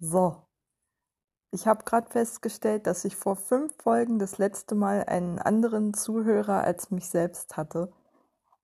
So, 0.00 0.48
ich 1.50 1.66
habe 1.66 1.82
gerade 1.82 2.08
festgestellt, 2.10 2.86
dass 2.86 3.04
ich 3.04 3.16
vor 3.16 3.34
fünf 3.34 3.74
Folgen 3.82 4.20
das 4.20 4.38
letzte 4.38 4.76
Mal 4.76 5.04
einen 5.04 5.40
anderen 5.40 5.92
Zuhörer 5.92 6.62
als 6.62 6.90
mich 6.92 7.08
selbst 7.10 7.56
hatte. 7.56 7.90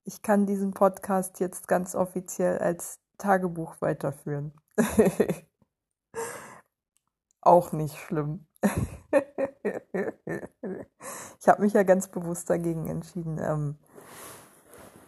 Ich 0.04 0.22
kann 0.22 0.46
diesen 0.46 0.74
Podcast 0.74 1.40
jetzt 1.40 1.66
ganz 1.66 1.96
offiziell 1.96 2.58
als 2.58 3.00
Tagebuch 3.18 3.80
weiterführen. 3.80 4.52
Auch 7.40 7.72
nicht 7.72 7.96
schlimm. 7.96 8.46
ich 11.40 11.48
habe 11.48 11.62
mich 11.62 11.72
ja 11.72 11.82
ganz 11.82 12.08
bewusst 12.08 12.48
dagegen 12.48 12.86
entschieden, 12.86 13.38
ähm, 13.42 13.78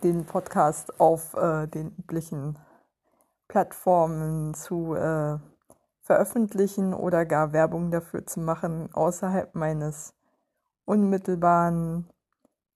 den 0.03 0.25
Podcast 0.25 0.99
auf 0.99 1.35
äh, 1.35 1.69
den 1.69 1.95
üblichen 1.99 2.59
Plattformen 3.47 4.55
zu 4.55 4.95
äh, 4.95 5.39
veröffentlichen 6.07 6.95
oder 6.95 7.27
gar 7.27 7.53
Werbung 7.53 7.91
dafür 7.91 8.25
zu 8.25 8.39
machen 8.39 8.89
außerhalb 8.93 9.57
meines 9.57 10.15
unmittelbaren 10.85 12.09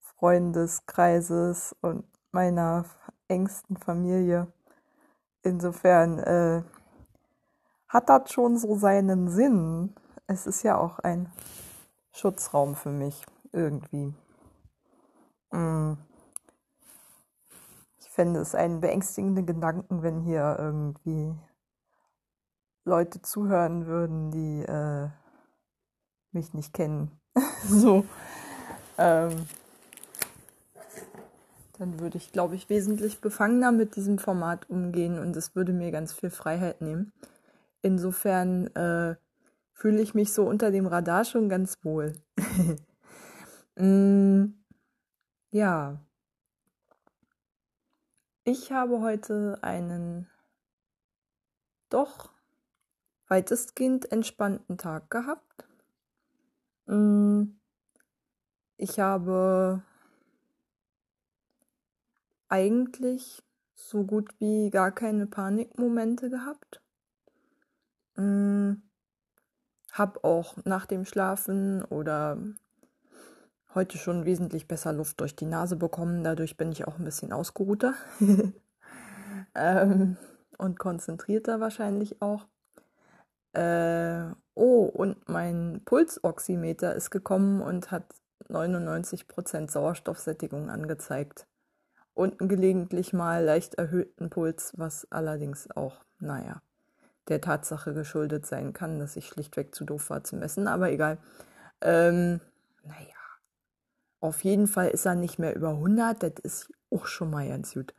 Freundeskreises 0.01 1.77
und 1.80 2.05
meiner 2.33 2.87
engsten 3.29 3.77
Familie. 3.77 4.48
Insofern 5.43 6.19
äh, 6.19 6.62
hat 7.87 8.09
das 8.09 8.33
schon 8.33 8.59
so 8.59 8.75
seinen 8.75 9.29
Sinn. 9.29 9.95
Es 10.27 10.48
ist 10.48 10.65
ja 10.65 10.77
auch 10.77 10.98
ein 10.98 11.31
Schutzraum 12.11 12.75
für 12.75 12.91
mich 12.91 13.25
irgendwie. 13.53 14.12
Mm. 15.53 15.92
Ich 17.98 18.11
fände 18.11 18.41
es 18.41 18.56
einen 18.56 18.81
beängstigenden 18.81 19.47
Gedanken, 19.47 20.03
wenn 20.03 20.20
hier 20.20 20.56
irgendwie 20.59 21.33
Leute 22.84 23.23
zuhören 23.23 23.87
würden, 23.87 24.30
die 24.30 24.62
äh, 24.62 25.09
mich 26.33 26.55
nicht 26.55 26.73
kennen. 26.73 27.11
so. 27.69 28.05
Ähm, 28.98 29.47
dann 31.78 31.98
würde 31.98 32.19
ich, 32.19 32.33
glaube 32.33 32.56
ich, 32.56 32.69
wesentlich 32.69 33.20
befangener 33.20 33.73
mit 33.73 33.97
diesem 33.97 34.19
Format 34.19 34.69
umgehen 34.69 35.19
und 35.19 35.34
es 35.36 35.56
würde 35.56 35.73
mir 35.73 35.91
ganz 35.91 36.12
viel 36.12 36.31
Freiheit 36.31 36.83
nehmen. 36.83 37.12
Insofern 37.81 38.67
äh, 38.77 39.17
fühle 39.73 40.03
ich 40.03 40.14
mich 40.14 40.34
so 40.34 40.47
unter 40.47 40.70
dem 40.70 40.86
Radar 40.86 41.25
schon 41.25 41.48
ganz 41.48 41.83
wohl. 41.83 42.12
mm, 43.77 44.45
ja. 45.51 45.98
Ich 48.45 48.73
habe 48.73 49.01
heute 49.01 49.58
einen 49.62 50.28
doch 51.89 52.30
weitestgehend 53.31 54.11
entspannten 54.11 54.77
Tag 54.77 55.09
gehabt. 55.09 55.64
Mm, 56.86 57.45
ich 58.77 58.98
habe 58.98 59.83
eigentlich 62.48 63.42
so 63.75 64.05
gut 64.05 64.34
wie 64.41 64.70
gar 64.70 64.91
keine 64.91 65.27
Panikmomente 65.27 66.28
gehabt. 66.28 66.83
Mm, 68.17 68.83
hab 69.92 70.25
auch 70.25 70.56
nach 70.64 70.86
dem 70.86 71.05
Schlafen 71.05 71.84
oder 71.84 72.36
heute 73.75 73.98
schon 73.98 74.25
wesentlich 74.25 74.67
besser 74.67 74.92
Luft 74.92 75.20
durch 75.20 75.36
die 75.36 75.47
Nase 75.47 75.77
bekommen. 75.77 76.25
Dadurch 76.25 76.56
bin 76.56 76.73
ich 76.73 76.86
auch 76.86 76.98
ein 76.98 77.05
bisschen 77.05 77.33
ausgeruhter 77.33 77.95
ähm, 79.55 80.17
und 80.58 80.81
konzentrierter 80.81 81.61
wahrscheinlich 81.61 82.20
auch. 82.20 82.47
Äh, 83.53 84.33
oh, 84.55 84.84
und 84.84 85.29
mein 85.29 85.83
Pulsoximeter 85.84 86.95
ist 86.95 87.11
gekommen 87.11 87.62
und 87.62 87.91
hat 87.91 88.05
99% 88.48 89.70
Sauerstoffsättigung 89.70 90.70
angezeigt. 90.70 91.47
Und 92.14 92.39
gelegentlich 92.39 93.13
mal 93.13 93.45
leicht 93.45 93.74
erhöhten 93.74 94.30
Puls, 94.30 94.73
was 94.77 95.07
allerdings 95.11 95.70
auch, 95.70 96.05
naja, 96.19 96.61
der 97.29 97.41
Tatsache 97.41 97.95
geschuldet 97.95 98.47
sein 98.47 98.73
kann, 98.73 98.98
dass 98.98 99.17
ich 99.17 99.29
schlichtweg 99.29 99.74
zu 99.74 99.85
doof 99.85 100.11
war 100.11 100.24
zu 100.24 100.36
messen, 100.36 100.67
aber 100.69 100.91
egal. 100.91 101.19
Ähm, 101.80 102.41
naja, 102.83 103.17
auf 104.20 104.45
jeden 104.45 104.67
Fall 104.67 104.89
ist 104.89 105.07
er 105.07 105.14
nicht 105.14 105.39
mehr 105.39 105.55
über 105.57 105.70
100, 105.70 106.23
das 106.23 106.33
ist 106.42 106.73
auch 106.91 107.07
schon 107.07 107.30
mal 107.30 107.48
ganz 107.48 107.74
gut. 107.74 107.95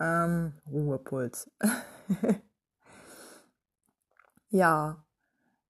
Ähm, 0.00 0.54
Ruhepuls. 0.70 1.50
Ja, 4.54 5.02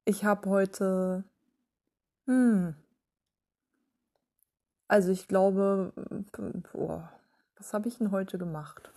ich 0.05 0.25
habe 0.25 0.51
heute, 0.51 1.23
hm, 2.27 2.75
also 4.89 5.13
ich 5.13 5.29
glaube, 5.29 5.93
boah, 6.73 7.13
was 7.57 7.75
habe 7.75 7.87
ich 7.87 7.99
denn 7.99 8.11
heute 8.11 8.39
gemacht? 8.39 8.91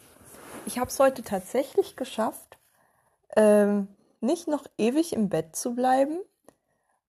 Ich 0.65 0.79
habe 0.79 0.89
es 0.89 0.99
heute 0.99 1.21
tatsächlich 1.21 1.95
geschafft, 1.95 2.57
ähm, 3.35 3.87
nicht 4.21 4.47
noch 4.47 4.65
ewig 4.79 5.13
im 5.13 5.29
Bett 5.29 5.55
zu 5.55 5.75
bleiben 5.75 6.17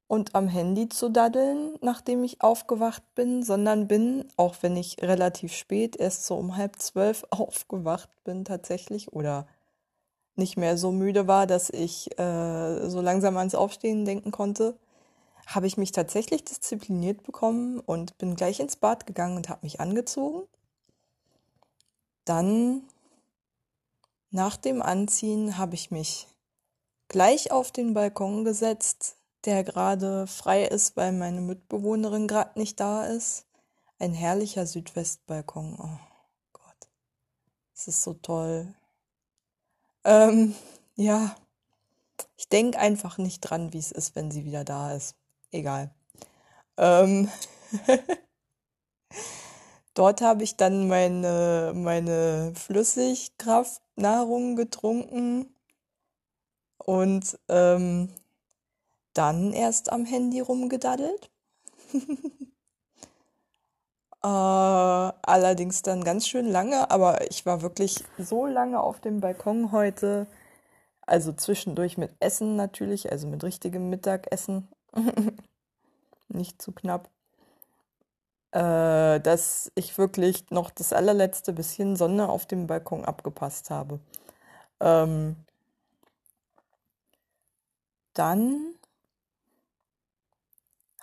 und 0.07 0.35
am 0.35 0.47
Handy 0.47 0.91
zu 0.91 1.09
daddeln, 1.09 1.79
nachdem 1.81 2.25
ich 2.25 2.43
aufgewacht 2.43 3.03
bin, 3.15 3.43
sondern 3.43 3.89
bin, 3.89 4.29
auch 4.37 4.57
wenn 4.61 4.77
ich 4.77 4.99
relativ 5.01 5.55
spät, 5.55 5.97
erst 5.97 6.27
so 6.27 6.37
um 6.37 6.59
halb 6.59 6.77
zwölf 6.77 7.25
aufgewacht 7.31 8.11
bin 8.25 8.45
tatsächlich 8.45 9.15
oder 9.15 9.47
nicht 10.37 10.57
mehr 10.57 10.77
so 10.77 10.93
müde 10.93 11.27
war, 11.27 11.47
dass 11.47 11.71
ich 11.71 12.19
äh, 12.19 12.89
so 12.89 13.01
langsam 13.01 13.37
ans 13.37 13.55
Aufstehen 13.55 14.05
denken 14.05 14.31
konnte, 14.31 14.77
habe 15.47 15.67
ich 15.67 15.77
mich 15.77 15.93
tatsächlich 15.93 16.45
diszipliniert 16.45 17.23
bekommen 17.23 17.81
und 17.81 18.19
bin 18.19 18.35
gleich 18.37 18.61
ins 18.61 18.77
Bad 18.77 19.07
gegangen 19.07 19.37
und 19.37 19.49
habe 19.49 19.61
mich 19.63 19.81
angezogen. 19.81 20.47
Dann 22.25 22.83
nach 24.31 24.57
dem 24.57 24.83
Anziehen 24.83 25.57
habe 25.57 25.77
ich 25.77 25.91
mich 25.91 26.27
gleich 27.09 27.53
auf 27.53 27.71
den 27.71 27.95
Balkon 27.95 28.45
gesetzt, 28.45 29.17
der 29.45 29.63
gerade 29.63 30.27
frei 30.27 30.65
ist, 30.65 30.97
weil 30.97 31.13
meine 31.13 31.41
Mitbewohnerin 31.41 32.27
gerade 32.27 32.59
nicht 32.59 32.81
da 32.81 33.07
ist. 33.07 33.47
Ein 33.99 34.13
herrlicher 34.13 34.67
Südwestbalkon. 34.67 35.79
Oh 35.81 35.99
Gott, 36.53 36.89
es 37.75 37.89
ist 37.89 38.03
so 38.03 38.15
toll. 38.15 38.75
Ähm, 40.07 40.55
ja, 40.95 41.35
ich 42.37 42.49
denke 42.49 42.79
einfach 42.79 43.19
nicht 43.19 43.41
dran, 43.41 43.73
wie 43.73 43.79
es 43.79 43.91
ist, 43.91 44.15
wenn 44.15 44.31
sie 44.31 44.45
wieder 44.45 44.65
da 44.65 44.95
ist. 44.95 45.17
Egal. 45.51 45.93
Ähm, 46.77 47.29
Dort 49.95 50.21
habe 50.21 50.45
ich 50.45 50.57
dann 50.57 50.87
meine, 50.87 51.73
meine 51.75 52.53
Flüssigkraftnahrung 52.55 54.55
getrunken 54.55 55.53
und 56.79 57.39
ähm, 57.49 58.11
dann 59.13 59.53
erst 59.53 59.91
am 59.91 60.05
Handy 60.05 60.41
rumgedaddelt. 60.41 61.31
Äh, 64.27 64.29
allerdings 65.23 65.83
dann 65.83 66.03
ganz 66.03 66.27
schön 66.27 66.47
lange, 66.51 66.91
aber 66.91 67.31
ich 67.31 67.47
war 67.47 67.63
wirklich 67.63 68.03
so 68.19 68.45
lange 68.47 68.81
auf 68.81 68.99
dem 69.01 69.21
Balkon 69.21 69.71
heute. 69.71 70.27
Also 71.03 71.33
zwischendurch 71.33 71.97
mit 71.99 72.11
Essen 72.21 72.57
natürlich, 72.57 73.13
also 73.13 73.29
mit 73.29 73.45
richtigem 73.45 73.89
Mittagessen. 73.89 74.69
Nicht 76.29 76.61
zu 76.61 76.73
knapp. 76.73 77.09
Äh, 78.51 79.21
dass 79.21 79.71
ich 79.77 79.97
wirklich 79.99 80.51
noch 80.51 80.71
das 80.71 80.93
allerletzte 80.93 81.53
bisschen 81.53 81.95
Sonne 81.95 82.29
auf 82.29 82.47
dem 82.47 82.67
Balkon 82.67 83.05
abgepasst 83.05 83.71
habe. 83.71 84.01
Ähm, 84.81 85.37
dann 88.15 88.76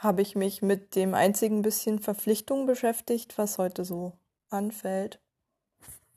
habe 0.03 0.21
ich 0.21 0.35
mich 0.35 0.61
mit 0.61 0.95
dem 0.95 1.13
einzigen 1.13 1.61
bisschen 1.61 1.99
Verpflichtung 1.99 2.65
beschäftigt, 2.65 3.37
was 3.37 3.57
heute 3.57 3.85
so 3.85 4.13
anfällt. 4.49 5.19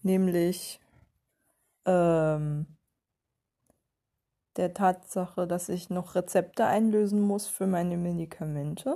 Nämlich 0.03 0.81
ähm, 1.85 2.67
der 4.57 4.75
Tatsache, 4.75 5.47
dass 5.47 5.69
ich 5.69 5.91
noch 5.91 6.15
Rezepte 6.15 6.67
einlösen 6.67 7.21
muss 7.21 7.47
für 7.47 7.67
meine 7.67 7.97
Medikamente 7.97 8.95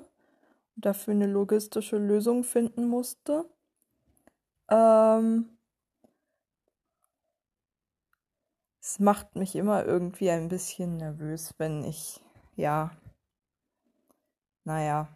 und 0.76 0.84
dafür 0.84 1.14
eine 1.14 1.26
logistische 1.26 1.98
Lösung 1.98 2.44
finden 2.44 2.88
musste. 2.88 3.44
Ähm, 4.69 5.58
es 8.81 8.98
macht 8.98 9.36
mich 9.36 9.54
immer 9.54 9.84
irgendwie 9.84 10.31
ein 10.31 10.48
bisschen 10.48 10.96
nervös, 10.96 11.54
wenn 11.58 11.84
ich, 11.84 12.20
ja, 12.56 12.90
naja. 14.64 15.08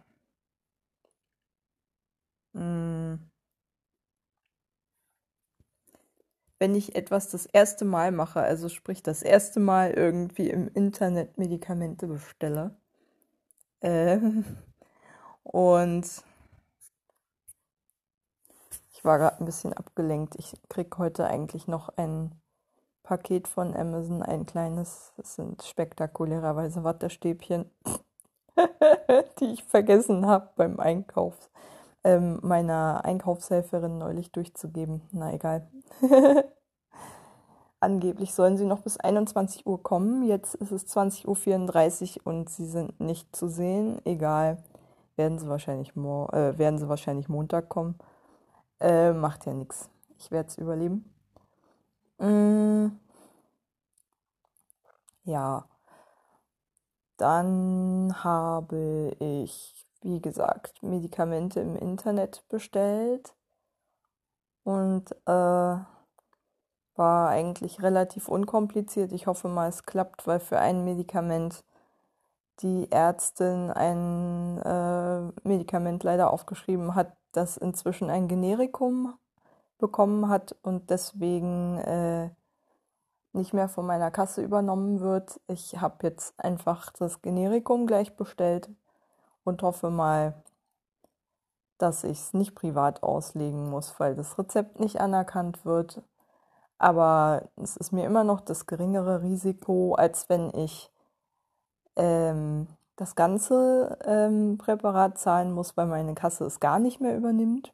Hm. 2.53 3.19
wenn 6.59 6.75
ich 6.75 6.95
etwas 6.95 7.29
das 7.29 7.45
erste 7.45 7.85
Mal 7.85 8.11
mache, 8.11 8.41
also 8.41 8.69
sprich 8.69 9.03
das 9.03 9.21
erste 9.21 9.59
Mal 9.59 9.91
irgendwie 9.91 10.49
im 10.49 10.67
Internet 10.73 11.37
Medikamente 11.37 12.07
bestelle. 12.07 12.75
Äh, 13.81 14.19
und 15.43 16.23
ich 18.93 19.05
war 19.05 19.17
gerade 19.19 19.39
ein 19.39 19.45
bisschen 19.45 19.73
abgelenkt. 19.73 20.35
Ich 20.37 20.53
krieg 20.69 20.97
heute 20.97 21.27
eigentlich 21.27 21.67
noch 21.67 21.89
ein 21.97 22.31
Paket 23.03 23.47
von 23.47 23.75
Amazon, 23.75 24.23
ein 24.23 24.45
kleines. 24.45 25.13
Das 25.17 25.35
sind 25.35 25.61
spektakulärerweise 25.61 26.83
Wattestäbchen, 26.83 27.69
die 29.39 29.45
ich 29.53 29.63
vergessen 29.63 30.25
habe 30.27 30.49
beim 30.55 30.79
Einkauf 30.79 31.49
ähm, 32.05 32.39
meiner 32.43 33.03
Einkaufshelferin 33.03 33.97
neulich 33.97 34.31
durchzugeben. 34.31 35.01
Na 35.11 35.33
egal. 35.33 35.67
Angeblich 37.79 38.33
sollen 38.33 38.57
sie 38.57 38.65
noch 38.65 38.81
bis 38.81 38.97
21 38.97 39.65
Uhr 39.65 39.81
kommen. 39.81 40.23
Jetzt 40.23 40.55
ist 40.55 40.71
es 40.71 40.85
20.34 40.95 42.19
Uhr 42.19 42.27
und 42.27 42.49
sie 42.49 42.65
sind 42.65 42.99
nicht 42.99 43.35
zu 43.35 43.49
sehen. 43.49 43.99
Egal. 44.05 44.63
Werden 45.15 45.39
sie 45.39 45.49
wahrscheinlich, 45.49 45.95
mo 45.95 46.27
äh, 46.31 46.57
werden 46.57 46.77
sie 46.77 46.89
wahrscheinlich 46.89 47.27
Montag 47.27 47.69
kommen. 47.69 47.95
Äh, 48.79 49.11
macht 49.13 49.45
ja 49.45 49.53
nichts. 49.53 49.89
Ich 50.19 50.29
werde 50.29 50.49
es 50.49 50.57
überleben. 50.57 51.11
Mm. 52.19 52.87
Ja. 55.23 55.65
Dann 57.17 58.23
habe 58.23 59.15
ich, 59.19 59.85
wie 60.01 60.21
gesagt, 60.21 60.83
Medikamente 60.83 61.61
im 61.61 61.75
Internet 61.75 62.43
bestellt 62.49 63.35
und 64.63 65.11
äh, 65.25 65.77
war 66.95 67.29
eigentlich 67.29 67.81
relativ 67.81 68.27
unkompliziert. 68.27 69.11
Ich 69.11 69.27
hoffe 69.27 69.47
mal, 69.47 69.69
es 69.69 69.83
klappt, 69.83 70.27
weil 70.27 70.39
für 70.39 70.59
ein 70.59 70.83
Medikament 70.85 71.63
die 72.61 72.89
Ärztin 72.91 73.69
ein 73.71 74.57
äh, 74.61 75.47
Medikament 75.47 76.03
leider 76.03 76.31
aufgeschrieben 76.31 76.95
hat, 76.95 77.15
das 77.31 77.57
inzwischen 77.57 78.09
ein 78.09 78.27
Generikum 78.27 79.13
bekommen 79.77 80.29
hat 80.29 80.55
und 80.61 80.89
deswegen 80.89 81.77
äh, 81.79 82.29
nicht 83.35 83.53
mehr 83.53 83.69
von 83.69 83.85
meiner 83.85 84.11
Kasse 84.11 84.41
übernommen 84.41 84.99
wird. 84.99 85.39
Ich 85.47 85.79
habe 85.79 86.07
jetzt 86.07 86.33
einfach 86.39 86.91
das 86.91 87.21
Generikum 87.21 87.87
gleich 87.87 88.15
bestellt 88.15 88.69
und 89.43 89.61
hoffe 89.61 89.89
mal, 89.89 90.33
dass 91.77 92.03
ich 92.03 92.19
es 92.19 92.33
nicht 92.33 92.55
privat 92.55 93.03
auslegen 93.03 93.69
muss, 93.69 93.99
weil 93.99 94.15
das 94.15 94.37
Rezept 94.39 94.79
nicht 94.79 95.01
anerkannt 95.01 95.65
wird. 95.65 96.01
Aber 96.77 97.49
es 97.55 97.77
ist 97.77 97.91
mir 97.91 98.05
immer 98.05 98.23
noch 98.23 98.41
das 98.41 98.65
geringere 98.65 99.21
Risiko, 99.21 99.95
als 99.95 100.29
wenn 100.29 100.51
ich 100.53 100.91
ähm, 101.95 102.67
das 102.95 103.15
ganze 103.15 103.97
ähm, 104.05 104.57
Präparat 104.57 105.17
zahlen 105.17 105.51
muss, 105.53 105.75
weil 105.77 105.87
meine 105.87 106.15
Kasse 106.15 106.45
es 106.45 106.59
gar 106.59 106.79
nicht 106.79 107.01
mehr 107.01 107.15
übernimmt. 107.15 107.73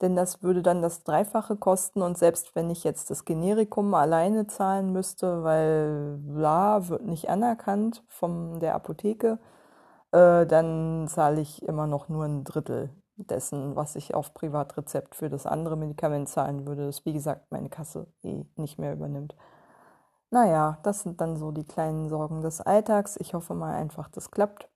Denn 0.00 0.16
das 0.16 0.42
würde 0.42 0.62
dann 0.62 0.80
das 0.82 1.04
Dreifache 1.04 1.56
kosten 1.56 2.00
und 2.02 2.16
selbst 2.16 2.54
wenn 2.54 2.70
ich 2.70 2.84
jetzt 2.84 3.10
das 3.10 3.24
Generikum 3.26 3.92
alleine 3.94 4.46
zahlen 4.46 4.92
müsste, 4.92 5.44
weil 5.44 6.18
bla 6.22 6.88
wird 6.88 7.04
nicht 7.04 7.28
anerkannt 7.28 8.02
von 8.08 8.60
der 8.60 8.74
Apotheke, 8.74 9.38
äh, 10.12 10.46
dann 10.46 11.06
zahle 11.08 11.40
ich 11.40 11.62
immer 11.62 11.86
noch 11.86 12.08
nur 12.08 12.24
ein 12.24 12.44
Drittel 12.44 12.90
dessen, 13.16 13.76
was 13.76 13.96
ich 13.96 14.14
auf 14.14 14.34
Privatrezept 14.34 15.14
für 15.14 15.28
das 15.28 15.46
andere 15.46 15.76
Medikament 15.76 16.28
zahlen 16.28 16.66
würde, 16.66 16.86
das 16.86 17.04
wie 17.04 17.12
gesagt 17.12 17.50
meine 17.50 17.68
Kasse 17.68 18.06
eh 18.22 18.44
nicht 18.56 18.78
mehr 18.78 18.94
übernimmt. 18.94 19.34
Naja, 20.30 20.78
das 20.84 21.02
sind 21.02 21.20
dann 21.20 21.36
so 21.36 21.50
die 21.50 21.64
kleinen 21.64 22.08
Sorgen 22.08 22.40
des 22.40 22.60
Alltags. 22.60 23.16
Ich 23.18 23.34
hoffe 23.34 23.54
mal 23.54 23.74
einfach, 23.74 24.08
das 24.08 24.30
klappt. 24.30 24.68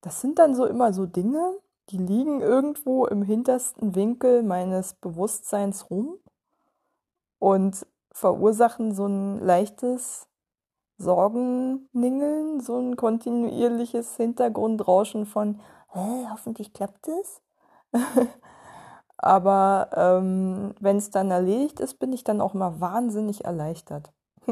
Das 0.00 0.20
sind 0.20 0.38
dann 0.38 0.54
so 0.54 0.66
immer 0.66 0.92
so 0.92 1.06
Dinge, 1.06 1.56
die 1.90 1.98
liegen 1.98 2.40
irgendwo 2.40 3.06
im 3.06 3.22
hintersten 3.22 3.94
Winkel 3.94 4.42
meines 4.42 4.94
Bewusstseins 4.94 5.90
rum 5.90 6.18
und 7.38 7.86
verursachen 8.12 8.94
so 8.94 9.06
ein 9.06 9.38
leichtes 9.40 10.28
Sorgenningeln, 10.96 12.60
so 12.60 12.78
ein 12.78 12.96
kontinuierliches 12.96 14.16
Hintergrundrauschen 14.16 15.26
von, 15.26 15.60
Hä, 15.88 16.26
hoffentlich 16.30 16.72
klappt 16.72 17.08
es. 17.08 17.42
Aber 19.16 19.90
ähm, 19.94 20.74
wenn 20.80 20.96
es 20.96 21.10
dann 21.10 21.30
erledigt 21.30 21.80
ist, 21.80 21.98
bin 21.98 22.12
ich 22.12 22.24
dann 22.24 22.40
auch 22.40 22.54
mal 22.54 22.80
wahnsinnig 22.80 23.44
erleichtert. 23.44 24.12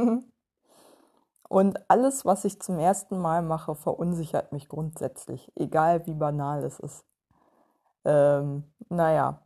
Und 1.49 1.91
alles, 1.91 2.25
was 2.25 2.45
ich 2.47 2.61
zum 2.63 2.79
ersten 2.79 3.19
Mal 3.19 3.43
mache, 3.43 3.75
verunsichert 3.75 4.53
mich 4.53 4.69
grundsätzlich, 4.69 5.53
egal 5.55 6.07
wie 6.07 6.15
banal 6.15 6.65
es 6.65 6.81
ist. 6.81 7.05
Ähm, 8.05 8.65
naja, 8.89 9.39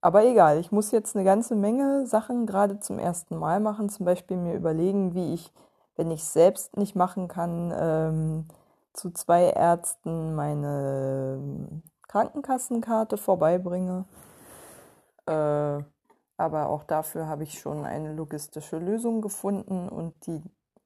aber 0.00 0.24
egal, 0.24 0.58
ich 0.58 0.70
muss 0.70 0.90
jetzt 0.92 1.16
eine 1.16 1.24
ganze 1.24 1.56
Menge 1.56 2.06
Sachen 2.06 2.46
gerade 2.46 2.78
zum 2.80 2.98
ersten 2.98 3.36
Mal 3.36 3.60
machen, 3.60 3.88
zum 3.88 4.06
Beispiel 4.06 4.36
mir 4.36 4.54
überlegen, 4.54 5.14
wie 5.14 5.34
ich, 5.34 5.52
wenn 5.96 6.10
ich 6.10 6.20
es 6.20 6.32
selbst 6.32 6.76
nicht 6.76 6.94
machen 6.94 7.26
kann, 7.28 7.72
ähm, 7.76 8.44
zu 8.92 9.10
zwei 9.10 9.50
Ärzten 9.50 10.34
meine 10.34 11.82
Krankenkassenkarte 12.06 13.16
vorbeibringe. 13.16 14.04
Äh, 15.26 15.82
aber 16.36 16.68
auch 16.68 16.84
dafür 16.84 17.26
habe 17.26 17.42
ich 17.42 17.58
schon 17.58 17.84
eine 17.84 18.12
logistische 18.12 18.78
Lösung 18.78 19.20
gefunden 19.20 19.88
und 19.88 20.14
die 20.26 20.40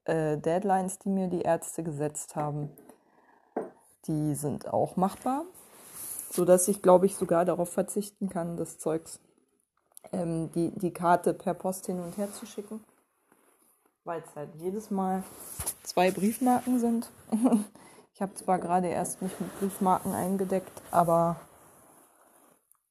äh, 0.05 0.37
Deadlines, 0.37 0.97
die 0.99 1.09
mir 1.09 1.27
die 1.27 1.41
Ärzte 1.41 1.83
gesetzt 1.83 2.35
haben, 2.35 2.71
die 4.07 4.33
sind 4.33 4.73
auch 4.73 4.95
machbar, 4.95 5.45
sodass 6.33 6.67
ich, 6.67 6.81
glaube 6.81 7.05
ich, 7.05 7.15
sogar 7.15 7.45
darauf 7.45 7.69
verzichten 7.69 8.27
kann, 8.27 8.57
das 8.57 8.79
Zeugs, 8.79 9.19
ähm, 10.11 10.51
die, 10.53 10.71
die 10.71 10.91
Karte 10.91 11.33
per 11.33 11.53
Post 11.53 11.85
hin 11.85 11.99
und 11.99 12.17
her 12.17 12.31
zu 12.31 12.45
schicken, 12.45 12.83
weil 14.03 14.21
es 14.21 14.35
halt 14.35 14.49
jedes 14.55 14.89
Mal 14.89 15.23
zwei 15.83 16.11
Briefmarken 16.11 16.79
sind. 16.79 17.09
Ich 18.15 18.21
habe 18.21 18.35
zwar 18.35 18.59
gerade 18.59 18.89
erst 18.89 19.23
mich 19.23 19.31
mit 19.39 19.59
Briefmarken 19.59 20.13
eingedeckt, 20.13 20.83
aber 20.91 21.37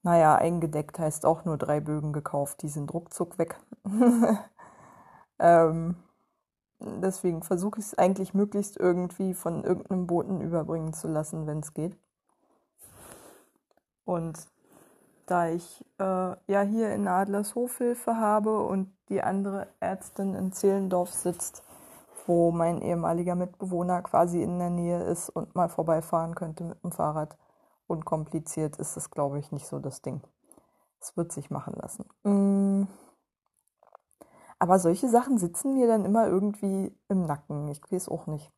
naja, 0.02 0.34
eingedeckt 0.34 0.98
heißt 0.98 1.24
auch 1.24 1.44
nur 1.44 1.56
drei 1.56 1.78
Bögen 1.78 2.12
gekauft. 2.12 2.62
Die 2.62 2.68
sind 2.68 2.92
ruckzuck 2.92 3.38
weg. 3.38 3.56
ähm, 5.38 5.94
deswegen 6.80 7.44
versuche 7.44 7.78
ich 7.78 7.86
es 7.86 7.94
eigentlich 7.94 8.34
möglichst 8.34 8.76
irgendwie 8.80 9.32
von 9.32 9.62
irgendeinem 9.62 10.08
Boten 10.08 10.40
überbringen 10.40 10.92
zu 10.92 11.06
lassen, 11.06 11.46
wenn 11.46 11.60
es 11.60 11.72
geht. 11.72 11.96
Und 14.04 14.46
da 15.26 15.48
ich 15.48 15.84
äh, 15.98 16.36
ja 16.46 16.60
hier 16.62 16.92
in 16.92 17.08
Adlershof 17.08 17.78
Hilfe 17.78 18.16
habe 18.16 18.62
und 18.64 18.92
die 19.08 19.22
andere 19.22 19.68
Ärztin 19.80 20.34
in 20.34 20.52
Zehlendorf 20.52 21.12
sitzt, 21.12 21.62
wo 22.26 22.50
mein 22.50 22.82
ehemaliger 22.82 23.34
Mitbewohner 23.34 24.02
quasi 24.02 24.42
in 24.42 24.58
der 24.58 24.70
Nähe 24.70 25.02
ist 25.02 25.28
und 25.28 25.54
mal 25.54 25.68
vorbeifahren 25.68 26.34
könnte 26.34 26.64
mit 26.64 26.82
dem 26.82 26.92
Fahrrad. 26.92 27.36
Unkompliziert 27.86 28.76
ist 28.76 28.96
es, 28.96 29.10
glaube 29.10 29.38
ich, 29.38 29.52
nicht 29.52 29.66
so 29.66 29.78
das 29.78 30.02
Ding. 30.02 30.22
Es 31.00 31.16
wird 31.16 31.32
sich 31.32 31.50
machen 31.50 31.74
lassen. 31.74 32.06
Mm. 32.22 32.86
Aber 34.58 34.78
solche 34.78 35.08
Sachen 35.08 35.38
sitzen 35.38 35.74
mir 35.74 35.88
dann 35.88 36.04
immer 36.04 36.26
irgendwie 36.26 36.96
im 37.08 37.26
Nacken. 37.26 37.68
Ich 37.68 37.80
weiß 37.90 38.08
auch 38.08 38.26
nicht. 38.26 38.52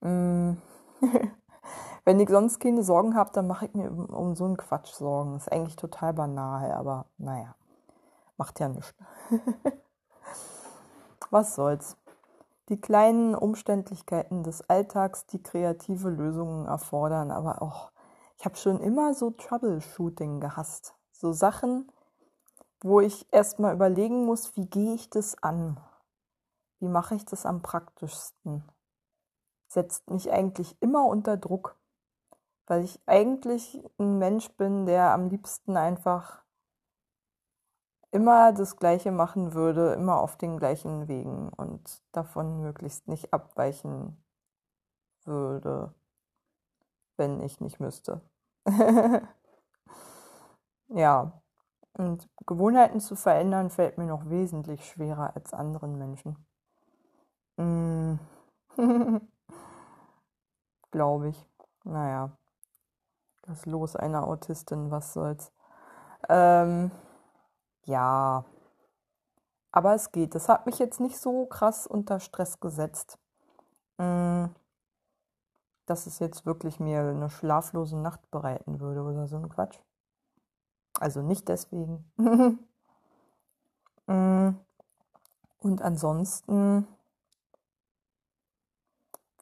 Mm. 0.00 0.52
Wenn 2.04 2.20
ich 2.20 2.28
sonst 2.28 2.58
keine 2.60 2.82
Sorgen 2.82 3.14
habe, 3.14 3.30
dann 3.32 3.46
mache 3.46 3.66
ich 3.66 3.74
mir 3.74 3.90
um 3.90 4.34
so 4.34 4.44
einen 4.44 4.56
Quatsch 4.56 4.92
Sorgen. 4.92 5.36
Ist 5.36 5.50
eigentlich 5.50 5.76
total 5.76 6.12
banal, 6.12 6.72
aber 6.72 7.06
naja, 7.16 7.54
macht 8.36 8.60
ja 8.60 8.68
nichts. 8.68 8.94
Was 11.30 11.54
soll's 11.54 11.96
die 12.68 12.80
kleinen 12.80 13.34
Umständlichkeiten 13.34 14.42
des 14.42 14.68
Alltags, 14.68 15.26
die 15.26 15.42
kreative 15.42 16.08
Lösungen 16.08 16.66
erfordern. 16.66 17.30
Aber 17.30 17.62
auch, 17.62 17.90
ich 18.38 18.44
habe 18.44 18.56
schon 18.56 18.80
immer 18.80 19.14
so 19.14 19.30
Troubleshooting 19.30 20.40
gehasst. 20.40 20.94
So 21.12 21.32
Sachen, 21.32 21.90
wo 22.80 23.00
ich 23.00 23.26
erstmal 23.32 23.74
überlegen 23.74 24.24
muss, 24.24 24.56
wie 24.56 24.66
gehe 24.66 24.94
ich 24.94 25.10
das 25.10 25.42
an? 25.42 25.78
Wie 26.80 26.88
mache 26.88 27.14
ich 27.14 27.24
das 27.24 27.46
am 27.46 27.62
praktischsten? 27.62 28.64
Setzt 29.68 30.10
mich 30.10 30.30
eigentlich 30.30 30.76
immer 30.80 31.06
unter 31.06 31.36
Druck, 31.36 31.76
weil 32.66 32.84
ich 32.84 33.00
eigentlich 33.06 33.82
ein 33.98 34.18
Mensch 34.18 34.50
bin, 34.56 34.86
der 34.86 35.12
am 35.12 35.28
liebsten 35.28 35.76
einfach 35.76 36.42
immer 38.10 38.52
das 38.52 38.76
Gleiche 38.76 39.10
machen 39.12 39.54
würde, 39.54 39.92
immer 39.94 40.18
auf 40.20 40.36
den 40.36 40.56
gleichen 40.58 41.08
Wegen 41.08 41.48
und 41.50 42.02
davon 42.12 42.60
möglichst 42.60 43.08
nicht 43.08 43.32
abweichen 43.34 44.16
würde, 45.24 45.94
wenn 47.16 47.40
ich 47.40 47.60
nicht 47.60 47.80
müsste. 47.80 48.20
ja, 50.88 51.42
Und 51.98 52.28
Gewohnheiten 52.46 53.00
zu 53.00 53.16
verändern 53.16 53.70
fällt 53.70 53.98
mir 53.98 54.06
noch 54.06 54.30
wesentlich 54.30 54.84
schwerer 54.86 55.36
als 55.36 55.54
anderen 55.54 55.98
Menschen. 55.98 56.36
Mm. 57.56 58.18
Glaube 60.90 61.28
ich. 61.28 61.46
Naja. 61.84 62.36
Das 63.46 63.66
Los 63.66 63.94
einer 63.94 64.26
Autistin, 64.26 64.90
was 64.90 65.12
soll's. 65.12 65.52
Ähm, 66.28 66.90
ja. 67.84 68.44
Aber 69.70 69.94
es 69.94 70.12
geht. 70.12 70.34
Das 70.34 70.48
hat 70.48 70.66
mich 70.66 70.78
jetzt 70.78 71.00
nicht 71.00 71.18
so 71.18 71.46
krass 71.46 71.86
unter 71.86 72.20
Stress 72.20 72.60
gesetzt. 72.60 73.18
Mm, 73.98 74.46
dass 75.86 76.06
es 76.06 76.18
jetzt 76.18 76.46
wirklich 76.46 76.80
mir 76.80 77.00
eine 77.00 77.28
schlaflose 77.28 77.98
Nacht 77.98 78.30
bereiten 78.30 78.80
würde 78.80 79.02
oder 79.02 79.26
so 79.26 79.36
ein 79.36 79.48
Quatsch. 79.48 79.78
Also 80.98 81.22
nicht 81.22 81.48
deswegen. 81.48 82.10
Mm, 84.06 84.50
und 85.60 85.80
ansonsten 85.80 86.86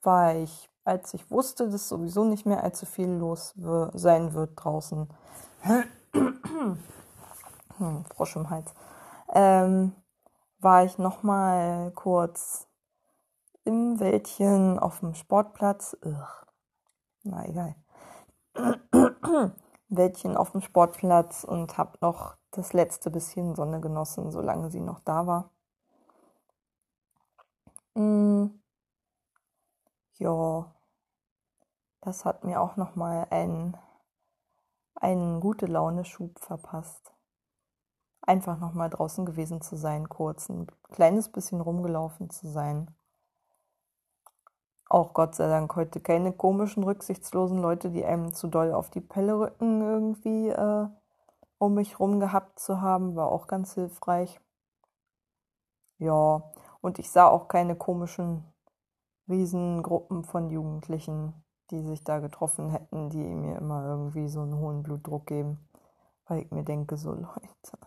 war 0.02 0.36
ich, 0.36 0.70
als 0.84 1.14
ich 1.14 1.30
wusste, 1.30 1.70
dass 1.70 1.88
sowieso 1.88 2.24
nicht 2.24 2.46
mehr 2.46 2.62
allzu 2.62 2.86
viel 2.86 3.08
los 3.08 3.54
sein 3.94 4.34
wird 4.34 4.52
draußen. 4.56 5.08
hm, 6.12 6.78
Frosch 8.14 8.36
im 8.36 8.50
Hals. 8.50 8.74
Ähm, 9.32 9.92
war 10.58 10.84
ich 10.84 10.98
noch 10.98 11.22
mal 11.22 11.92
kurz 11.92 12.68
im 13.64 14.00
Wäldchen 14.00 14.78
auf 14.78 15.00
dem 15.00 15.14
Sportplatz. 15.14 15.96
Ugh. 16.04 16.46
Na 17.22 17.46
egal. 17.46 17.76
Wäldchen 19.88 20.36
auf 20.36 20.52
dem 20.52 20.60
Sportplatz 20.62 21.44
und 21.44 21.78
habe 21.78 21.98
noch 22.00 22.36
das 22.50 22.72
letzte 22.72 23.10
bisschen 23.10 23.54
Sonne 23.54 23.80
genossen, 23.80 24.30
solange 24.30 24.70
sie 24.70 24.80
noch 24.80 25.00
da 25.00 25.26
war. 25.26 25.50
Mm. 27.94 28.61
Ja, 30.22 30.72
das 32.00 32.24
hat 32.24 32.44
mir 32.44 32.60
auch 32.60 32.76
noch 32.76 32.94
mal 32.94 33.26
einen, 33.30 33.76
einen 34.94 35.40
gute 35.40 35.66
Laune 35.66 36.04
Schub 36.04 36.38
verpasst 36.38 37.12
einfach 38.22 38.58
nochmal 38.58 38.90
draußen 38.90 39.26
gewesen 39.26 39.60
zu 39.60 39.76
sein, 39.76 40.08
kurz 40.08 40.48
ein 40.48 40.66
kleines 40.90 41.28
bisschen 41.30 41.60
rumgelaufen 41.60 42.30
zu 42.30 42.48
sein. 42.48 42.94
Auch 44.88 45.14
Gott 45.14 45.34
sei 45.34 45.48
Dank 45.48 45.74
heute 45.74 46.00
keine 46.00 46.32
komischen, 46.32 46.84
rücksichtslosen 46.84 47.58
Leute, 47.58 47.90
die 47.90 48.04
einem 48.04 48.34
zu 48.34 48.46
doll 48.46 48.72
auf 48.72 48.90
die 48.90 49.00
Pelle 49.00 49.38
rücken, 49.38 49.80
irgendwie 49.80 50.48
äh, 50.48 50.86
um 51.58 51.74
mich 51.74 51.98
rum 51.98 52.20
gehabt 52.20 52.58
zu 52.58 52.80
haben, 52.80 53.16
war 53.16 53.30
auch 53.30 53.46
ganz 53.46 53.74
hilfreich. 53.74 54.40
Ja, 55.98 56.42
und 56.80 56.98
ich 56.98 57.10
sah 57.10 57.28
auch 57.28 57.48
keine 57.48 57.76
komischen 57.76 58.51
Riesengruppen 59.28 60.24
von 60.24 60.50
Jugendlichen, 60.50 61.34
die 61.70 61.82
sich 61.82 62.04
da 62.04 62.18
getroffen 62.18 62.70
hätten, 62.70 63.10
die 63.10 63.34
mir 63.34 63.56
immer 63.58 63.84
irgendwie 63.86 64.28
so 64.28 64.42
einen 64.42 64.58
hohen 64.58 64.82
Blutdruck 64.82 65.26
geben, 65.26 65.58
weil 66.26 66.42
ich 66.42 66.50
mir 66.50 66.64
denke, 66.64 66.96
so 66.96 67.12
Leute 67.14 67.78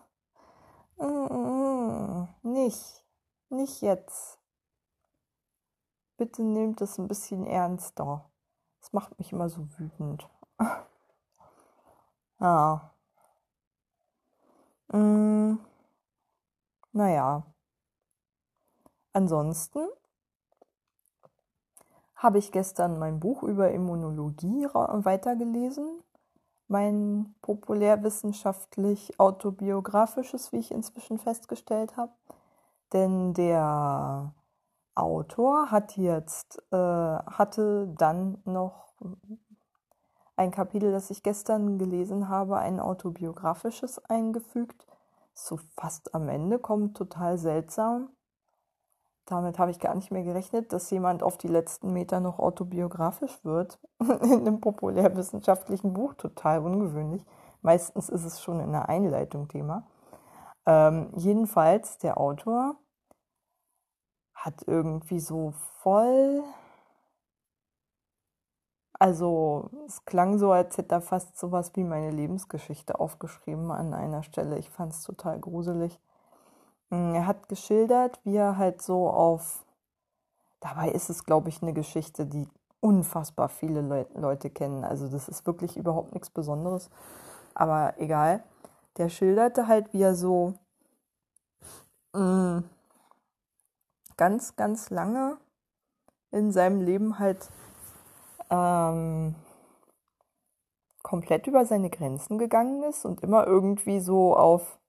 Mm, 0.98 2.28
nicht. 2.44 3.04
Nicht 3.50 3.82
jetzt. 3.82 4.40
Bitte 6.18 6.44
nehmt 6.44 6.82
es 6.82 6.98
ein 6.98 7.08
bisschen 7.08 7.46
ernster. 7.46 8.30
Das 8.82 8.94
macht 8.94 9.18
mich 9.20 9.32
immer 9.32 9.50
so 9.50 9.68
wütend. 9.78 10.30
ja. 12.40 12.94
Mm, 14.94 15.60
naja. 16.94 17.44
Ansonsten 19.14 19.88
habe 22.26 22.40
ich 22.40 22.52
gestern 22.52 23.00
mein 23.00 23.22
Buch 23.22 23.44
über 23.44 23.72
Immunologie 23.72 24.68
weitergelesen 24.74 26.02
mein 26.68 27.36
populärwissenschaftlich 27.42 29.20
autobiografisches, 29.20 30.52
wie 30.52 30.58
ich 30.58 30.72
inzwischen 30.72 31.20
festgestellt 31.20 31.96
habe. 31.98 32.12
Denn 32.94 33.34
der 33.34 34.34
Autor 34.96 35.72
hat 35.72 35.98
jetzt, 35.98 36.62
äh, 36.72 36.76
hatte 36.78 37.94
dann 37.98 38.42
noch 38.46 38.94
ein 40.38 40.52
Kapitel, 40.52 40.92
das 40.92 41.10
ich 41.10 41.24
gestern 41.24 41.78
gelesen 41.78 42.30
habe, 42.30 42.58
ein 42.58 42.80
autobiografisches 42.80 44.04
eingefügt. 44.06 44.88
So 45.34 45.60
fast 45.78 46.16
am 46.16 46.30
Ende 46.30 46.60
kommt 46.60 46.98
total 46.98 47.38
seltsam. 47.38 48.10
Damit 49.26 49.58
habe 49.58 49.72
ich 49.72 49.80
gar 49.80 49.96
nicht 49.96 50.12
mehr 50.12 50.24
gerechnet, 50.24 50.72
dass 50.72 50.92
jemand 50.92 51.24
auf 51.24 51.38
die 51.38 51.48
letzten 51.48 51.92
Meter 51.94 52.20
noch 52.20 52.38
autobiografisch 52.38 53.44
wird. 53.44 53.80
in 54.00 54.42
einem 54.42 54.62
populärwissenschaftlichen 54.62 55.94
Buch. 55.94 56.14
Total 56.14 56.60
ungewöhnlich. 56.60 57.26
Meistens 57.62 58.10
ist 58.10 58.24
es 58.24 58.42
schon 58.42 58.60
in 58.60 58.72
der 58.72 58.88
Einleitung 58.90 59.48
Thema. 59.48 59.88
Ähm, 60.68 61.12
jedenfalls, 61.16 61.98
der 61.98 62.20
Autor 62.20 62.76
hat 64.34 64.62
irgendwie 64.68 65.20
so 65.20 65.54
voll. 65.82 66.44
Also, 68.94 69.70
es 69.88 70.06
klang 70.06 70.38
so, 70.38 70.52
als 70.52 70.78
hätte 70.78 70.96
er 70.96 71.02
fast 71.02 71.38
sowas 71.38 71.72
wie 71.76 71.84
meine 71.84 72.12
Lebensgeschichte 72.12 73.00
aufgeschrieben 73.00 73.72
an 73.72 73.94
einer 73.94 74.24
Stelle. 74.24 74.60
Ich 74.60 74.70
fand 74.70 74.94
es 74.94 75.02
total 75.02 75.40
gruselig. 75.40 76.00
Hm, 76.92 77.16
er 77.16 77.28
hat 77.28 77.50
geschildert, 77.50 78.20
wie 78.24 78.36
er 78.36 78.58
halt 78.58 78.82
so 78.82 79.10
auf. 79.10 79.66
Dabei 80.60 80.90
ist 80.90 81.10
es, 81.10 81.24
glaube 81.24 81.50
ich, 81.50 81.62
eine 81.62 81.74
Geschichte, 81.74 82.26
die 82.26 82.48
unfassbar 82.80 83.50
viele 83.50 83.82
Le 83.82 84.08
Leute 84.16 84.50
kennen. 84.50 84.84
Also 84.84 85.08
das 85.08 85.28
ist 85.28 85.46
wirklich 85.46 85.78
überhaupt 85.78 86.14
nichts 86.14 86.30
Besonderes. 86.30 86.90
Aber 87.54 87.96
egal. 87.98 88.44
Der 88.98 89.10
schilderte 89.10 89.68
halt, 89.68 89.92
wie 89.94 90.02
er 90.02 90.16
so 90.16 90.54
mh, 92.14 92.58
hm, 92.58 92.70
ganz, 94.18 94.56
ganz 94.56 94.90
lange 94.90 95.38
in 96.32 96.52
seinem 96.52 96.82
Leben 96.82 97.20
halt 97.20 97.50
ähm, 98.50 99.36
komplett 101.04 101.48
über 101.48 101.66
seine 101.66 101.90
Grenzen 101.90 102.38
gegangen 102.38 102.84
ist 102.84 103.06
und 103.06 103.22
immer 103.22 103.46
irgendwie 103.46 104.00
so 104.00 104.36
auf 104.36 104.80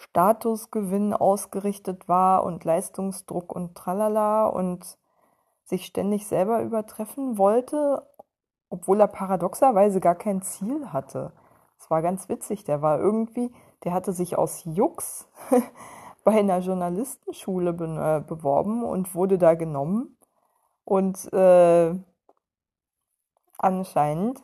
Statusgewinn 0.00 1.12
ausgerichtet 1.12 2.08
war 2.08 2.44
und 2.44 2.64
Leistungsdruck 2.64 3.54
und 3.54 3.74
tralala 3.74 4.46
und 4.46 4.98
sich 5.64 5.84
ständig 5.84 6.26
selber 6.26 6.62
übertreffen 6.62 7.36
wollte, 7.36 8.08
obwohl 8.70 8.98
er 9.00 9.08
paradoxerweise 9.08 10.00
gar 10.00 10.14
kein 10.14 10.40
Ziel 10.40 10.90
hatte. 10.90 11.32
Es 11.78 11.90
war 11.90 12.00
ganz 12.00 12.30
witzig, 12.30 12.64
der 12.64 12.80
war 12.80 12.98
irgendwie, 12.98 13.52
der 13.84 13.92
hatte 13.92 14.14
sich 14.14 14.38
aus 14.38 14.62
Jux 14.64 15.28
bei 16.24 16.32
einer 16.32 16.60
Journalistenschule 16.60 17.74
be 17.74 17.84
äh, 17.84 18.26
beworben 18.26 18.82
und 18.82 19.14
wurde 19.14 19.36
da 19.36 19.54
genommen. 19.54 20.16
Und 20.84 21.30
äh, 21.34 21.94
anscheinend 23.58 24.42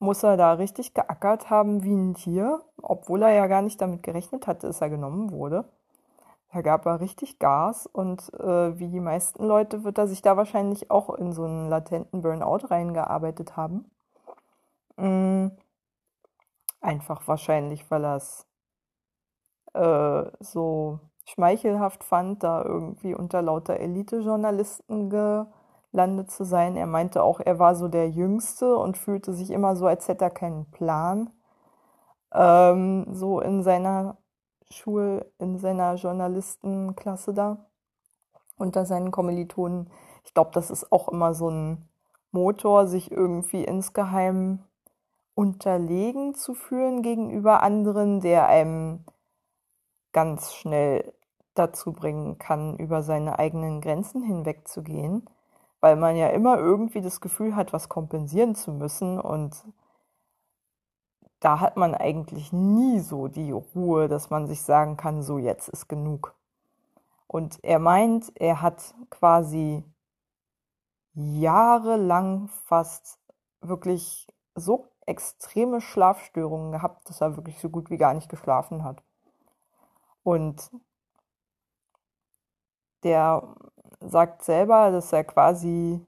muss 0.00 0.24
er 0.24 0.36
da 0.36 0.54
richtig 0.54 0.92
geackert 0.92 1.50
haben 1.50 1.84
wie 1.84 1.94
ein 1.94 2.14
Tier, 2.14 2.62
obwohl 2.84 3.22
er 3.22 3.32
ja 3.32 3.46
gar 3.46 3.62
nicht 3.62 3.80
damit 3.80 4.02
gerechnet 4.02 4.46
hatte, 4.46 4.66
dass 4.66 4.80
er 4.80 4.90
genommen 4.90 5.30
wurde. 5.32 5.64
Da 6.52 6.62
gab 6.62 6.86
er 6.86 7.00
richtig 7.00 7.40
Gas 7.40 7.86
und 7.86 8.32
äh, 8.34 8.78
wie 8.78 8.88
die 8.88 9.00
meisten 9.00 9.44
Leute 9.44 9.82
wird 9.82 9.98
er 9.98 10.06
sich 10.06 10.22
da 10.22 10.36
wahrscheinlich 10.36 10.90
auch 10.90 11.10
in 11.14 11.32
so 11.32 11.44
einen 11.44 11.68
latenten 11.68 12.22
Burnout 12.22 12.68
reingearbeitet 12.70 13.56
haben. 13.56 13.90
Mhm. 14.96 15.52
Einfach 16.80 17.26
wahrscheinlich, 17.26 17.90
weil 17.90 18.04
er 18.04 18.16
es 18.16 18.46
äh, 19.74 20.24
so 20.40 21.00
schmeichelhaft 21.24 22.04
fand, 22.04 22.44
da 22.44 22.62
irgendwie 22.62 23.14
unter 23.14 23.42
lauter 23.42 23.80
Elite-Journalisten 23.80 25.10
gelandet 25.10 26.30
zu 26.30 26.44
sein. 26.44 26.76
Er 26.76 26.86
meinte 26.86 27.22
auch, 27.22 27.40
er 27.40 27.58
war 27.58 27.74
so 27.74 27.88
der 27.88 28.10
Jüngste 28.10 28.76
und 28.76 28.98
fühlte 28.98 29.32
sich 29.32 29.50
immer 29.50 29.76
so, 29.76 29.86
als 29.86 30.06
hätte 30.08 30.24
er 30.26 30.30
keinen 30.30 30.70
Plan. 30.70 31.30
Ähm, 32.34 33.06
so 33.14 33.40
in 33.40 33.62
seiner 33.62 34.18
Schul, 34.70 35.24
in 35.38 35.58
seiner 35.58 35.94
Journalistenklasse 35.94 37.32
da 37.32 37.66
unter 38.56 38.84
seinen 38.86 39.10
Kommilitonen. 39.10 39.90
Ich 40.24 40.34
glaube, 40.34 40.50
das 40.52 40.70
ist 40.70 40.90
auch 40.92 41.08
immer 41.08 41.34
so 41.34 41.50
ein 41.50 41.88
Motor, 42.32 42.86
sich 42.86 43.10
irgendwie 43.10 43.64
insgeheim 43.64 44.60
unterlegen 45.34 46.34
zu 46.34 46.54
fühlen 46.54 47.02
gegenüber 47.02 47.62
anderen, 47.62 48.20
der 48.20 48.48
einem 48.48 49.04
ganz 50.12 50.54
schnell 50.54 51.12
dazu 51.54 51.92
bringen 51.92 52.38
kann, 52.38 52.76
über 52.78 53.02
seine 53.02 53.38
eigenen 53.38 53.80
Grenzen 53.80 54.22
hinwegzugehen, 54.22 55.28
weil 55.80 55.96
man 55.96 56.16
ja 56.16 56.28
immer 56.28 56.58
irgendwie 56.58 57.00
das 57.00 57.20
Gefühl 57.20 57.54
hat, 57.54 57.72
was 57.72 57.88
kompensieren 57.88 58.54
zu 58.54 58.72
müssen 58.72 59.20
und 59.20 59.64
da 61.44 61.60
hat 61.60 61.76
man 61.76 61.94
eigentlich 61.94 62.54
nie 62.54 63.00
so 63.00 63.28
die 63.28 63.52
Ruhe, 63.52 64.08
dass 64.08 64.30
man 64.30 64.46
sich 64.46 64.62
sagen 64.62 64.96
kann, 64.96 65.22
so 65.22 65.36
jetzt 65.36 65.68
ist 65.68 65.88
genug. 65.88 66.34
Und 67.26 67.62
er 67.62 67.78
meint, 67.78 68.32
er 68.36 68.62
hat 68.62 68.94
quasi 69.10 69.84
jahrelang 71.12 72.48
fast 72.48 73.18
wirklich 73.60 74.26
so 74.54 74.88
extreme 75.04 75.82
Schlafstörungen 75.82 76.72
gehabt, 76.72 77.10
dass 77.10 77.20
er 77.20 77.36
wirklich 77.36 77.60
so 77.60 77.68
gut 77.68 77.90
wie 77.90 77.98
gar 77.98 78.14
nicht 78.14 78.30
geschlafen 78.30 78.82
hat. 78.82 79.02
Und 80.22 80.70
der 83.02 83.54
sagt 84.00 84.44
selber, 84.44 84.90
dass 84.90 85.12
er 85.12 85.24
quasi 85.24 86.06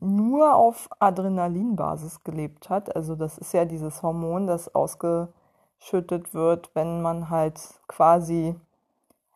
nur 0.00 0.54
auf 0.54 0.88
Adrenalinbasis 0.98 2.22
gelebt 2.22 2.68
hat. 2.70 2.94
Also 2.94 3.14
das 3.14 3.38
ist 3.38 3.52
ja 3.52 3.64
dieses 3.64 4.02
Hormon, 4.02 4.46
das 4.46 4.74
ausgeschüttet 4.74 6.34
wird, 6.34 6.70
wenn 6.74 7.02
man 7.02 7.30
halt 7.30 7.60
quasi 7.88 8.54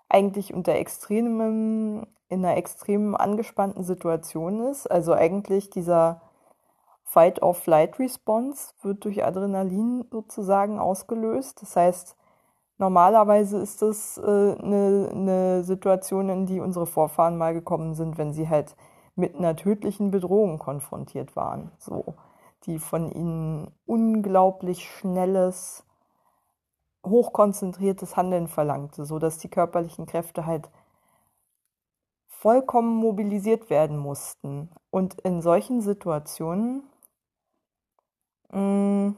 eigentlich 0.08 0.52
unter 0.52 0.74
extremem, 0.74 2.06
in 2.28 2.44
einer 2.44 2.56
extrem 2.56 3.14
angespannten 3.14 3.84
Situation 3.84 4.60
ist. 4.60 4.90
Also 4.90 5.12
eigentlich 5.12 5.70
dieser 5.70 6.20
Fight-or-Flight-Response 7.04 8.74
wird 8.82 9.04
durch 9.04 9.24
Adrenalin 9.24 10.04
sozusagen 10.10 10.78
ausgelöst. 10.78 11.62
Das 11.62 11.74
heißt, 11.74 12.16
normalerweise 12.78 13.58
ist 13.58 13.82
das 13.82 14.18
äh, 14.18 14.20
eine, 14.22 15.08
eine 15.12 15.64
Situation, 15.64 16.28
in 16.28 16.46
die 16.46 16.60
unsere 16.60 16.86
Vorfahren 16.86 17.36
mal 17.36 17.54
gekommen 17.54 17.94
sind, 17.94 18.18
wenn 18.18 18.32
sie 18.32 18.48
halt 18.48 18.76
mit 19.16 19.36
einer 19.36 19.56
tödlichen 19.56 20.10
Bedrohung 20.10 20.58
konfrontiert 20.58 21.36
waren, 21.36 21.72
so, 21.78 22.14
die 22.64 22.78
von 22.78 23.10
ihnen 23.10 23.70
unglaublich 23.86 24.88
schnelles, 24.88 25.84
hochkonzentriertes 27.04 28.16
Handeln 28.16 28.48
verlangte, 28.48 29.04
so 29.04 29.18
dass 29.18 29.38
die 29.38 29.48
körperlichen 29.48 30.06
Kräfte 30.06 30.46
halt 30.46 30.70
vollkommen 32.40 32.96
mobilisiert 32.96 33.70
werden 33.70 33.98
mussten. 33.98 34.70
Und 34.90 35.20
in 35.20 35.42
solchen 35.42 35.82
Situationen 35.82 36.82
mh, 38.50 38.60
mm, 38.60 39.16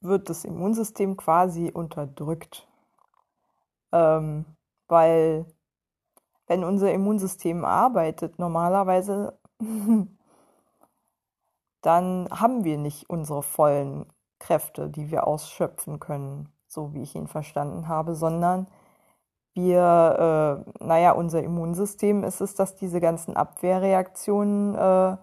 wird 0.00 0.28
das 0.28 0.44
Immunsystem 0.44 1.16
quasi 1.16 1.70
unterdrückt, 1.72 2.68
ähm, 3.92 4.44
weil 4.88 5.46
wenn 6.48 6.64
unser 6.64 6.92
Immunsystem 6.92 7.64
arbeitet, 7.64 8.38
normalerweise, 8.38 9.38
dann 11.82 12.28
haben 12.30 12.64
wir 12.64 12.78
nicht 12.78 13.08
unsere 13.08 13.42
vollen 13.42 14.06
Kräfte, 14.38 14.88
die 14.88 15.10
wir 15.10 15.26
ausschöpfen 15.26 16.00
können, 16.00 16.48
so 16.66 16.94
wie 16.94 17.02
ich 17.02 17.14
ihn 17.14 17.28
verstanden 17.28 17.88
habe, 17.88 18.14
sondern 18.14 18.66
wir, 19.54 20.64
äh, 20.80 20.84
naja, 20.84 21.12
unser 21.12 21.42
Immunsystem 21.42 22.24
ist 22.24 22.40
es, 22.40 22.54
dass 22.54 22.76
diese 22.76 23.00
ganzen 23.00 23.36
Abwehrreaktionen 23.36 24.74
äh, 24.74 25.16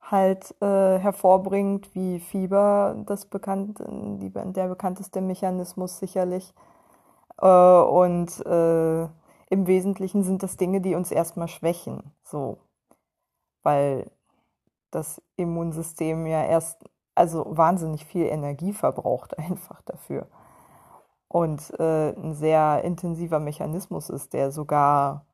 halt 0.00 0.54
äh, 0.62 0.98
hervorbringt, 0.98 1.94
wie 1.94 2.20
Fieber, 2.20 2.96
das 3.06 3.26
bekannt, 3.26 3.80
die, 3.80 4.30
der 4.30 4.68
bekannteste 4.68 5.20
Mechanismus 5.20 5.98
sicherlich. 5.98 6.54
Äh, 7.40 7.46
und 7.48 8.46
äh, 8.46 9.08
im 9.48 9.66
Wesentlichen 9.66 10.22
sind 10.22 10.42
das 10.42 10.56
Dinge, 10.56 10.80
die 10.80 10.94
uns 10.94 11.10
erstmal 11.10 11.48
schwächen, 11.48 12.12
so, 12.22 12.58
weil 13.62 14.10
das 14.90 15.22
Immunsystem 15.36 16.26
ja 16.26 16.44
erst, 16.44 16.84
also 17.14 17.46
wahnsinnig 17.48 18.04
viel 18.04 18.26
Energie 18.26 18.72
verbraucht 18.72 19.38
einfach 19.38 19.82
dafür. 19.82 20.26
Und 21.28 21.78
äh, 21.78 22.10
ein 22.10 22.34
sehr 22.34 22.82
intensiver 22.84 23.40
Mechanismus 23.40 24.10
ist, 24.10 24.32
der 24.32 24.50
sogar, 24.52 25.26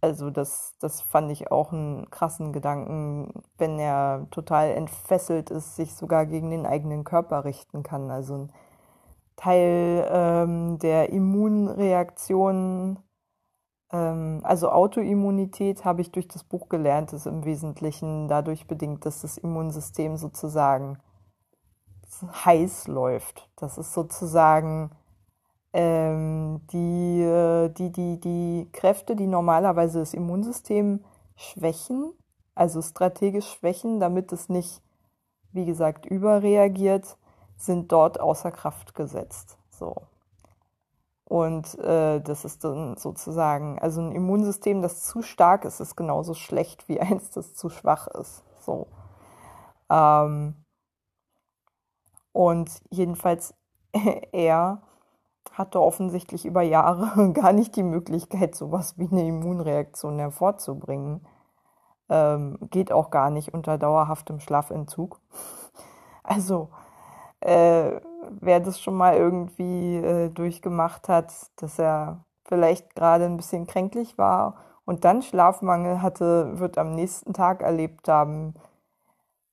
also 0.00 0.30
das, 0.30 0.74
das 0.78 1.00
fand 1.00 1.30
ich 1.32 1.50
auch 1.50 1.72
einen 1.72 2.10
krassen 2.10 2.52
Gedanken, 2.52 3.32
wenn 3.56 3.78
er 3.78 4.26
total 4.30 4.70
entfesselt 4.70 5.50
ist, 5.50 5.76
sich 5.76 5.94
sogar 5.94 6.26
gegen 6.26 6.50
den 6.50 6.66
eigenen 6.66 7.04
Körper 7.04 7.44
richten 7.44 7.82
kann. 7.82 8.10
Also 8.10 8.34
ein 8.34 8.52
Teil 9.38 10.06
ähm, 10.10 10.78
der 10.80 11.10
Immunreaktion, 11.10 12.98
ähm, 13.92 14.40
also 14.42 14.70
Autoimmunität, 14.70 15.84
habe 15.84 16.00
ich 16.00 16.10
durch 16.10 16.26
das 16.26 16.42
Buch 16.42 16.68
gelernt, 16.68 17.12
ist 17.12 17.26
im 17.26 17.44
Wesentlichen 17.44 18.26
dadurch 18.26 18.66
bedingt, 18.66 19.06
dass 19.06 19.22
das 19.22 19.38
Immunsystem 19.38 20.16
sozusagen 20.16 20.98
heiß 22.44 22.88
läuft. 22.88 23.48
Das 23.54 23.78
ist 23.78 23.94
sozusagen 23.94 24.90
ähm, 25.72 26.62
die, 26.72 27.22
äh, 27.22 27.68
die, 27.68 27.92
die, 27.92 28.18
die 28.18 28.68
Kräfte, 28.72 29.14
die 29.14 29.28
normalerweise 29.28 30.00
das 30.00 30.14
Immunsystem 30.14 31.04
schwächen, 31.36 32.12
also 32.56 32.82
strategisch 32.82 33.52
schwächen, 33.52 34.00
damit 34.00 34.32
es 34.32 34.48
nicht, 34.48 34.82
wie 35.52 35.64
gesagt, 35.64 36.06
überreagiert 36.06 37.16
sind 37.58 37.92
dort 37.92 38.20
außer 38.20 38.50
Kraft 38.50 38.94
gesetzt. 38.94 39.58
So. 39.70 39.94
Und 41.24 41.78
äh, 41.80 42.20
das 42.20 42.46
ist 42.46 42.64
dann 42.64 42.96
sozusagen, 42.96 43.78
also 43.80 44.00
ein 44.00 44.12
Immunsystem, 44.12 44.80
das 44.80 45.02
zu 45.02 45.20
stark 45.20 45.66
ist, 45.66 45.78
ist 45.78 45.94
genauso 45.94 46.32
schlecht 46.32 46.88
wie 46.88 47.00
eins, 47.00 47.30
das 47.30 47.54
zu 47.54 47.68
schwach 47.68 48.06
ist. 48.06 48.42
So. 48.60 48.86
Ähm, 49.90 50.54
und 52.32 52.70
jedenfalls 52.90 53.54
er 54.32 54.80
hatte 55.52 55.80
offensichtlich 55.80 56.46
über 56.46 56.62
Jahre 56.62 57.32
gar 57.34 57.52
nicht 57.52 57.76
die 57.76 57.82
Möglichkeit, 57.82 58.54
sowas 58.54 58.96
wie 58.96 59.08
eine 59.10 59.26
Immunreaktion 59.26 60.18
hervorzubringen. 60.18 61.26
Ähm, 62.08 62.58
geht 62.70 62.90
auch 62.90 63.10
gar 63.10 63.28
nicht 63.28 63.52
unter 63.52 63.76
dauerhaftem 63.76 64.40
Schlafentzug. 64.40 65.20
Also 66.24 66.68
äh, 67.40 68.00
wer 68.40 68.60
das 68.60 68.80
schon 68.80 68.94
mal 68.94 69.16
irgendwie 69.16 69.96
äh, 69.96 70.30
durchgemacht 70.30 71.08
hat, 71.08 71.32
dass 71.56 71.78
er 71.78 72.24
vielleicht 72.44 72.94
gerade 72.94 73.26
ein 73.26 73.36
bisschen 73.36 73.66
kränklich 73.66 74.18
war 74.18 74.56
und 74.84 75.04
dann 75.04 75.22
Schlafmangel 75.22 76.00
hatte, 76.02 76.58
wird 76.58 76.78
am 76.78 76.94
nächsten 76.94 77.34
Tag 77.34 77.62
erlebt 77.62 78.08
haben, 78.08 78.54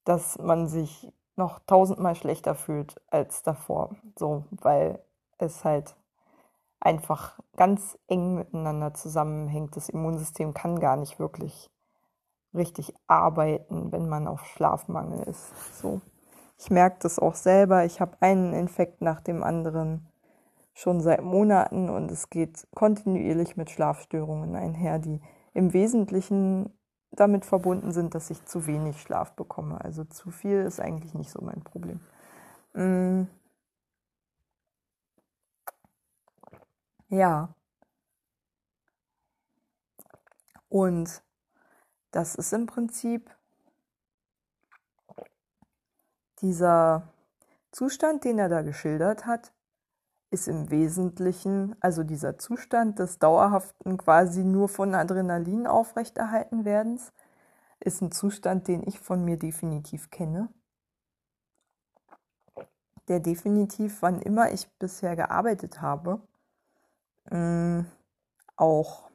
dass 0.05 0.37
man 0.39 0.67
sich 0.67 1.11
noch 1.35 1.59
tausendmal 1.67 2.15
schlechter 2.15 2.55
fühlt 2.55 3.01
als 3.09 3.43
davor. 3.43 3.95
So, 4.17 4.45
weil 4.51 5.03
es 5.37 5.65
halt 5.65 5.95
einfach 6.79 7.37
ganz 7.57 7.97
eng 8.07 8.35
miteinander 8.35 8.93
zusammenhängt. 8.93 9.75
Das 9.75 9.89
Immunsystem 9.89 10.53
kann 10.53 10.79
gar 10.79 10.95
nicht 10.95 11.19
wirklich 11.19 11.69
richtig 12.53 12.95
arbeiten, 13.07 13.91
wenn 13.91 14.07
man 14.07 14.27
auf 14.27 14.45
Schlafmangel 14.45 15.27
ist. 15.27 15.81
So. 15.81 15.99
Ich 16.57 16.69
merke 16.69 16.97
das 17.01 17.19
auch 17.19 17.35
selber. 17.35 17.85
Ich 17.85 17.99
habe 17.99 18.17
einen 18.21 18.53
Infekt 18.53 19.01
nach 19.01 19.21
dem 19.21 19.43
anderen 19.43 20.07
schon 20.73 21.01
seit 21.01 21.21
Monaten 21.23 21.89
und 21.89 22.11
es 22.11 22.29
geht 22.29 22.67
kontinuierlich 22.75 23.55
mit 23.57 23.69
Schlafstörungen 23.69 24.55
einher, 24.55 24.99
die 24.99 25.21
im 25.53 25.73
Wesentlichen 25.73 26.69
damit 27.11 27.45
verbunden 27.45 27.91
sind, 27.91 28.13
dass 28.13 28.29
ich 28.29 28.43
zu 28.45 28.67
wenig 28.67 29.01
Schlaf 29.01 29.33
bekomme. 29.33 29.79
Also 29.81 30.03
zu 30.03 30.31
viel 30.31 30.61
ist 30.61 30.79
eigentlich 30.81 31.13
nicht 31.13 31.31
so 31.31 31.41
mein 31.41 31.63
Problem. 31.63 32.01
Mm. 32.73 33.27
Ja. 37.09 37.55
Und 40.67 41.23
das 42.11 42.35
ist 42.35 42.51
im 42.53 42.65
Prinzip 42.65 43.33
dieser 46.41 47.13
Zustand, 47.71 48.23
den 48.23 48.39
er 48.39 48.49
da 48.49 48.61
geschildert 48.61 49.25
hat, 49.25 49.53
ist 50.31 50.47
im 50.47 50.69
Wesentlichen, 50.69 51.75
also 51.81 52.03
dieser 52.03 52.37
Zustand 52.37 52.99
des 52.99 53.19
dauerhaften 53.19 53.97
quasi 53.97 54.43
nur 54.43 54.67
von 54.69 54.95
Adrenalin 54.95 55.67
aufrechterhalten 55.67 56.65
werdens, 56.65 57.13
ist 57.79 58.01
ein 58.01 58.11
Zustand, 58.11 58.67
den 58.67 58.83
ich 58.87 58.99
von 58.99 59.23
mir 59.23 59.37
definitiv 59.37 60.09
kenne. 60.09 60.49
Der 63.07 63.19
definitiv, 63.19 64.01
wann 64.01 64.21
immer 64.21 64.51
ich 64.51 64.67
bisher 64.79 65.15
gearbeitet 65.15 65.81
habe, 65.81 66.21
mm, 67.29 67.81
auch 68.55 69.09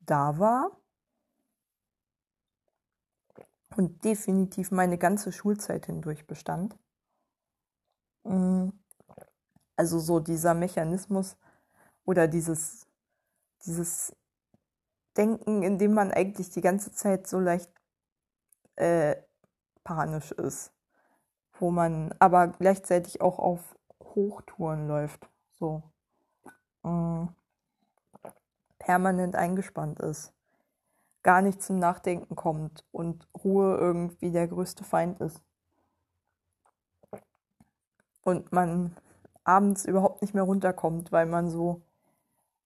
da 0.00 0.38
war 0.38 0.70
und 3.76 4.04
definitiv 4.04 4.70
meine 4.70 4.98
ganze 4.98 5.32
Schulzeit 5.32 5.86
hindurch 5.86 6.26
bestand. 6.26 6.76
Mm. 8.24 8.70
Also 9.76 9.98
so 9.98 10.20
dieser 10.20 10.54
Mechanismus 10.54 11.36
oder 12.04 12.28
dieses, 12.28 12.86
dieses 13.64 14.14
Denken, 15.16 15.62
in 15.62 15.78
dem 15.78 15.94
man 15.94 16.12
eigentlich 16.12 16.50
die 16.50 16.60
ganze 16.60 16.92
Zeit 16.92 17.26
so 17.26 17.40
leicht 17.40 17.72
äh, 18.76 19.16
panisch 19.82 20.32
ist, 20.32 20.72
wo 21.58 21.70
man 21.70 22.14
aber 22.18 22.48
gleichzeitig 22.48 23.20
auch 23.20 23.38
auf 23.38 23.76
Hochtouren 24.00 24.86
läuft, 24.86 25.28
so 25.52 25.82
mh, 26.82 27.34
permanent 28.78 29.34
eingespannt 29.34 30.00
ist, 30.00 30.32
gar 31.24 31.42
nicht 31.42 31.62
zum 31.62 31.80
Nachdenken 31.80 32.36
kommt 32.36 32.84
und 32.92 33.26
Ruhe 33.42 33.76
irgendwie 33.76 34.30
der 34.30 34.46
größte 34.46 34.84
Feind 34.84 35.20
ist. 35.20 35.42
Und 38.22 38.52
man 38.52 38.96
abends 39.42 39.84
überhaupt 39.84 40.22
nicht 40.22 40.34
mehr 40.34 40.44
runterkommt, 40.44 41.12
weil 41.12 41.26
man 41.26 41.50
so 41.50 41.82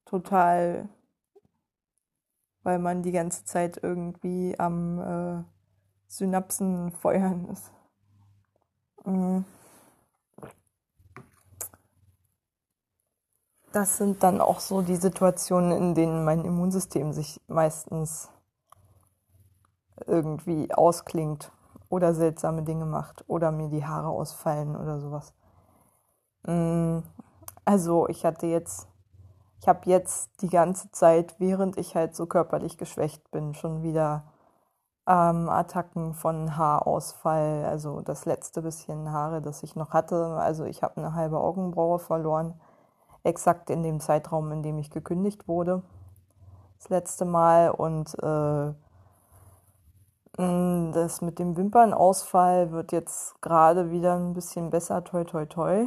total, 0.04 0.88
weil 2.62 2.78
man 2.78 3.02
die 3.02 3.12
ganze 3.12 3.44
Zeit 3.44 3.80
irgendwie 3.82 4.58
am 4.58 4.98
äh, 5.00 5.44
Synapsen 6.08 6.90
feuern 6.92 7.48
ist. 7.50 7.72
Mhm. 9.04 9.44
Das 13.72 13.98
sind 13.98 14.22
dann 14.22 14.40
auch 14.40 14.60
so 14.60 14.82
die 14.82 14.96
Situationen, 14.96 15.72
in 15.72 15.94
denen 15.94 16.24
mein 16.24 16.44
Immunsystem 16.44 17.12
sich 17.12 17.40
meistens 17.46 18.30
irgendwie 20.06 20.72
ausklingt 20.72 21.52
oder 21.88 22.14
seltsame 22.14 22.62
Dinge 22.62 22.86
macht 22.86 23.24
oder 23.28 23.50
mir 23.50 23.68
die 23.68 23.84
Haare 23.84 24.08
ausfallen 24.08 24.76
oder 24.76 25.00
sowas. 25.00 25.34
Mm, 26.46 26.98
also 27.64 28.08
ich 28.08 28.24
hatte 28.24 28.46
jetzt, 28.46 28.88
ich 29.60 29.68
habe 29.68 29.80
jetzt 29.84 30.30
die 30.42 30.48
ganze 30.48 30.90
Zeit, 30.92 31.34
während 31.38 31.78
ich 31.78 31.94
halt 31.94 32.14
so 32.14 32.26
körperlich 32.26 32.78
geschwächt 32.78 33.30
bin, 33.30 33.54
schon 33.54 33.82
wieder 33.82 34.24
ähm, 35.06 35.48
Attacken 35.48 36.14
von 36.14 36.56
Haarausfall. 36.56 37.64
Also 37.64 38.00
das 38.02 38.26
letzte 38.26 38.62
bisschen 38.62 39.10
Haare, 39.10 39.40
das 39.40 39.62
ich 39.62 39.74
noch 39.74 39.90
hatte. 39.90 40.36
Also 40.38 40.64
ich 40.64 40.82
habe 40.82 40.98
eine 40.98 41.14
halbe 41.14 41.40
Augenbraue 41.40 41.98
verloren, 41.98 42.60
exakt 43.24 43.70
in 43.70 43.82
dem 43.82 44.00
Zeitraum, 44.00 44.52
in 44.52 44.62
dem 44.62 44.78
ich 44.78 44.90
gekündigt 44.90 45.48
wurde. 45.48 45.82
Das 46.78 46.90
letzte 46.90 47.24
Mal 47.24 47.70
und 47.70 48.14
äh, 48.22 48.72
das 50.38 51.20
mit 51.20 51.40
dem 51.40 51.56
Wimpernausfall 51.56 52.70
wird 52.70 52.92
jetzt 52.92 53.42
gerade 53.42 53.90
wieder 53.90 54.14
ein 54.14 54.34
bisschen 54.34 54.70
besser, 54.70 55.02
toi 55.02 55.24
toi 55.24 55.46
toi. 55.46 55.86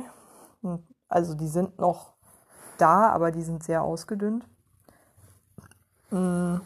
Also 1.08 1.36
die 1.36 1.48
sind 1.48 1.80
noch 1.80 2.14
da, 2.78 3.10
aber 3.10 3.32
die 3.32 3.44
sind 3.44 3.64
sehr 3.64 3.82
ausgedünnt. 3.82 4.46
Mm. 6.10 6.58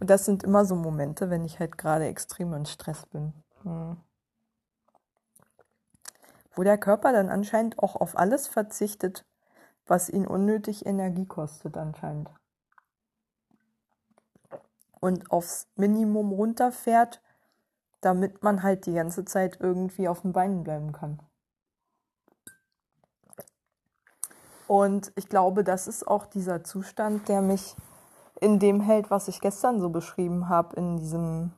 Und 0.00 0.10
das 0.10 0.26
sind 0.26 0.42
immer 0.42 0.66
so 0.66 0.76
Momente, 0.76 1.30
wenn 1.30 1.46
ich 1.46 1.58
halt 1.58 1.78
gerade 1.78 2.04
extrem 2.06 2.52
in 2.52 2.66
Stress 2.66 3.06
bin. 3.06 3.32
Mm. 3.64 3.92
Wo 6.54 6.62
der 6.62 6.76
Körper 6.76 7.12
dann 7.12 7.30
anscheinend 7.30 7.78
auch 7.78 7.96
auf 7.96 8.18
alles 8.18 8.48
verzichtet, 8.48 9.24
was 9.86 10.10
ihn 10.10 10.26
unnötig 10.26 10.84
Energie 10.84 11.26
kostet 11.26 11.78
anscheinend. 11.78 12.30
Und 15.00 15.30
aufs 15.30 15.68
Minimum 15.76 16.32
runterfährt, 16.32 17.20
damit 18.00 18.42
man 18.42 18.62
halt 18.62 18.86
die 18.86 18.94
ganze 18.94 19.24
Zeit 19.24 19.58
irgendwie 19.60 20.08
auf 20.08 20.22
den 20.22 20.32
Beinen 20.32 20.64
bleiben 20.64 20.92
kann. 20.92 21.20
Und 24.66 25.12
ich 25.16 25.28
glaube, 25.28 25.64
das 25.64 25.88
ist 25.88 26.06
auch 26.06 26.26
dieser 26.26 26.62
Zustand, 26.62 27.28
der 27.28 27.40
mich 27.40 27.74
in 28.40 28.58
dem 28.58 28.80
hält, 28.80 29.10
was 29.10 29.28
ich 29.28 29.40
gestern 29.40 29.80
so 29.80 29.88
beschrieben 29.88 30.48
habe, 30.48 30.76
in 30.76 30.98
diesem 30.98 31.52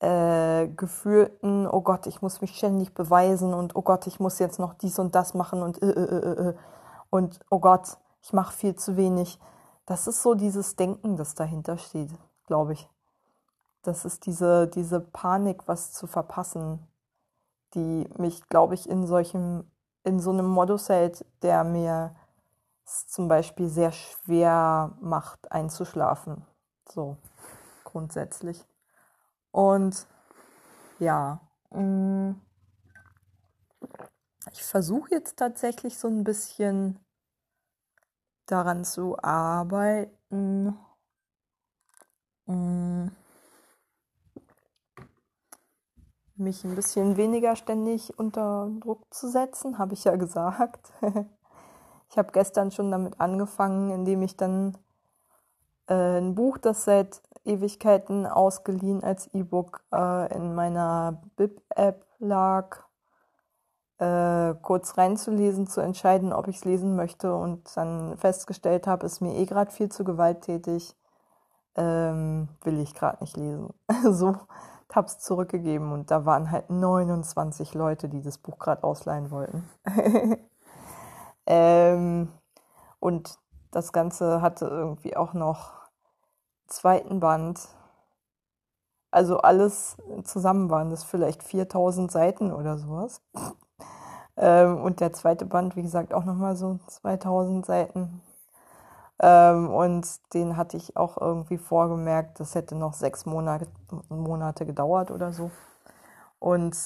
äh, 0.00 0.68
gefühlten, 0.68 1.66
oh 1.66 1.80
Gott, 1.80 2.06
ich 2.06 2.20
muss 2.20 2.40
mich 2.40 2.56
ständig 2.56 2.94
beweisen 2.94 3.54
und 3.54 3.76
oh 3.76 3.82
Gott, 3.82 4.06
ich 4.06 4.20
muss 4.20 4.38
jetzt 4.38 4.58
noch 4.58 4.74
dies 4.74 4.98
und 4.98 5.14
das 5.14 5.34
machen 5.34 5.62
und 5.62 5.80
äh, 5.82 5.86
äh, 5.86 6.00
äh, 6.00 6.48
äh 6.48 6.54
und 7.10 7.38
oh 7.48 7.60
Gott, 7.60 7.96
ich 8.22 8.32
mache 8.32 8.52
viel 8.52 8.74
zu 8.74 8.96
wenig. 8.96 9.38
Das 9.86 10.06
ist 10.06 10.22
so 10.22 10.34
dieses 10.34 10.76
Denken, 10.76 11.16
das 11.16 11.34
dahinter 11.34 11.76
steht, 11.76 12.10
glaube 12.46 12.72
ich. 12.72 12.88
Das 13.82 14.04
ist 14.04 14.24
diese, 14.26 14.66
diese 14.66 15.00
Panik, 15.00 15.68
was 15.68 15.92
zu 15.92 16.06
verpassen, 16.06 16.86
die 17.74 18.08
mich, 18.16 18.48
glaube 18.48 18.74
ich, 18.74 18.88
in 18.88 19.06
solchem 19.06 19.70
in 20.04 20.20
so 20.20 20.30
einem 20.30 20.46
Modus 20.46 20.88
hält, 20.88 21.24
der 21.42 21.64
mir 21.64 22.14
es 22.86 23.06
zum 23.08 23.28
Beispiel 23.28 23.68
sehr 23.68 23.92
schwer 23.92 24.96
macht, 25.00 25.50
einzuschlafen. 25.50 26.46
So, 26.88 27.16
grundsätzlich. 27.84 28.66
Und 29.50 30.06
ja, 30.98 31.40
mm, 31.70 32.32
ich 34.52 34.62
versuche 34.62 35.10
jetzt 35.10 35.38
tatsächlich 35.38 35.98
so 35.98 36.08
ein 36.08 36.24
bisschen 36.24 36.98
daran 38.46 38.84
zu 38.84 39.16
arbeiten. 39.22 40.76
Mm, 42.46 43.08
mich 46.36 46.64
ein 46.64 46.74
bisschen 46.74 47.16
weniger 47.16 47.56
ständig 47.56 48.18
unter 48.18 48.70
Druck 48.80 49.02
zu 49.14 49.28
setzen, 49.28 49.78
habe 49.78 49.94
ich 49.94 50.04
ja 50.04 50.16
gesagt. 50.16 50.92
ich 52.10 52.18
habe 52.18 52.32
gestern 52.32 52.70
schon 52.70 52.90
damit 52.90 53.20
angefangen, 53.20 53.90
indem 53.90 54.22
ich 54.22 54.36
dann 54.36 54.76
äh, 55.88 56.18
ein 56.18 56.34
Buch, 56.34 56.58
das 56.58 56.84
seit 56.84 57.22
Ewigkeiten 57.44 58.26
ausgeliehen 58.26 59.04
als 59.04 59.28
E-Book 59.34 59.84
äh, 59.92 60.34
in 60.34 60.54
meiner 60.54 61.22
Bib-App 61.36 62.06
lag, 62.18 62.84
äh, 64.04 64.54
kurz 64.60 64.98
reinzulesen, 64.98 65.66
zu 65.66 65.80
entscheiden, 65.80 66.32
ob 66.32 66.48
ich 66.48 66.56
es 66.56 66.64
lesen 66.64 66.96
möchte 66.96 67.34
und 67.34 67.74
dann 67.76 68.16
festgestellt 68.18 68.86
habe, 68.86 69.06
ist 69.06 69.20
mir 69.20 69.34
eh 69.34 69.46
gerade 69.46 69.70
viel 69.70 69.88
zu 69.88 70.04
gewalttätig, 70.04 70.94
ähm, 71.76 72.48
will 72.62 72.80
ich 72.80 72.94
gerade 72.94 73.22
nicht 73.22 73.36
lesen. 73.36 73.72
so 74.10 74.36
habe 74.92 75.08
es 75.08 75.18
zurückgegeben 75.18 75.90
und 75.92 76.10
da 76.12 76.24
waren 76.24 76.52
halt 76.52 76.70
29 76.70 77.74
Leute, 77.74 78.08
die 78.08 78.22
das 78.22 78.38
Buch 78.38 78.58
gerade 78.58 78.84
ausleihen 78.84 79.30
wollten. 79.32 79.68
ähm, 81.46 82.28
und 83.00 83.38
das 83.72 83.92
Ganze 83.92 84.40
hatte 84.40 84.66
irgendwie 84.66 85.16
auch 85.16 85.32
noch 85.32 85.72
zweiten 86.68 87.18
Band. 87.18 87.68
Also 89.10 89.38
alles 89.38 89.96
zusammen 90.22 90.70
waren 90.70 90.90
das 90.90 91.02
vielleicht 91.02 91.42
4000 91.42 92.12
Seiten 92.12 92.52
oder 92.52 92.78
sowas. 92.78 93.20
Ähm, 94.36 94.80
und 94.82 95.00
der 95.00 95.12
zweite 95.12 95.46
Band, 95.46 95.76
wie 95.76 95.82
gesagt, 95.82 96.12
auch 96.14 96.24
nochmal 96.24 96.56
so 96.56 96.80
2000 96.86 97.64
Seiten. 97.66 98.22
Ähm, 99.20 99.70
und 99.70 100.06
den 100.34 100.56
hatte 100.56 100.76
ich 100.76 100.96
auch 100.96 101.18
irgendwie 101.20 101.58
vorgemerkt, 101.58 102.40
das 102.40 102.54
hätte 102.54 102.74
noch 102.74 102.94
sechs 102.94 103.26
Monate, 103.26 103.68
Monate 104.08 104.66
gedauert 104.66 105.10
oder 105.10 105.32
so. 105.32 105.50
Und 106.40 106.76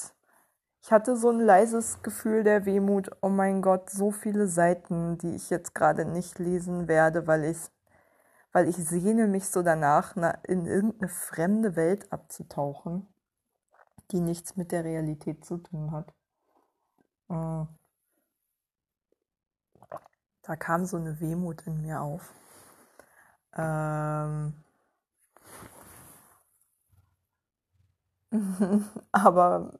ich 0.81 0.91
hatte 0.91 1.17
so 1.17 1.29
ein 1.29 1.39
leises 1.39 2.01
Gefühl 2.03 2.43
der 2.43 2.65
Wehmut, 2.65 3.11
oh 3.21 3.29
mein 3.29 3.61
Gott, 3.61 3.89
so 3.89 4.11
viele 4.11 4.47
Seiten, 4.47 5.17
die 5.17 5.35
ich 5.35 5.49
jetzt 5.49 5.75
gerade 5.75 6.05
nicht 6.05 6.39
lesen 6.39 6.87
werde, 6.87 7.27
weil 7.27 7.45
ich, 7.45 7.57
weil 8.53 8.67
ich 8.69 8.77
sehne 8.77 9.27
mich 9.27 9.49
so 9.49 9.61
danach, 9.63 10.15
in 10.47 10.65
irgendeine 10.65 11.09
fremde 11.09 11.75
Welt 11.75 12.11
abzutauchen, 12.13 13.07
die 14.11 14.21
nichts 14.21 14.55
mit 14.55 14.71
der 14.71 14.83
Realität 14.85 15.45
zu 15.45 15.57
tun 15.57 15.91
hat. 15.91 16.13
Mhm 17.29 17.67
da 20.41 20.57
kam 20.57 20.85
so 20.85 20.97
eine 20.97 21.21
Wehmut 21.21 21.61
in 21.65 21.81
mir 21.81 22.01
auf. 22.01 22.33
Ähm 23.55 24.53
Aber 29.11 29.73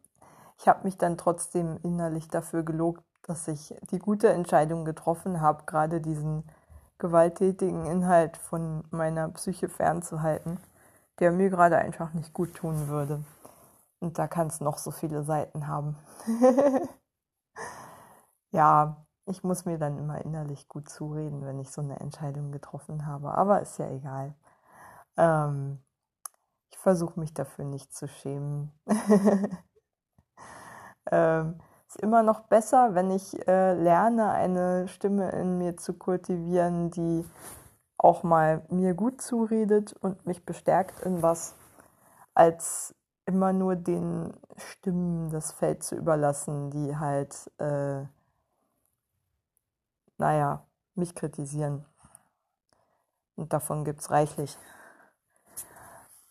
ich 0.59 0.67
habe 0.67 0.83
mich 0.85 0.97
dann 0.97 1.17
trotzdem 1.17 1.79
innerlich 1.83 2.27
dafür 2.27 2.63
gelobt, 2.63 3.03
dass 3.23 3.47
ich 3.47 3.75
die 3.91 3.99
gute 3.99 4.29
Entscheidung 4.29 4.85
getroffen 4.85 5.41
habe, 5.41 5.63
gerade 5.65 6.01
diesen 6.01 6.43
gewalttätigen 6.97 7.85
Inhalt 7.85 8.37
von 8.37 8.83
meiner 8.91 9.29
Psyche 9.29 9.69
fernzuhalten, 9.69 10.57
der 11.19 11.31
mir 11.31 11.49
gerade 11.49 11.77
einfach 11.77 12.13
nicht 12.13 12.33
gut 12.33 12.55
tun 12.55 12.87
würde. 12.89 13.23
Und 13.99 14.19
da 14.19 14.27
kann 14.27 14.47
es 14.47 14.61
noch 14.61 14.77
so 14.77 14.91
viele 14.91 15.23
Seiten 15.23 15.67
haben. 15.67 15.97
ja, 18.51 19.05
ich 19.25 19.43
muss 19.43 19.65
mir 19.65 19.77
dann 19.77 19.97
immer 19.97 20.23
innerlich 20.25 20.67
gut 20.67 20.89
zureden, 20.89 21.45
wenn 21.45 21.59
ich 21.59 21.71
so 21.71 21.81
eine 21.81 21.99
Entscheidung 21.99 22.51
getroffen 22.51 23.05
habe. 23.05 23.35
Aber 23.35 23.61
ist 23.61 23.77
ja 23.77 23.89
egal. 23.89 24.33
Ähm, 25.17 25.79
ich 26.71 26.77
versuche 26.77 27.19
mich 27.19 27.33
dafür 27.33 27.65
nicht 27.65 27.93
zu 27.93 28.07
schämen. 28.07 28.71
ähm, 31.11 31.59
ist 31.87 32.01
immer 32.01 32.23
noch 32.23 32.41
besser, 32.41 32.95
wenn 32.95 33.11
ich 33.11 33.47
äh, 33.47 33.73
lerne, 33.73 34.31
eine 34.31 34.87
Stimme 34.87 35.31
in 35.31 35.57
mir 35.57 35.77
zu 35.77 35.93
kultivieren, 35.93 36.91
die 36.91 37.25
auch 37.97 38.23
mal 38.23 38.63
mir 38.69 38.93
gut 38.93 39.21
zuredet 39.21 39.93
und 40.01 40.25
mich 40.25 40.45
bestärkt 40.45 41.01
in 41.01 41.21
was, 41.21 41.55
als 42.33 42.95
immer 43.25 43.53
nur 43.53 43.75
den 43.75 44.33
Stimmen 44.57 45.29
das 45.29 45.51
Feld 45.51 45.83
zu 45.83 45.95
überlassen, 45.95 46.71
die 46.71 46.97
halt, 46.97 47.51
äh, 47.59 48.05
naja, 50.19 50.65
mich 50.95 51.15
kritisieren. 51.15 51.85
Und 53.35 53.53
davon 53.53 53.85
gibt 53.85 54.01
es 54.01 54.11
reichlich. 54.11 54.57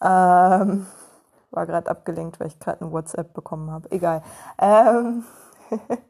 Ähm, 0.01 0.87
war 1.51 1.67
gerade 1.67 1.91
abgelenkt, 1.91 2.39
weil 2.39 2.49
ich 2.49 2.59
gerade 2.61 2.85
ein 2.85 2.93
WhatsApp 2.93 3.33
bekommen 3.33 3.71
habe. 3.71 3.91
Egal. 3.91 4.23
Ähm, 4.59 5.25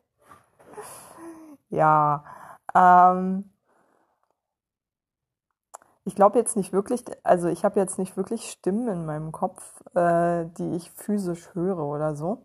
ja. 1.70 2.24
Ähm, 2.74 3.50
ich 6.04 6.16
glaube 6.16 6.38
jetzt 6.38 6.56
nicht 6.56 6.72
wirklich, 6.72 7.04
also 7.22 7.48
ich 7.48 7.64
habe 7.64 7.78
jetzt 7.78 7.98
nicht 7.98 8.16
wirklich 8.16 8.50
Stimmen 8.50 8.88
in 8.88 9.06
meinem 9.06 9.30
Kopf, 9.30 9.82
äh, 9.94 10.46
die 10.58 10.74
ich 10.74 10.90
physisch 10.90 11.54
höre 11.54 11.78
oder 11.78 12.16
so. 12.16 12.44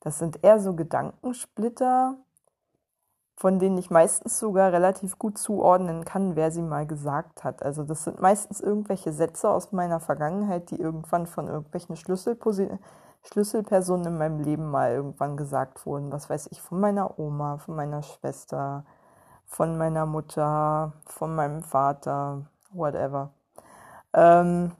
Das 0.00 0.18
sind 0.18 0.42
eher 0.42 0.58
so 0.60 0.74
Gedankensplitter, 0.74 2.16
von 3.40 3.58
denen 3.58 3.78
ich 3.78 3.90
meistens 3.90 4.38
sogar 4.38 4.70
relativ 4.70 5.18
gut 5.18 5.38
zuordnen 5.38 6.04
kann, 6.04 6.36
wer 6.36 6.50
sie 6.50 6.60
mal 6.60 6.86
gesagt 6.86 7.42
hat. 7.42 7.62
Also 7.62 7.84
das 7.84 8.04
sind 8.04 8.20
meistens 8.20 8.60
irgendwelche 8.60 9.14
Sätze 9.14 9.48
aus 9.48 9.72
meiner 9.72 9.98
Vergangenheit, 9.98 10.70
die 10.70 10.78
irgendwann 10.78 11.26
von 11.26 11.48
irgendwelchen 11.48 11.96
Schlüsselpersonen 11.96 14.04
in 14.04 14.18
meinem 14.18 14.40
Leben 14.40 14.70
mal 14.70 14.92
irgendwann 14.92 15.38
gesagt 15.38 15.86
wurden. 15.86 16.12
Was 16.12 16.28
weiß 16.28 16.48
ich, 16.50 16.60
von 16.60 16.80
meiner 16.80 17.18
Oma, 17.18 17.56
von 17.56 17.76
meiner 17.76 18.02
Schwester, 18.02 18.84
von 19.46 19.78
meiner 19.78 20.04
Mutter, 20.04 20.92
von 21.06 21.34
meinem 21.34 21.62
Vater, 21.62 22.42
whatever. 22.72 23.30
Ähm, 24.12 24.72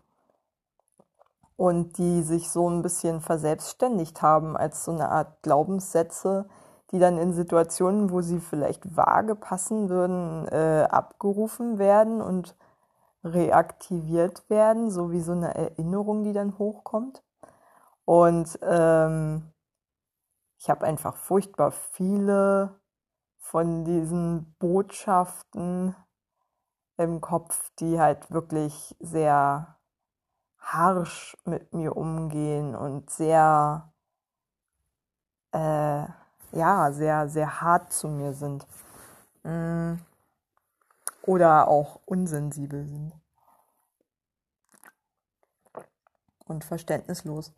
und 1.57 1.97
die 1.97 2.23
sich 2.23 2.51
so 2.51 2.69
ein 2.69 2.83
bisschen 2.83 3.23
verselbstständigt 3.23 4.21
haben 4.21 4.55
als 4.55 4.85
so 4.85 4.93
eine 4.93 5.09
Art 5.09 5.41
Glaubenssätze, 5.41 6.45
die 6.91 6.99
dann 6.99 7.19
in 7.19 7.33
Situationen, 7.33 8.11
wo 8.11 8.21
sie 8.21 8.41
vielleicht 8.41 8.97
vage 8.97 9.35
passen 9.35 9.89
würden, 9.89 10.49
äh, 10.49 10.87
abgerufen 10.91 11.79
werden 11.79 12.21
und 12.21 12.57
reaktiviert 13.23 14.49
werden, 14.49 14.91
so 14.91 15.11
wie 15.11 15.21
so 15.21 15.33
eine 15.33 15.55
Erinnerung, 15.55 16.25
die 16.25 16.33
dann 16.33 16.59
hochkommt. 16.59 17.23
Und 18.05 18.59
ähm, 18.63 19.53
ich 20.59 20.69
habe 20.69 20.87
einfach 20.87 21.17
furchtbar 21.17 21.71
viele 21.71 22.81
von 23.39 23.85
diesen 23.85 24.55
Botschaften 24.59 25.95
im 26.97 27.21
Kopf, 27.21 27.71
die 27.79 27.99
halt 27.99 28.31
wirklich 28.31 28.97
sehr 29.01 29.77
harsch 30.59 31.37
mit 31.45 31.73
mir 31.73 31.97
umgehen 31.97 32.75
und 32.77 33.11
sehr, 33.11 33.93
äh, 35.53 36.05
ja, 36.53 36.93
sehr, 36.93 37.29
sehr 37.29 37.61
hart 37.61 37.93
zu 37.93 38.09
mir 38.09 38.33
sind. 38.33 38.67
Mm. 39.43 39.95
Oder 41.23 41.69
auch 41.69 42.01
unsensibel 42.07 42.87
sind. 42.87 43.13
Und 46.47 46.65
verständnislos. 46.65 47.53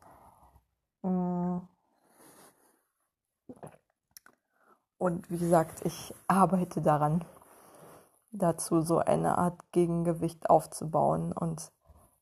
Mm. 1.03 1.59
Und 4.99 5.31
wie 5.31 5.39
gesagt, 5.39 5.85
ich 5.85 6.15
arbeite 6.29 6.81
daran 6.81 7.25
dazu, 8.31 8.83
so 8.83 8.99
eine 8.99 9.37
Art 9.37 9.61
Gegengewicht 9.73 10.49
aufzubauen 10.49 11.33
und 11.33 11.73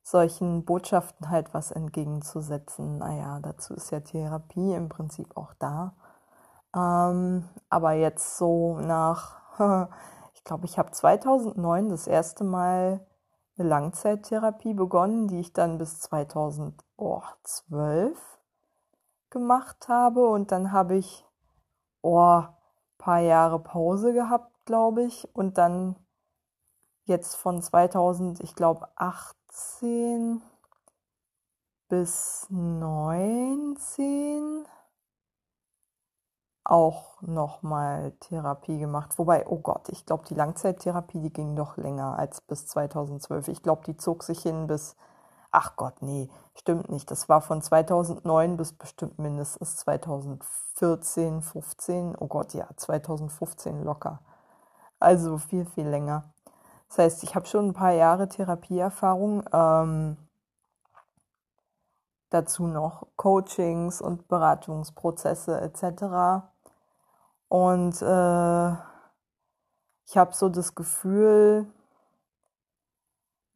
solchen 0.03 0.65
Botschaften 0.65 1.31
halt 1.31 1.53
was 1.55 1.71
entgegenzusetzen. 1.71 2.99
Naja, 2.99 3.39
dazu 3.41 3.75
ist 3.75 3.91
ja 3.91 4.01
Therapie 4.01 4.73
im 4.73 4.89
Prinzip 4.89 5.37
auch 5.37 5.55
da. 5.59 5.95
Ähm, 6.75 7.49
aber 7.69 7.93
jetzt 7.93 8.39
so 8.39 8.79
nach, 8.79 9.59
ich 10.35 10.45
glaube, 10.45 10.67
ich 10.67 10.79
habe 10.79 10.91
2009 10.91 11.89
das 11.89 12.07
erste 12.07 12.45
Mal 12.45 13.07
eine 13.59 13.69
Langzeittherapie 13.69 14.75
begonnen, 14.75 15.29
die 15.29 15.41
ich 15.41 15.53
dann 15.53 15.79
bis 15.79 16.01
2012 16.01 18.19
gemacht 19.31 19.89
habe. 19.89 20.29
Und 20.29 20.53
dann 20.53 20.73
habe 20.73 20.97
ich, 20.97 21.25
oh, 22.03 22.43
paar 22.99 23.21
Jahre 23.21 23.59
Pause 23.59 24.13
gehabt 24.13 24.51
glaube 24.71 25.03
ich. 25.03 25.29
Und 25.35 25.59
dann 25.59 25.97
jetzt 27.05 27.35
von 27.35 27.61
2000, 27.61 28.41
ich 28.41 28.55
glaube 28.55 28.89
18 28.95 30.41
bis 31.89 32.47
19 32.51 34.65
auch 36.71 37.21
nochmal 37.21 38.13
Therapie 38.21 38.79
gemacht. 38.79 39.19
Wobei, 39.19 39.45
oh 39.49 39.59
Gott, 39.59 39.89
ich 39.89 40.07
glaube, 40.07 40.25
die 40.29 40.35
Langzeittherapie, 40.35 41.21
die 41.21 41.33
ging 41.33 41.57
doch 41.57 41.77
länger 41.77 42.17
als 42.17 42.41
bis 42.41 42.67
2012. 42.69 43.49
Ich 43.49 43.63
glaube, 43.63 43.83
die 43.85 43.97
zog 43.97 44.23
sich 44.23 44.43
hin 44.43 44.69
bis, 44.69 44.97
ach 45.51 45.75
Gott, 45.75 46.01
nee, 46.01 46.31
stimmt 46.55 46.89
nicht. 46.89 47.11
Das 47.11 47.29
war 47.29 47.41
von 47.41 47.61
2009 47.61 48.57
bis 48.57 48.73
bestimmt 48.73 49.19
mindestens 49.19 49.77
2014, 49.79 51.43
15. 51.43 52.15
Oh 52.17 52.29
Gott, 52.29 52.55
ja, 52.55 52.69
2015 52.77 53.83
locker. 53.83 54.21
Also 55.01 55.39
viel, 55.39 55.67
viel 55.67 55.89
länger. 55.89 56.33
Das 56.89 56.99
heißt, 56.99 57.23
ich 57.25 57.35
habe 57.35 57.47
schon 57.47 57.71
ein 57.71 57.75
paar 57.75 57.93
Jahre 57.93 58.29
Therapieerfahrung. 58.29 59.43
Ähm, 59.53 60.17
dazu 62.31 62.69
noch 62.69 63.09
Coachings 63.17 64.01
und 64.01 64.29
Beratungsprozesse 64.29 65.61
etc. 65.61 66.50
Und 67.51 68.01
äh, 68.01 68.71
ich 70.07 70.17
habe 70.17 70.33
so 70.33 70.49
das 70.49 70.77
Gefühl, 70.77 71.67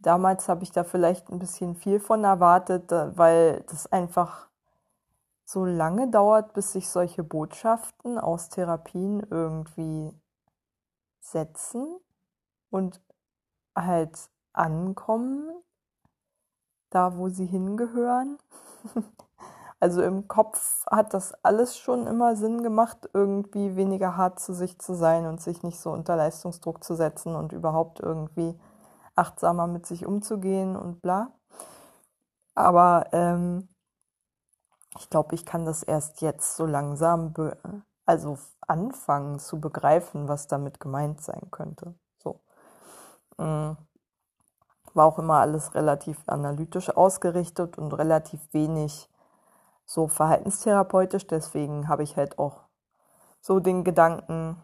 damals 0.00 0.48
habe 0.48 0.64
ich 0.64 0.72
da 0.72 0.82
vielleicht 0.82 1.30
ein 1.30 1.38
bisschen 1.38 1.76
viel 1.76 2.00
von 2.00 2.24
erwartet, 2.24 2.90
weil 2.90 3.62
das 3.68 3.86
einfach 3.92 4.48
so 5.44 5.64
lange 5.64 6.10
dauert, 6.10 6.54
bis 6.54 6.72
sich 6.72 6.88
solche 6.88 7.22
Botschaften 7.22 8.18
aus 8.18 8.48
Therapien 8.48 9.24
irgendwie 9.30 10.12
setzen 11.20 12.00
und 12.70 13.00
halt 13.76 14.28
ankommen, 14.52 15.62
da 16.90 17.16
wo 17.16 17.28
sie 17.28 17.46
hingehören. 17.46 18.38
Also 19.84 20.00
im 20.00 20.28
Kopf 20.28 20.86
hat 20.86 21.12
das 21.12 21.34
alles 21.44 21.76
schon 21.76 22.06
immer 22.06 22.36
Sinn 22.36 22.62
gemacht, 22.62 23.10
irgendwie 23.12 23.76
weniger 23.76 24.16
hart 24.16 24.40
zu 24.40 24.54
sich 24.54 24.78
zu 24.78 24.94
sein 24.94 25.26
und 25.26 25.42
sich 25.42 25.62
nicht 25.62 25.78
so 25.78 25.92
unter 25.92 26.16
Leistungsdruck 26.16 26.82
zu 26.82 26.94
setzen 26.94 27.36
und 27.36 27.52
überhaupt 27.52 28.00
irgendwie 28.00 28.58
achtsamer 29.14 29.66
mit 29.66 29.84
sich 29.84 30.06
umzugehen 30.06 30.74
und 30.74 31.02
bla. 31.02 31.32
Aber 32.54 33.08
ähm, 33.12 33.68
ich 34.96 35.10
glaube, 35.10 35.34
ich 35.34 35.44
kann 35.44 35.66
das 35.66 35.82
erst 35.82 36.22
jetzt 36.22 36.56
so 36.56 36.64
langsam 36.64 37.34
also 38.06 38.38
anfangen 38.66 39.38
zu 39.38 39.60
begreifen, 39.60 40.28
was 40.28 40.46
damit 40.46 40.80
gemeint 40.80 41.20
sein 41.20 41.50
könnte. 41.50 41.94
So. 42.22 42.40
Mm. 43.36 43.72
War 44.94 45.04
auch 45.04 45.18
immer 45.18 45.40
alles 45.40 45.74
relativ 45.74 46.22
analytisch 46.26 46.88
ausgerichtet 46.88 47.76
und 47.76 47.92
relativ 47.92 48.40
wenig 48.54 49.10
so 49.84 50.08
verhaltenstherapeutisch. 50.08 51.26
Deswegen 51.26 51.88
habe 51.88 52.02
ich 52.02 52.16
halt 52.16 52.38
auch 52.38 52.60
so 53.40 53.60
den 53.60 53.84
Gedanken, 53.84 54.62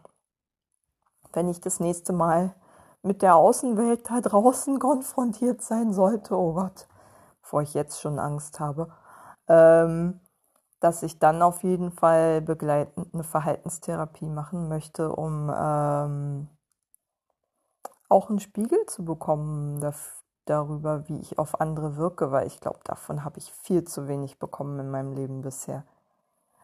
wenn 1.33 1.47
ich 1.47 1.61
das 1.61 1.79
nächste 1.79 2.13
Mal 2.13 2.55
mit 3.03 3.21
der 3.21 3.35
Außenwelt 3.35 4.09
da 4.09 4.21
draußen 4.21 4.79
konfrontiert 4.79 5.61
sein 5.61 5.93
sollte, 5.93 6.35
oh 6.35 6.53
Gott, 6.53 6.87
bevor 7.41 7.61
ich 7.61 7.73
jetzt 7.73 8.01
schon 8.01 8.19
Angst 8.19 8.59
habe, 8.59 8.91
ähm, 9.47 10.19
dass 10.79 11.03
ich 11.03 11.19
dann 11.19 11.41
auf 11.41 11.63
jeden 11.63 11.91
Fall 11.91 12.41
begleitend 12.41 13.13
eine 13.13 13.23
Verhaltenstherapie 13.23 14.29
machen 14.29 14.67
möchte, 14.67 15.11
um 15.11 15.51
ähm, 15.55 16.47
auch 18.09 18.29
einen 18.29 18.39
Spiegel 18.39 18.85
zu 18.87 19.05
bekommen 19.05 19.79
darüber, 20.51 21.07
wie 21.07 21.19
ich 21.19 21.39
auf 21.39 21.61
andere 21.61 21.95
wirke, 21.95 22.31
weil 22.31 22.45
ich 22.45 22.59
glaube, 22.59 22.79
davon 22.83 23.23
habe 23.23 23.39
ich 23.39 23.51
viel 23.51 23.83
zu 23.85 24.07
wenig 24.07 24.37
bekommen 24.37 24.79
in 24.79 24.91
meinem 24.91 25.13
Leben 25.13 25.41
bisher. 25.41 25.85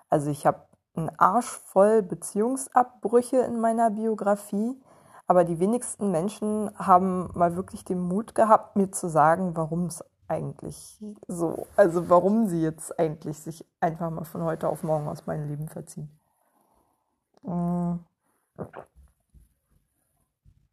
Also 0.10 0.30
ich 0.30 0.46
habe 0.46 0.62
einen 0.96 1.10
Arsch 1.18 1.48
voll 1.48 2.02
Beziehungsabbrüche 2.02 3.38
in 3.38 3.60
meiner 3.60 3.90
Biografie, 3.90 4.80
aber 5.28 5.44
die 5.44 5.60
wenigsten 5.60 6.12
Menschen 6.12 6.72
haben 6.78 7.30
mal 7.34 7.56
wirklich 7.56 7.86
den 7.86 8.00
Mut 8.00 8.36
gehabt, 8.36 8.76
mir 8.76 8.92
zu 8.92 9.08
sagen, 9.08 9.56
warum 9.56 9.86
es 9.86 10.04
eigentlich 10.28 11.02
so? 11.28 11.68
Also 11.76 12.10
warum 12.10 12.48
sie 12.48 12.62
jetzt 12.62 12.98
eigentlich 13.00 13.40
sich 13.40 13.66
einfach 13.80 14.10
mal 14.10 14.26
von 14.26 14.44
heute 14.44 14.68
auf 14.68 14.84
morgen 14.84 15.08
aus 15.08 15.26
meinem 15.26 15.48
Leben 15.48 15.68
verziehen. 15.70 16.10
Mm. 17.44 18.00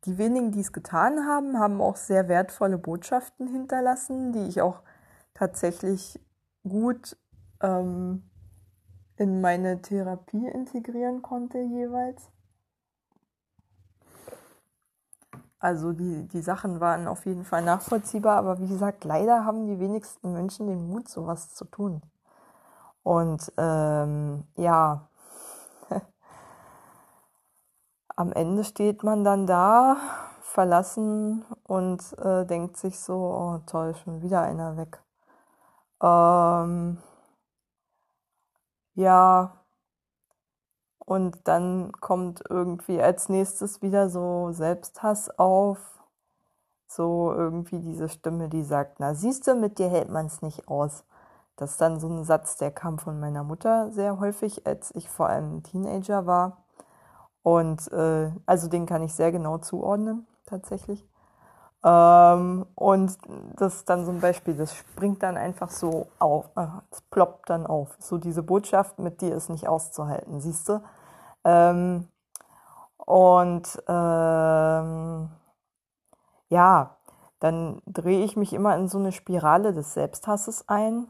Die 0.05 0.19
wenigen, 0.19 0.53
die 0.53 0.61
es 0.61 0.73
getan 0.73 1.27
haben, 1.27 1.59
haben 1.59 1.81
auch 1.81 1.97
sehr 1.97 2.29
wertvolle 2.29 2.79
Botschaften 2.79 3.47
hinterlassen, 3.47 4.33
die 4.33 4.47
ich 4.47 4.61
auch 4.61 4.83
tatsächlich 5.33 6.21
gut 6.69 7.17
ähm, 7.61 8.23
in 9.17 9.41
meine 9.41 9.81
Therapie 9.81 10.47
integrieren 10.47 11.23
konnte 11.23 11.59
jeweils. 11.59 12.31
Also 15.59 15.93
die, 15.93 16.29
die 16.29 16.43
Sachen 16.43 16.81
waren 16.81 17.09
auf 17.09 17.25
jeden 17.25 17.45
Fall 17.45 17.63
nachvollziehbar, 17.63 18.37
aber 18.37 18.61
wie 18.61 18.69
gesagt, 18.69 19.05
leider 19.05 19.47
haben 19.47 19.67
die 19.67 19.81
wenigsten 19.81 20.35
Menschen 20.35 20.67
den 20.67 20.87
Mut, 20.89 21.09
sowas 21.09 21.55
zu 21.55 21.65
tun. 21.65 22.03
Und 23.03 23.51
ähm, 23.57 24.45
ja, 24.57 25.09
am 28.17 28.33
Ende 28.33 28.65
steht 28.65 29.03
man 29.03 29.25
dann 29.25 29.47
da, 29.47 29.97
verlassen 30.43 31.45
und 31.65 32.17
äh, 32.19 32.45
denkt 32.47 32.77
sich 32.77 33.01
so, 33.01 33.15
oh 33.15 33.61
toll, 33.67 33.95
schon 33.97 34.23
wieder 34.23 34.43
einer 34.43 34.77
weg. 34.77 35.03
Ähm, 36.03 36.99
ja, 38.95 39.65
und 41.07 41.47
dann 41.49 41.93
kommt 42.01 42.43
irgendwie 42.49 43.01
als 43.03 43.29
nächstes 43.29 43.83
wieder 43.83 44.09
so 44.09 44.53
Selbsthass 44.53 45.39
auf. 45.39 45.79
So 46.87 47.33
irgendwie 47.33 47.81
diese 47.81 48.09
Stimme, 48.09 48.49
die 48.49 48.63
sagt, 48.63 49.01
na 49.01 49.15
siehst 49.15 49.47
du, 49.47 49.55
mit 49.55 49.79
dir 49.79 49.89
hält 49.89 50.11
man 50.11 50.27
es 50.27 50.43
nicht 50.43 50.69
aus. 50.69 51.05
Das 51.57 51.73
ist 51.73 51.81
dann 51.81 52.01
so 52.01 52.09
ein 52.09 52.25
Satz, 52.25 52.57
der 52.57 52.71
kam 52.71 52.99
von 52.99 53.21
meiner 53.21 53.45
Mutter 53.45 53.91
sehr 53.93 54.21
häufig, 54.21 54.67
als 54.67 54.95
ich 54.95 55.09
vor 55.11 55.29
allem 55.29 55.63
Teenager 55.63 56.27
war. 56.27 56.64
Und 57.45 57.93
äh, 57.93 58.33
also 58.47 58.69
den 58.69 58.87
kann 58.87 59.03
ich 59.03 59.15
sehr 59.15 59.31
genau 59.31 59.59
zuordnen, 59.59 60.27
tatsächlich. 60.47 61.07
Ähm, 61.85 62.65
und 62.75 63.19
das 63.57 63.75
ist 63.77 63.91
dann 63.91 64.07
so 64.07 64.13
ein 64.13 64.21
Beispiel, 64.21 64.55
das 64.57 64.75
springt 64.75 65.23
dann 65.23 65.37
einfach 65.37 65.69
so 65.69 66.07
auf, 66.19 66.47
äh, 66.57 66.67
es 66.91 67.03
ploppt 67.03 67.51
dann 67.51 67.67
auf. 67.67 67.97
So 68.01 68.17
diese 68.17 68.43
Botschaft, 68.43 68.99
mit 68.99 69.21
dir 69.21 69.35
ist 69.37 69.51
nicht 69.51 69.69
auszuhalten, 69.69 70.41
siehst 70.41 70.71
du? 70.71 70.81
Ähm, 71.45 72.09
und 72.97 73.83
ähm, 73.89 75.29
ja, 76.49 76.97
dann 77.41 77.83
drehe 77.85 78.25
ich 78.25 78.37
mich 78.39 78.55
immer 78.55 78.75
in 78.77 78.89
so 78.89 78.97
eine 78.97 79.13
Spirale 79.13 79.75
des 79.75 79.93
Selbsthasses 79.93 80.67
ein, 80.67 81.09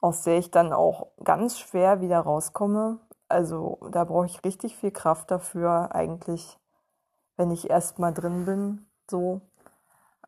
aus 0.00 0.22
der 0.22 0.38
ich 0.38 0.52
dann 0.52 0.72
auch 0.72 1.08
ganz 1.24 1.58
schwer 1.58 2.00
wieder 2.00 2.20
rauskomme. 2.20 3.00
Also 3.28 3.78
da 3.90 4.04
brauche 4.04 4.26
ich 4.26 4.44
richtig 4.44 4.76
viel 4.76 4.92
Kraft 4.92 5.30
dafür, 5.30 5.94
eigentlich, 5.94 6.58
wenn 7.36 7.50
ich 7.50 7.68
erst 7.70 7.98
mal 7.98 8.12
drin 8.12 8.44
bin, 8.46 8.86
so. 9.10 9.40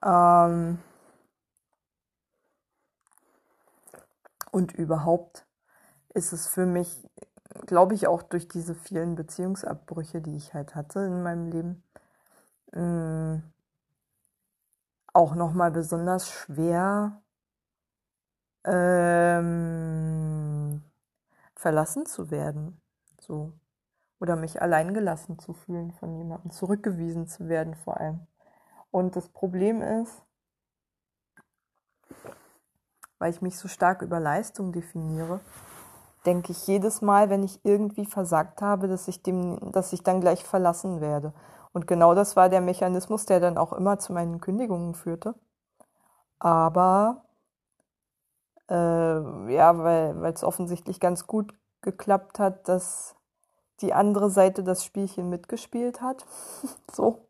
Ähm, 0.04 0.78
und 4.52 4.72
überhaupt 4.72 5.46
ist 6.14 6.32
es 6.32 6.46
für 6.48 6.66
mich, 6.66 7.06
glaube 7.66 7.94
ich, 7.94 8.06
auch 8.08 8.22
durch 8.22 8.48
diese 8.48 8.74
vielen 8.74 9.14
Beziehungsabbrüche, 9.14 10.20
die 10.20 10.36
ich 10.36 10.54
halt 10.54 10.74
hatte 10.74 11.00
in 11.00 11.22
meinem 11.22 11.50
Leben, 11.50 11.82
mh, 12.72 13.42
auch 15.12 15.34
nochmal 15.34 15.70
besonders 15.70 16.30
schwer, 16.30 17.20
ähm, 18.64 20.82
verlassen 21.56 22.06
zu 22.06 22.30
werden, 22.30 22.80
so 23.28 23.52
oder 24.20 24.34
mich 24.34 24.60
alleingelassen 24.60 25.38
zu 25.38 25.52
fühlen 25.52 25.92
von 25.92 26.16
jemandem, 26.16 26.50
zurückgewiesen 26.50 27.28
zu 27.28 27.48
werden 27.48 27.74
vor 27.76 27.98
allem. 27.98 28.26
Und 28.90 29.14
das 29.14 29.28
Problem 29.28 29.80
ist, 29.80 30.22
weil 33.18 33.30
ich 33.30 33.42
mich 33.42 33.56
so 33.58 33.68
stark 33.68 34.02
über 34.02 34.18
Leistung 34.18 34.72
definiere, 34.72 35.40
denke 36.26 36.52
ich 36.52 36.66
jedes 36.66 37.00
Mal, 37.00 37.30
wenn 37.30 37.42
ich 37.42 37.64
irgendwie 37.64 38.06
versagt 38.06 38.60
habe, 38.60 38.88
dass 38.88 39.08
ich 39.08 39.22
dem, 39.22 39.72
dass 39.72 39.92
ich 39.92 40.02
dann 40.02 40.20
gleich 40.20 40.44
verlassen 40.44 41.00
werde. 41.00 41.32
Und 41.72 41.86
genau 41.86 42.14
das 42.14 42.34
war 42.34 42.48
der 42.48 42.60
Mechanismus, 42.60 43.26
der 43.26 43.40
dann 43.40 43.58
auch 43.58 43.72
immer 43.72 43.98
zu 43.98 44.12
meinen 44.12 44.40
Kündigungen 44.40 44.94
führte. 44.94 45.34
Aber 46.38 47.24
äh, 48.68 48.74
ja, 49.54 49.78
weil 49.78 50.32
es 50.32 50.44
offensichtlich 50.44 50.98
ganz 50.98 51.26
gut 51.26 51.54
geklappt 51.82 52.38
hat, 52.38 52.68
dass 52.68 53.17
die 53.80 53.94
andere 53.94 54.30
Seite 54.30 54.62
das 54.62 54.84
Spielchen 54.84 55.30
mitgespielt 55.30 56.00
hat. 56.00 56.26
so. 56.92 57.26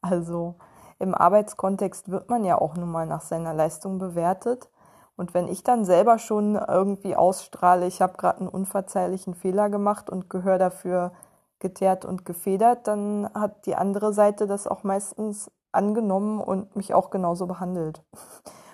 Also 0.00 0.54
im 0.98 1.14
Arbeitskontext 1.14 2.10
wird 2.10 2.28
man 2.28 2.44
ja 2.44 2.58
auch 2.60 2.74
nun 2.74 2.90
mal 2.90 3.06
nach 3.06 3.22
seiner 3.22 3.54
Leistung 3.54 3.98
bewertet. 3.98 4.68
Und 5.16 5.34
wenn 5.34 5.48
ich 5.48 5.64
dann 5.64 5.84
selber 5.84 6.18
schon 6.18 6.54
irgendwie 6.54 7.16
ausstrahle, 7.16 7.86
ich 7.86 8.00
habe 8.00 8.16
gerade 8.16 8.40
einen 8.40 8.48
unverzeihlichen 8.48 9.34
Fehler 9.34 9.68
gemacht 9.68 10.10
und 10.10 10.30
gehöre 10.30 10.58
dafür 10.58 11.12
geteert 11.58 12.04
und 12.04 12.24
gefedert, 12.24 12.86
dann 12.86 13.28
hat 13.34 13.66
die 13.66 13.74
andere 13.74 14.12
Seite 14.12 14.46
das 14.46 14.68
auch 14.68 14.84
meistens 14.84 15.50
angenommen 15.72 16.40
und 16.40 16.76
mich 16.76 16.94
auch 16.94 17.10
genauso 17.10 17.46
behandelt. 17.46 18.02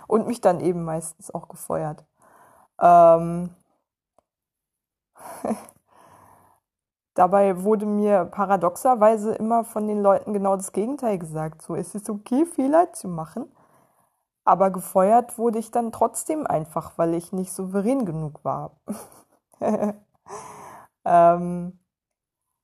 Und 0.07 0.27
mich 0.27 0.43
dann 0.43 0.61
eben 0.61 0.85
meistens 0.85 1.33
auch 1.33 1.49
gefeuert. 1.49 2.05
Ähm 2.79 3.49
Dabei 7.15 7.63
wurde 7.63 7.87
mir 7.87 8.25
paradoxerweise 8.25 9.35
immer 9.35 9.65
von 9.65 9.87
den 9.87 10.03
Leuten 10.03 10.33
genau 10.33 10.57
das 10.57 10.73
Gegenteil 10.73 11.19
gesagt. 11.19 11.63
So, 11.63 11.77
es 11.77 11.95
ist 11.95 12.11
okay, 12.11 12.45
Fehler 12.45 12.93
zu 12.93 13.09
machen. 13.09 13.47
Aber 14.45 14.71
gefeuert 14.71 15.39
wurde 15.39 15.59
ich 15.59 15.71
dann 15.71 15.93
trotzdem 15.93 16.47
einfach, 16.47 16.99
weil 16.99 17.15
ich 17.15 17.33
nicht 17.33 17.53
souverän 17.53 18.05
genug 18.05 18.45
war. 18.45 18.73
ähm, 21.05 21.79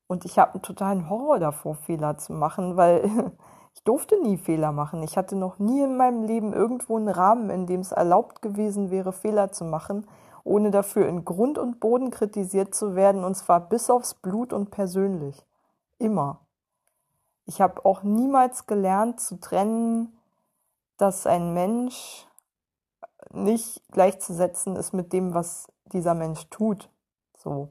und 0.08 0.24
ich 0.24 0.38
habe 0.38 0.54
einen 0.54 0.62
totalen 0.62 1.08
Horror 1.08 1.38
davor, 1.38 1.76
Fehler 1.76 2.18
zu 2.18 2.32
machen, 2.32 2.76
weil 2.76 3.08
ich 3.74 3.84
durfte 3.84 4.20
nie 4.20 4.36
Fehler 4.36 4.72
machen. 4.72 5.02
Ich 5.04 5.16
hatte 5.16 5.36
noch 5.36 5.60
nie 5.60 5.82
in 5.82 5.96
meinem 5.96 6.24
Leben 6.24 6.52
irgendwo 6.52 6.96
einen 6.96 7.08
Rahmen, 7.08 7.50
in 7.50 7.66
dem 7.66 7.80
es 7.80 7.92
erlaubt 7.92 8.42
gewesen 8.42 8.90
wäre, 8.90 9.12
Fehler 9.12 9.52
zu 9.52 9.64
machen 9.64 10.06
ohne 10.44 10.70
dafür 10.70 11.09
in 11.09 11.24
Grund 11.24 11.59
und 11.59 11.81
Boden 11.81 12.11
kritisiert 12.11 12.74
zu 12.74 12.94
werden, 12.94 13.24
und 13.24 13.35
zwar 13.35 13.61
bis 13.61 13.90
aufs 13.90 14.14
Blut 14.14 14.53
und 14.53 14.70
persönlich. 14.70 15.44
Immer. 15.98 16.40
Ich 17.46 17.61
habe 17.61 17.85
auch 17.85 18.03
niemals 18.03 18.66
gelernt 18.66 19.20
zu 19.20 19.40
trennen, 19.40 20.16
dass 20.96 21.26
ein 21.26 21.55
Mensch 21.55 22.26
nicht 23.33 23.83
gleichzusetzen 23.90 24.76
ist 24.76 24.92
mit 24.92 25.12
dem, 25.12 25.35
was 25.35 25.68
dieser 25.87 26.14
Mensch 26.14 26.48
tut. 26.50 26.88
So. 27.37 27.70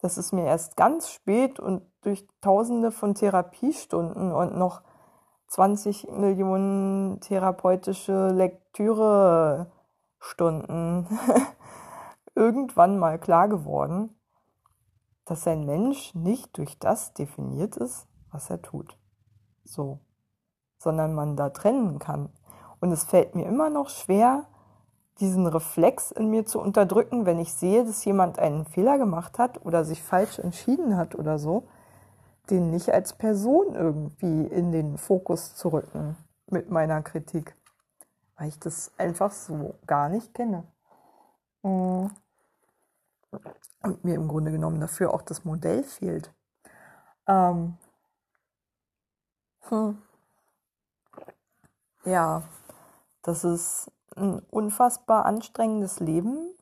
Das 0.00 0.18
ist 0.18 0.32
mir 0.32 0.44
erst 0.44 0.76
ganz 0.76 1.10
spät 1.10 1.60
und 1.60 1.82
durch 2.02 2.26
tausende 2.40 2.90
von 2.90 3.14
Therapiestunden 3.14 4.32
und 4.32 4.56
noch 4.56 4.82
20 5.46 6.10
Millionen 6.10 7.20
therapeutische 7.20 8.30
Lektürestunden 8.30 11.06
irgendwann 12.34 12.98
mal 12.98 13.18
klar 13.18 13.48
geworden, 13.48 14.16
dass 15.24 15.46
ein 15.46 15.64
Mensch 15.64 16.14
nicht 16.14 16.56
durch 16.56 16.78
das 16.78 17.14
definiert 17.14 17.76
ist, 17.76 18.06
was 18.30 18.50
er 18.50 18.62
tut. 18.62 18.98
So. 19.64 20.00
Sondern 20.78 21.14
man 21.14 21.36
da 21.36 21.50
trennen 21.50 21.98
kann. 21.98 22.30
Und 22.80 22.90
es 22.90 23.04
fällt 23.04 23.34
mir 23.34 23.46
immer 23.46 23.70
noch 23.70 23.88
schwer, 23.88 24.46
diesen 25.20 25.46
Reflex 25.46 26.10
in 26.10 26.30
mir 26.30 26.46
zu 26.46 26.58
unterdrücken, 26.58 27.26
wenn 27.26 27.38
ich 27.38 27.52
sehe, 27.52 27.84
dass 27.84 28.04
jemand 28.04 28.38
einen 28.38 28.64
Fehler 28.64 28.98
gemacht 28.98 29.38
hat 29.38 29.64
oder 29.64 29.84
sich 29.84 30.02
falsch 30.02 30.38
entschieden 30.38 30.96
hat 30.96 31.14
oder 31.14 31.38
so, 31.38 31.68
den 32.50 32.70
nicht 32.70 32.90
als 32.90 33.12
Person 33.12 33.74
irgendwie 33.74 34.46
in 34.46 34.72
den 34.72 34.98
Fokus 34.98 35.54
zu 35.54 35.68
rücken 35.68 36.16
mit 36.50 36.70
meiner 36.70 37.02
Kritik. 37.02 37.54
Weil 38.36 38.48
ich 38.48 38.58
das 38.58 38.90
einfach 38.98 39.30
so 39.30 39.76
gar 39.86 40.08
nicht 40.08 40.34
kenne. 40.34 40.64
Mhm 41.62 42.10
und 43.82 44.04
mir 44.04 44.14
im 44.14 44.28
Grunde 44.28 44.52
genommen 44.52 44.80
dafür 44.80 45.12
auch 45.12 45.22
das 45.22 45.44
Modell 45.44 45.84
fehlt. 45.84 46.32
Ähm, 47.26 47.76
hm. 49.68 49.98
Ja, 52.04 52.42
das 53.22 53.44
ist 53.44 53.90
ein 54.16 54.40
unfassbar 54.50 55.24
anstrengendes 55.24 56.00
Leben, 56.00 56.52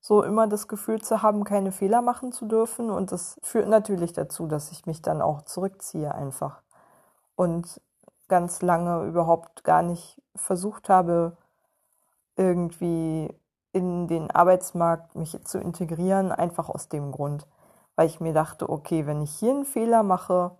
so 0.00 0.22
immer 0.22 0.46
das 0.46 0.68
Gefühl 0.68 1.02
zu 1.02 1.22
haben, 1.22 1.44
keine 1.44 1.72
Fehler 1.72 2.02
machen 2.02 2.32
zu 2.32 2.46
dürfen. 2.46 2.90
Und 2.90 3.12
das 3.12 3.36
führt 3.42 3.68
natürlich 3.68 4.12
dazu, 4.12 4.46
dass 4.46 4.70
ich 4.72 4.86
mich 4.86 5.02
dann 5.02 5.22
auch 5.22 5.42
zurückziehe 5.42 6.14
einfach. 6.14 6.62
Und 7.34 7.80
ganz 8.28 8.62
lange 8.62 9.06
überhaupt 9.06 9.64
gar 9.64 9.82
nicht 9.82 10.22
versucht 10.34 10.88
habe, 10.88 11.36
irgendwie 12.36 13.28
in 13.72 14.06
den 14.06 14.30
Arbeitsmarkt 14.30 15.16
mich 15.16 15.38
zu 15.44 15.58
integrieren, 15.58 16.30
einfach 16.30 16.68
aus 16.68 16.88
dem 16.88 17.10
Grund, 17.10 17.46
weil 17.96 18.06
ich 18.06 18.20
mir 18.20 18.32
dachte, 18.32 18.68
okay, 18.68 19.06
wenn 19.06 19.22
ich 19.22 19.30
hier 19.32 19.50
einen 19.50 19.64
Fehler 19.64 20.02
mache, 20.02 20.52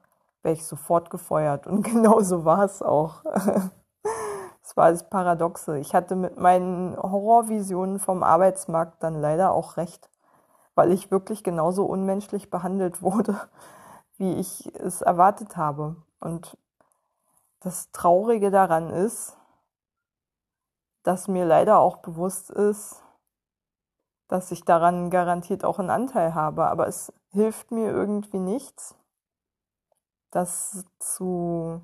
wäre 0.43 0.55
ich 0.55 0.67
sofort 0.67 1.11
gefeuert. 1.11 1.67
Und 1.67 1.83
genau 1.85 2.21
so 2.21 2.45
war 2.45 2.65
es 2.65 2.83
auch. 2.83 3.25
es 4.63 4.77
war 4.77 4.91
das 4.91 5.09
Paradoxe. 5.09 5.79
Ich 5.79 5.95
hatte 5.95 6.17
mit 6.17 6.39
meinen 6.39 6.97
Horrorvisionen 6.97 7.99
vom 7.99 8.23
Arbeitsmarkt 8.23 9.03
dann 9.03 9.21
leider 9.21 9.53
auch 9.53 9.77
recht, 9.77 10.09
weil 10.75 10.93
ich 10.93 11.11
wirklich 11.11 11.45
genauso 11.45 11.85
unmenschlich 11.85 12.51
behandelt 12.51 13.03
wurde, 13.03 13.37
wie 14.17 14.35
ich 14.35 14.75
es 14.77 15.03
erwartet 15.03 15.57
habe. 15.57 15.97
Und 16.21 16.57
das 17.61 17.91
Traurige 17.93 18.51
daran 18.51 18.91
ist, 18.91 19.37
dass 21.03 21.29
mir 21.29 21.45
leider 21.45 21.79
auch 21.79 21.97
bewusst 21.99 22.51
ist, 22.51 23.03
dass 24.29 24.51
ich 24.51 24.65
daran 24.65 25.11
garantiert 25.11 25.65
auch 25.65 25.79
einen 25.79 25.91
Anteil 25.91 26.35
habe. 26.35 26.67
Aber 26.67 26.87
es 26.87 27.13
hilft 27.31 27.71
mir 27.71 27.91
irgendwie 27.91 28.39
nichts, 28.39 28.95
das 30.31 30.85
zu, 30.99 31.83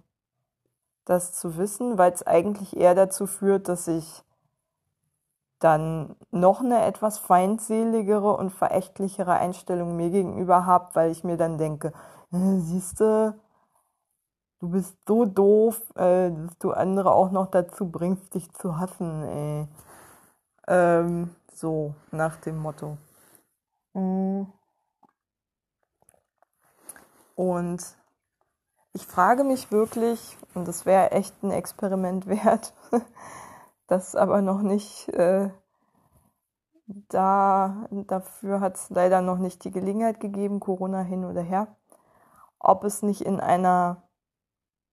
das 1.05 1.33
zu 1.35 1.57
wissen, 1.57 1.99
weil 1.99 2.12
es 2.12 2.27
eigentlich 2.27 2.77
eher 2.77 2.95
dazu 2.95 3.27
führt, 3.27 3.69
dass 3.69 3.89
ich 3.89 4.25
dann 5.59 6.14
noch 6.31 6.61
eine 6.61 6.85
etwas 6.87 7.19
feindseligere 7.19 8.37
und 8.37 8.51
verächtlichere 8.51 9.33
Einstellung 9.33 9.97
mir 9.97 10.11
gegenüber 10.11 10.66
habe, 10.66 10.95
weil 10.95 11.11
ich 11.11 11.25
mir 11.25 11.37
dann 11.37 11.59
denke, 11.59 11.93
äh, 12.33 12.59
siehste, 12.61 13.35
du 14.61 14.71
bist 14.71 14.97
so 15.07 15.25
doof, 15.25 15.81
äh, 15.97 16.31
dass 16.31 16.59
du 16.59 16.73
andere 16.73 17.13
auch 17.13 17.31
noch 17.31 17.51
dazu 17.51 17.91
bringst, 17.91 18.35
dich 18.35 18.53
zu 18.55 18.79
hassen, 18.79 19.25
ey. 19.25 19.69
Ähm, 20.67 21.35
so, 21.53 21.95
nach 22.11 22.37
dem 22.37 22.59
Motto. 22.59 22.99
Mm. 23.95 24.45
Und 27.35 27.97
ich 28.93 29.07
frage 29.07 29.45
mich 29.45 29.71
wirklich, 29.71 30.37
und 30.55 30.67
das 30.67 30.87
wäre 30.87 31.13
echt 31.13 31.43
ein 31.43 31.51
Experiment 31.51 32.27
wert, 32.29 32.75
das 33.87 34.15
aber 34.15 34.43
noch 34.43 34.63
nicht 34.63 35.09
äh, 35.11 35.51
da, 37.09 37.87
dafür 37.91 38.61
hat 38.61 38.77
es 38.77 38.91
leider 38.91 39.21
noch 39.21 39.39
nicht 39.39 39.65
die 39.65 39.71
Gelegenheit 39.71 40.21
gegeben, 40.21 40.61
Corona 40.61 41.03
hin 41.03 41.25
oder 41.25 41.43
her, 41.43 41.77
ob 42.59 42.85
es 42.85 43.03
nicht 43.03 43.21
in 43.21 43.41
einer 43.41 44.08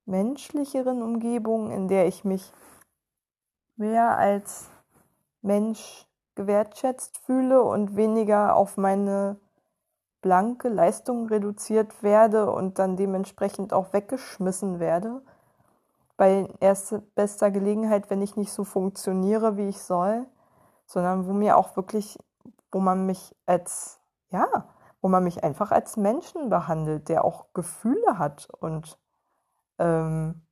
menschlicheren 0.05 1.01
Umgebung, 1.01 1.71
in 1.71 1.87
der 1.87 2.07
ich 2.07 2.23
mich 2.23 2.51
mehr 3.75 4.17
als 4.17 4.69
Mensch 5.41 6.07
gewertschätzt 6.35 7.17
fühle 7.19 7.63
und 7.63 7.95
weniger 7.95 8.55
auf 8.55 8.77
meine 8.77 9.37
blanke 10.21 10.69
Leistung 10.69 11.27
reduziert 11.27 12.01
werde 12.01 12.51
und 12.51 12.79
dann 12.79 12.97
dementsprechend 12.97 13.73
auch 13.73 13.93
weggeschmissen 13.93 14.79
werde. 14.79 15.21
Bei 16.17 16.49
erster 16.59 16.99
bester 16.99 17.51
Gelegenheit, 17.51 18.09
wenn 18.09 18.21
ich 18.21 18.35
nicht 18.35 18.51
so 18.51 18.63
funktioniere, 18.63 19.57
wie 19.57 19.69
ich 19.69 19.81
soll, 19.81 20.25
sondern 20.85 21.27
wo 21.27 21.33
mir 21.33 21.57
auch 21.57 21.75
wirklich, 21.75 22.17
wo 22.71 22.79
man 22.79 23.05
mich 23.05 23.35
als, 23.45 23.99
ja, 24.29 24.47
wo 25.01 25.09
man 25.09 25.23
mich 25.23 25.43
einfach 25.43 25.71
als 25.71 25.97
Menschen 25.97 26.49
behandelt, 26.49 27.09
der 27.09 27.23
auch 27.23 27.53
Gefühle 27.53 28.17
hat 28.17 28.47
und 28.59 28.97
ähm, 29.79 30.45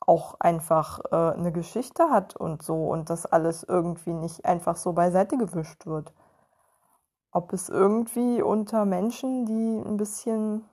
auch 0.00 0.40
einfach 0.40 1.00
äh, 1.12 1.34
eine 1.34 1.52
Geschichte 1.52 2.10
hat 2.10 2.34
und 2.34 2.62
so 2.62 2.88
und 2.88 3.10
das 3.10 3.26
alles 3.26 3.62
irgendwie 3.62 4.14
nicht 4.14 4.44
einfach 4.46 4.76
so 4.76 4.94
beiseite 4.94 5.36
gewischt 5.36 5.86
wird. 5.86 6.12
Ob 7.30 7.52
es 7.52 7.68
irgendwie 7.68 8.40
unter 8.40 8.86
Menschen, 8.86 9.44
die 9.44 9.82
ein 9.86 9.98
bisschen 9.98 10.64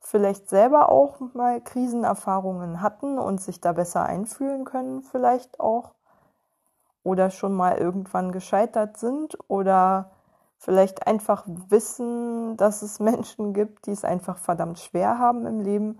vielleicht 0.00 0.48
selber 0.48 0.88
auch 0.88 1.20
mal 1.34 1.60
Krisenerfahrungen 1.60 2.80
hatten 2.80 3.18
und 3.18 3.40
sich 3.40 3.60
da 3.60 3.72
besser 3.72 4.04
einfühlen 4.04 4.64
können, 4.64 5.02
vielleicht 5.02 5.60
auch, 5.60 5.94
oder 7.04 7.30
schon 7.30 7.52
mal 7.54 7.76
irgendwann 7.76 8.32
gescheitert 8.32 8.96
sind 8.96 9.36
oder 9.48 10.10
vielleicht 10.62 11.08
einfach 11.08 11.44
wissen, 11.46 12.56
dass 12.56 12.82
es 12.82 13.00
Menschen 13.00 13.52
gibt, 13.52 13.86
die 13.86 13.90
es 13.90 14.04
einfach 14.04 14.38
verdammt 14.38 14.78
schwer 14.78 15.18
haben 15.18 15.44
im 15.44 15.60
Leben 15.60 15.98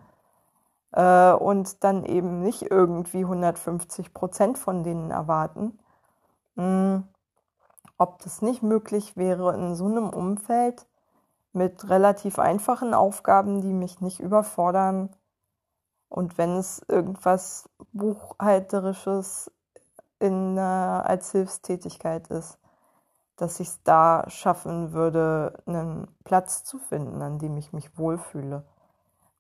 äh, 0.93 1.33
und 1.33 1.83
dann 1.83 2.05
eben 2.05 2.43
nicht 2.43 2.71
irgendwie 2.71 3.25
150 3.25 4.15
Prozent 4.15 4.59
von 4.59 4.85
denen 4.85 5.11
erwarten. 5.11 5.81
Hm, 6.57 7.09
ob 7.99 8.23
das 8.23 8.41
nicht 8.41 8.63
möglich 8.63 9.17
wäre, 9.17 9.53
in 9.55 9.75
so 9.75 9.87
einem 9.87 10.09
Umfeld 10.09 10.87
mit 11.53 11.89
relativ 11.91 12.39
einfachen 12.39 12.95
Aufgaben, 12.95 13.63
die 13.63 13.73
mich 13.73 14.01
nicht 14.01 14.21
überfordern 14.21 15.11
und 16.09 16.39
wenn 16.39 16.57
es 16.57 16.81
irgendwas 16.87 17.69
Buchhalterisches 17.93 19.51
in, 20.21 20.57
äh, 20.57 20.61
als 20.61 21.33
Hilfstätigkeit 21.33 22.29
ist, 22.29 22.59
dass 23.43 23.59
ich 23.59 23.69
es 23.69 23.83
da 23.83 24.25
schaffen 24.29 24.93
würde, 24.93 25.61
einen 25.67 26.07
Platz 26.23 26.63
zu 26.63 26.79
finden, 26.79 27.21
an 27.23 27.41
dem 27.41 27.57
ich 27.57 27.73
mich 27.73 27.99
wohlfühle. 27.99 28.65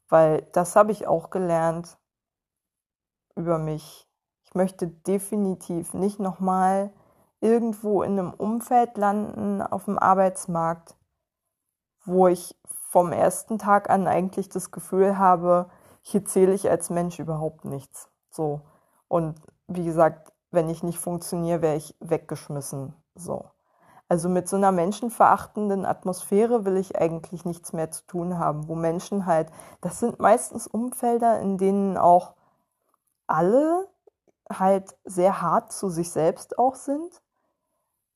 Weil 0.08 0.42
das 0.52 0.74
habe 0.74 0.90
ich 0.90 1.06
auch 1.06 1.30
gelernt 1.30 1.96
über 3.36 3.58
mich. 3.58 4.10
Ich 4.42 4.56
möchte 4.56 4.88
definitiv 4.88 5.94
nicht 5.94 6.18
nochmal 6.18 6.92
irgendwo 7.40 8.02
in 8.02 8.18
einem 8.18 8.34
Umfeld 8.34 8.98
landen 8.98 9.62
auf 9.62 9.84
dem 9.84 10.00
Arbeitsmarkt, 10.00 10.96
wo 12.04 12.26
ich 12.26 12.60
vom 12.90 13.12
ersten 13.12 13.56
Tag 13.56 13.88
an 13.88 14.08
eigentlich 14.08 14.48
das 14.48 14.72
Gefühl 14.72 15.16
habe, 15.16 15.70
hier 16.00 16.24
zähle 16.24 16.54
ich 16.54 16.68
als 16.68 16.90
Mensch 16.90 17.20
überhaupt 17.20 17.64
nichts. 17.64 18.10
So. 18.30 18.62
Und 19.06 19.40
wie 19.68 19.84
gesagt, 19.84 20.32
wenn 20.50 20.68
ich 20.68 20.82
nicht 20.82 20.98
funktioniere, 20.98 21.62
wäre 21.62 21.76
ich 21.76 21.96
weggeschmissen. 22.00 22.94
So. 23.14 23.51
Also 24.12 24.28
mit 24.28 24.46
so 24.46 24.56
einer 24.56 24.72
menschenverachtenden 24.72 25.86
Atmosphäre 25.86 26.66
will 26.66 26.76
ich 26.76 27.00
eigentlich 27.00 27.46
nichts 27.46 27.72
mehr 27.72 27.90
zu 27.90 28.06
tun 28.06 28.38
haben, 28.38 28.68
wo 28.68 28.74
Menschen 28.74 29.24
halt, 29.24 29.50
das 29.80 30.00
sind 30.00 30.20
meistens 30.20 30.66
Umfelder, 30.66 31.40
in 31.40 31.56
denen 31.56 31.96
auch 31.96 32.34
alle 33.26 33.88
halt 34.52 34.98
sehr 35.06 35.40
hart 35.40 35.72
zu 35.72 35.88
sich 35.88 36.10
selbst 36.10 36.58
auch 36.58 36.74
sind, 36.74 37.22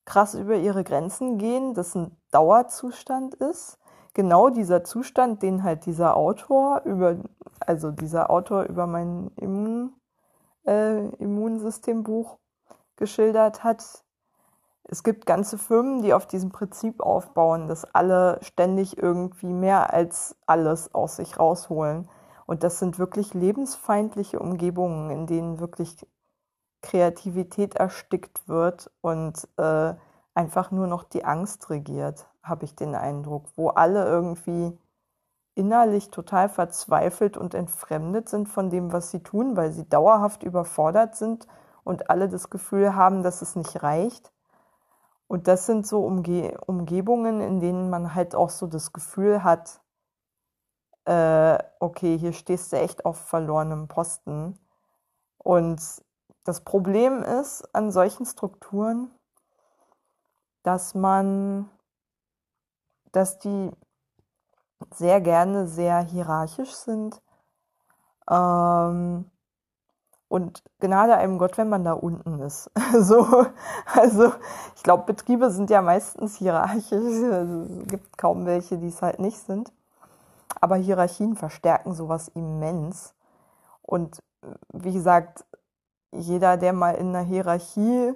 krass 0.05 0.35
über 0.35 0.53
ihre 0.57 0.83
Grenzen 0.83 1.39
gehen, 1.39 1.73
das 1.73 1.95
ein 1.95 2.15
Dauerzustand 2.29 3.33
ist. 3.33 3.79
Genau 4.13 4.49
dieser 4.49 4.83
Zustand, 4.83 5.41
den 5.41 5.63
halt 5.63 5.87
dieser 5.87 6.15
Autor 6.15 6.83
über, 6.85 7.17
also 7.59 7.89
dieser 7.89 8.29
Autor 8.29 8.65
über 8.65 8.85
mein 8.85 9.31
Immun, 9.35 9.95
äh, 10.67 11.07
Immunsystembuch 11.15 12.37
geschildert 12.97 13.63
hat, 13.63 14.03
es 14.89 15.03
gibt 15.03 15.25
ganze 15.25 15.57
Firmen, 15.57 16.01
die 16.01 16.13
auf 16.13 16.27
diesem 16.27 16.51
Prinzip 16.51 17.01
aufbauen, 17.01 17.67
dass 17.67 17.83
alle 17.93 18.39
ständig 18.41 18.97
irgendwie 18.97 19.51
mehr 19.51 19.93
als 19.93 20.37
alles 20.45 20.93
aus 20.95 21.17
sich 21.17 21.37
rausholen. 21.37 22.07
Und 22.45 22.63
das 22.63 22.79
sind 22.79 22.97
wirklich 22.97 23.33
lebensfeindliche 23.33 24.39
Umgebungen, 24.39 25.09
in 25.11 25.27
denen 25.27 25.59
wirklich 25.59 26.07
Kreativität 26.81 27.75
erstickt 27.75 28.47
wird 28.47 28.89
und 29.01 29.45
äh, 29.57 29.93
einfach 30.33 30.71
nur 30.71 30.87
noch 30.87 31.03
die 31.03 31.25
Angst 31.25 31.69
regiert, 31.69 32.29
habe 32.41 32.63
ich 32.63 32.75
den 32.75 32.95
Eindruck, 32.95 33.45
wo 33.57 33.69
alle 33.69 34.05
irgendwie 34.05 34.77
innerlich 35.55 36.11
total 36.11 36.47
verzweifelt 36.47 37.35
und 37.35 37.55
entfremdet 37.55 38.29
sind 38.29 38.47
von 38.47 38.69
dem, 38.69 38.93
was 38.93 39.11
sie 39.11 39.21
tun, 39.21 39.57
weil 39.57 39.73
sie 39.73 39.89
dauerhaft 39.89 40.43
überfordert 40.43 41.15
sind 41.15 41.47
und 41.83 42.09
alle 42.09 42.29
das 42.29 42.49
Gefühl 42.49 42.95
haben, 42.95 43.23
dass 43.23 43.41
es 43.41 43.57
nicht 43.57 43.83
reicht 43.83 44.31
und 45.27 45.47
das 45.47 45.65
sind 45.65 45.85
so 45.85 46.05
Umge 46.05 46.57
Umgebungen, 46.65 47.41
in 47.41 47.59
denen 47.59 47.89
man 47.89 48.15
halt 48.15 48.35
auch 48.35 48.49
so 48.49 48.67
das 48.67 48.93
Gefühl 48.93 49.43
hat, 49.43 49.81
äh, 51.05 51.57
okay, 51.79 52.17
hier 52.17 52.33
stehst 52.33 52.71
du 52.71 52.77
echt 52.77 53.05
auf 53.05 53.17
verlorenem 53.17 53.87
Posten. 53.87 54.59
Und 55.37 55.81
das 56.43 56.61
Problem 56.61 57.23
ist 57.23 57.63
an 57.73 57.91
solchen 57.91 58.25
Strukturen, 58.25 59.11
dass 60.63 60.95
man, 60.95 61.69
dass 63.11 63.39
die 63.39 63.71
sehr 64.93 65.21
gerne 65.21 65.67
sehr 65.67 65.99
hierarchisch 66.01 66.73
sind. 66.73 67.21
Ähm, 68.29 69.29
und 70.29 70.63
Gnade 70.79 71.15
einem 71.15 71.37
Gott, 71.37 71.57
wenn 71.57 71.69
man 71.69 71.83
da 71.83 71.93
unten 71.93 72.39
ist. 72.39 72.69
so, 72.99 73.45
also 73.93 74.33
ich 74.75 74.83
glaube, 74.83 75.05
Betriebe 75.05 75.49
sind 75.51 75.69
ja 75.69 75.81
meistens 75.81 76.37
hierarchisch. 76.37 77.23
Also, 77.31 77.61
es 77.81 77.87
gibt 77.87 78.17
kaum 78.17 78.45
welche, 78.45 78.77
die 78.77 78.87
es 78.87 79.01
halt 79.01 79.19
nicht 79.19 79.37
sind. 79.37 79.71
Aber 80.59 80.75
Hierarchien 80.75 81.35
verstärken 81.35 81.93
sowas 81.93 82.29
immens. 82.29 83.13
Und 83.81 84.21
wie 84.73 84.93
gesagt, 84.93 85.45
jeder, 86.11 86.57
der 86.57 86.73
mal 86.73 86.95
in 86.95 87.09
einer 87.09 87.25
Hierarchie 87.25 88.13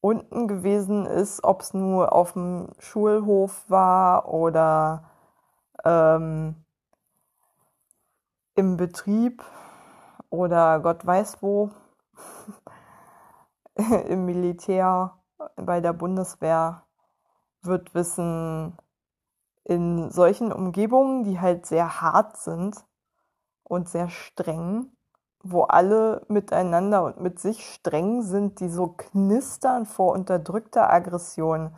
unten 0.00 0.48
gewesen 0.48 1.06
ist, 1.06 1.44
ob 1.44 1.60
es 1.60 1.74
nur 1.74 2.12
auf 2.12 2.32
dem 2.32 2.68
Schulhof 2.78 3.64
war 3.68 4.32
oder 4.32 5.04
ähm, 5.84 6.56
im 8.54 8.76
Betrieb, 8.76 9.44
oder 10.30 10.80
Gott 10.80 11.04
weiß 11.04 11.42
wo 11.42 11.70
im 14.08 14.24
Militär, 14.24 15.18
bei 15.56 15.80
der 15.80 15.92
Bundeswehr, 15.92 16.84
wird 17.62 17.94
wissen, 17.94 18.76
in 19.64 20.10
solchen 20.10 20.52
Umgebungen, 20.52 21.24
die 21.24 21.40
halt 21.40 21.66
sehr 21.66 22.00
hart 22.00 22.36
sind 22.38 22.84
und 23.64 23.88
sehr 23.88 24.08
streng, 24.08 24.90
wo 25.42 25.62
alle 25.62 26.24
miteinander 26.28 27.04
und 27.04 27.20
mit 27.20 27.38
sich 27.38 27.64
streng 27.66 28.22
sind, 28.22 28.60
die 28.60 28.68
so 28.68 28.88
knistern 28.88 29.86
vor 29.86 30.12
unterdrückter 30.12 30.90
Aggression, 30.90 31.74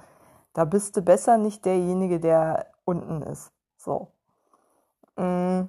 da 0.52 0.64
bist 0.64 0.96
du 0.96 1.02
besser 1.02 1.38
nicht 1.38 1.64
derjenige, 1.64 2.20
der 2.20 2.72
unten 2.84 3.22
ist. 3.22 3.52
So. 3.76 4.12
Mm. 5.16 5.64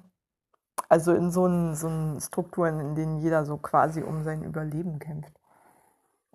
Also 0.88 1.12
in 1.12 1.30
so 1.30 1.44
einen, 1.44 1.74
so 1.74 1.88
einen 1.88 2.20
Strukturen, 2.20 2.80
in 2.80 2.94
denen 2.94 3.18
jeder 3.18 3.44
so 3.44 3.56
quasi 3.56 4.02
um 4.02 4.22
sein 4.22 4.42
Überleben 4.42 4.98
kämpft. 4.98 5.32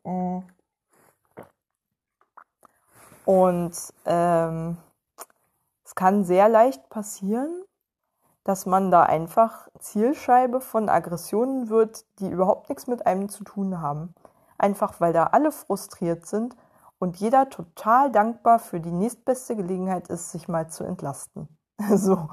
Mm. 0.04 0.40
Und 3.26 3.76
ähm, 4.06 4.78
es 5.86 5.94
kann 5.94 6.24
sehr 6.24 6.50
leicht 6.50 6.90
passieren, 6.90 7.64
dass 8.44 8.66
man 8.66 8.90
da 8.90 9.04
einfach 9.04 9.68
Zielscheibe 9.78 10.62
von 10.62 10.90
Aggressionen 10.90 11.70
wird, 11.70 12.06
die 12.20 12.30
überhaupt 12.30 12.70
nichts 12.70 12.88
mit 12.88 13.06
einem 13.06 13.30
zu 13.30 13.44
tun 13.44 13.82
haben. 13.82 14.16
Einfach 14.58 15.00
weil 15.00 15.14
da 15.14 15.26
alle 15.26 15.52
frustriert 15.52 16.26
sind 16.26 16.56
und 16.98 17.18
jeder 17.18 17.50
total 17.50 18.12
dankbar 18.12 18.60
für 18.60 18.80
die 18.80 18.92
nächstbeste 18.92 19.56
Gelegenheit 19.56 20.08
ist, 20.08 20.32
sich 20.32 20.48
mal 20.48 20.70
zu 20.70 20.84
entlasten. 20.84 21.48
so. 21.96 22.30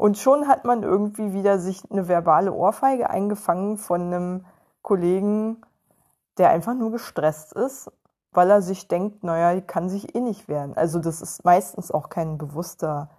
Und 0.00 0.16
schon 0.16 0.48
hat 0.48 0.64
man 0.64 0.82
irgendwie 0.82 1.34
wieder 1.34 1.58
sich 1.58 1.82
eine 1.90 2.08
verbale 2.08 2.54
Ohrfeige 2.54 3.10
eingefangen 3.10 3.76
von 3.76 4.00
einem 4.00 4.46
Kollegen, 4.80 5.60
der 6.38 6.48
einfach 6.48 6.72
nur 6.72 6.90
gestresst 6.90 7.52
ist, 7.52 7.92
weil 8.32 8.48
er 8.48 8.62
sich 8.62 8.88
denkt, 8.88 9.24
naja, 9.24 9.54
die 9.54 9.60
kann 9.60 9.90
sich 9.90 10.14
eh 10.14 10.20
nicht 10.20 10.48
wehren. 10.48 10.72
Also 10.74 11.00
das 11.00 11.20
ist 11.20 11.44
meistens 11.44 11.90
auch 11.90 12.08
kein 12.08 12.38
bewusster 12.38 13.10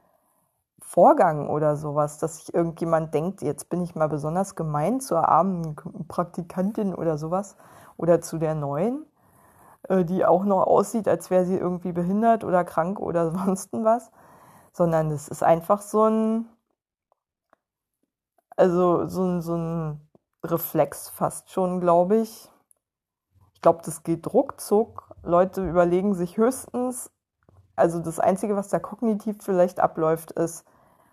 Vorgang 0.80 1.50
oder 1.52 1.76
sowas, 1.76 2.18
dass 2.18 2.38
sich 2.38 2.52
irgendjemand 2.52 3.14
denkt, 3.14 3.44
jetzt 3.44 3.70
bin 3.70 3.84
ich 3.84 3.94
mal 3.94 4.10
besonders 4.10 4.56
gemein 4.56 5.02
zur 5.02 5.30
armen 5.30 5.76
Praktikantin 6.08 6.96
oder 6.96 7.20
sowas 7.20 7.58
oder 7.96 8.22
zu 8.22 8.40
der 8.40 8.56
neuen, 8.56 9.06
äh, 9.88 10.04
die 10.04 10.26
auch 10.26 10.46
noch 10.46 10.66
aussieht, 10.66 11.08
als 11.08 11.30
wäre 11.30 11.46
sie 11.46 11.58
irgendwie 11.58 11.92
behindert 11.92 12.44
oder 12.44 12.64
krank 12.64 13.00
oder 13.00 13.30
sonst 13.46 13.70
was, 13.72 14.10
sondern 14.74 15.12
es 15.12 15.28
ist 15.28 15.44
einfach 15.44 15.84
so 15.84 16.06
ein, 16.06 16.50
also 18.56 19.08
so 19.08 19.24
ein, 19.24 19.42
so 19.42 19.56
ein 19.56 20.10
Reflex 20.44 21.10
fast 21.10 21.52
schon, 21.52 21.82
glaube 21.82 22.18
ich. 22.18 22.50
Ich 23.54 23.62
glaube, 23.62 23.82
das 23.86 24.04
geht 24.04 24.34
ruckzuck. 24.34 25.16
Leute 25.24 25.68
überlegen 25.68 26.16
sich 26.16 26.38
höchstens, 26.38 27.12
also 27.76 28.00
das 28.00 28.20
Einzige, 28.20 28.56
was 28.56 28.70
da 28.70 28.80
kognitiv 28.80 29.38
vielleicht 29.42 29.80
abläuft, 29.80 30.32
ist, 30.32 30.66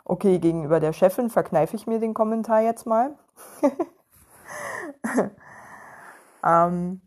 okay, 0.04 0.38
gegenüber 0.38 0.80
der 0.80 0.92
Chefin 0.92 1.30
verkneife 1.30 1.76
ich 1.76 1.86
mir 1.86 2.00
den 2.00 2.14
Kommentar 2.14 2.60
jetzt 2.62 2.86
mal. 2.86 3.16
ähm, 6.44 7.02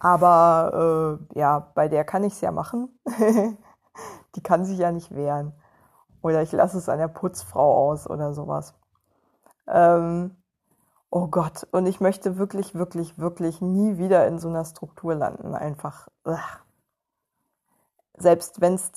Aber 0.00 1.18
äh, 1.34 1.38
ja, 1.38 1.70
bei 1.74 1.88
der 1.88 2.04
kann 2.04 2.24
ich 2.24 2.34
es 2.34 2.40
ja 2.40 2.52
machen. 2.52 2.98
Die 4.36 4.42
kann 4.42 4.64
sich 4.64 4.78
ja 4.78 4.92
nicht 4.92 5.14
wehren. 5.14 5.52
Oder 6.28 6.42
ich 6.42 6.52
lasse 6.52 6.78
es 6.78 6.88
an 6.88 6.98
der 6.98 7.08
Putzfrau 7.08 7.90
aus 7.90 8.08
oder 8.08 8.34
sowas. 8.34 8.74
Ähm, 9.66 10.36
oh 11.10 11.28
Gott, 11.28 11.66
und 11.72 11.86
ich 11.86 12.00
möchte 12.00 12.36
wirklich, 12.36 12.74
wirklich, 12.74 13.18
wirklich 13.18 13.60
nie 13.60 13.96
wieder 13.96 14.26
in 14.26 14.38
so 14.38 14.48
einer 14.48 14.64
Struktur 14.64 15.14
landen. 15.14 15.54
Einfach. 15.54 16.08
Ugh. 16.24 16.38
Selbst 18.18 18.60
wenn 18.60 18.74
es 18.74 18.92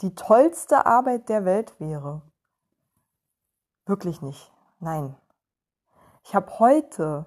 die 0.00 0.14
tollste 0.14 0.86
Arbeit 0.86 1.28
der 1.28 1.44
Welt 1.44 1.78
wäre. 1.78 2.22
Wirklich 3.84 4.22
nicht. 4.22 4.50
Nein. 4.80 5.14
Ich 6.24 6.34
habe 6.34 6.58
heute 6.58 7.26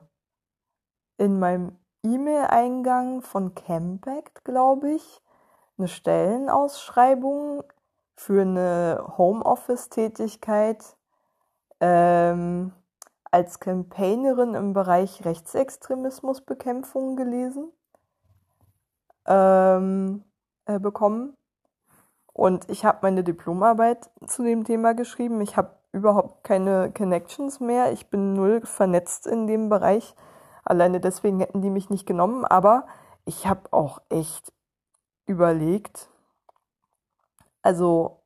in 1.17 1.39
meinem 1.39 1.77
E-Mail-Eingang 2.03 3.21
von 3.21 3.53
Campact, 3.53 4.43
glaube 4.43 4.93
ich, 4.93 5.21
eine 5.77 5.87
Stellenausschreibung 5.87 7.63
für 8.15 8.41
eine 8.41 9.13
Homeoffice-Tätigkeit 9.17 10.95
ähm, 11.79 12.71
als 13.31 13.59
Campaignerin 13.59 14.53
im 14.53 14.73
Bereich 14.73 15.25
Rechtsextremismusbekämpfung 15.25 17.17
gelesen, 17.17 17.71
ähm, 19.27 20.23
äh, 20.65 20.79
bekommen. 20.79 21.35
Und 22.31 22.69
ich 22.69 22.85
habe 22.85 22.99
meine 23.01 23.23
Diplomarbeit 23.23 24.09
zu 24.27 24.43
dem 24.43 24.63
Thema 24.63 24.93
geschrieben. 24.93 25.41
Ich 25.41 25.57
habe 25.57 25.71
überhaupt 25.91 26.43
keine 26.43 26.91
Connections 26.91 27.59
mehr. 27.59 27.91
Ich 27.91 28.09
bin 28.09 28.33
null 28.33 28.61
vernetzt 28.65 29.27
in 29.27 29.47
dem 29.47 29.69
Bereich. 29.69 30.15
Alleine 30.63 30.99
deswegen 30.99 31.39
hätten 31.39 31.61
die 31.61 31.69
mich 31.69 31.89
nicht 31.89 32.05
genommen, 32.05 32.43
aber 32.43 32.87
ich 33.25 33.47
habe 33.47 33.71
auch 33.71 34.01
echt 34.09 34.51
überlegt, 35.25 36.09
also 37.65 38.21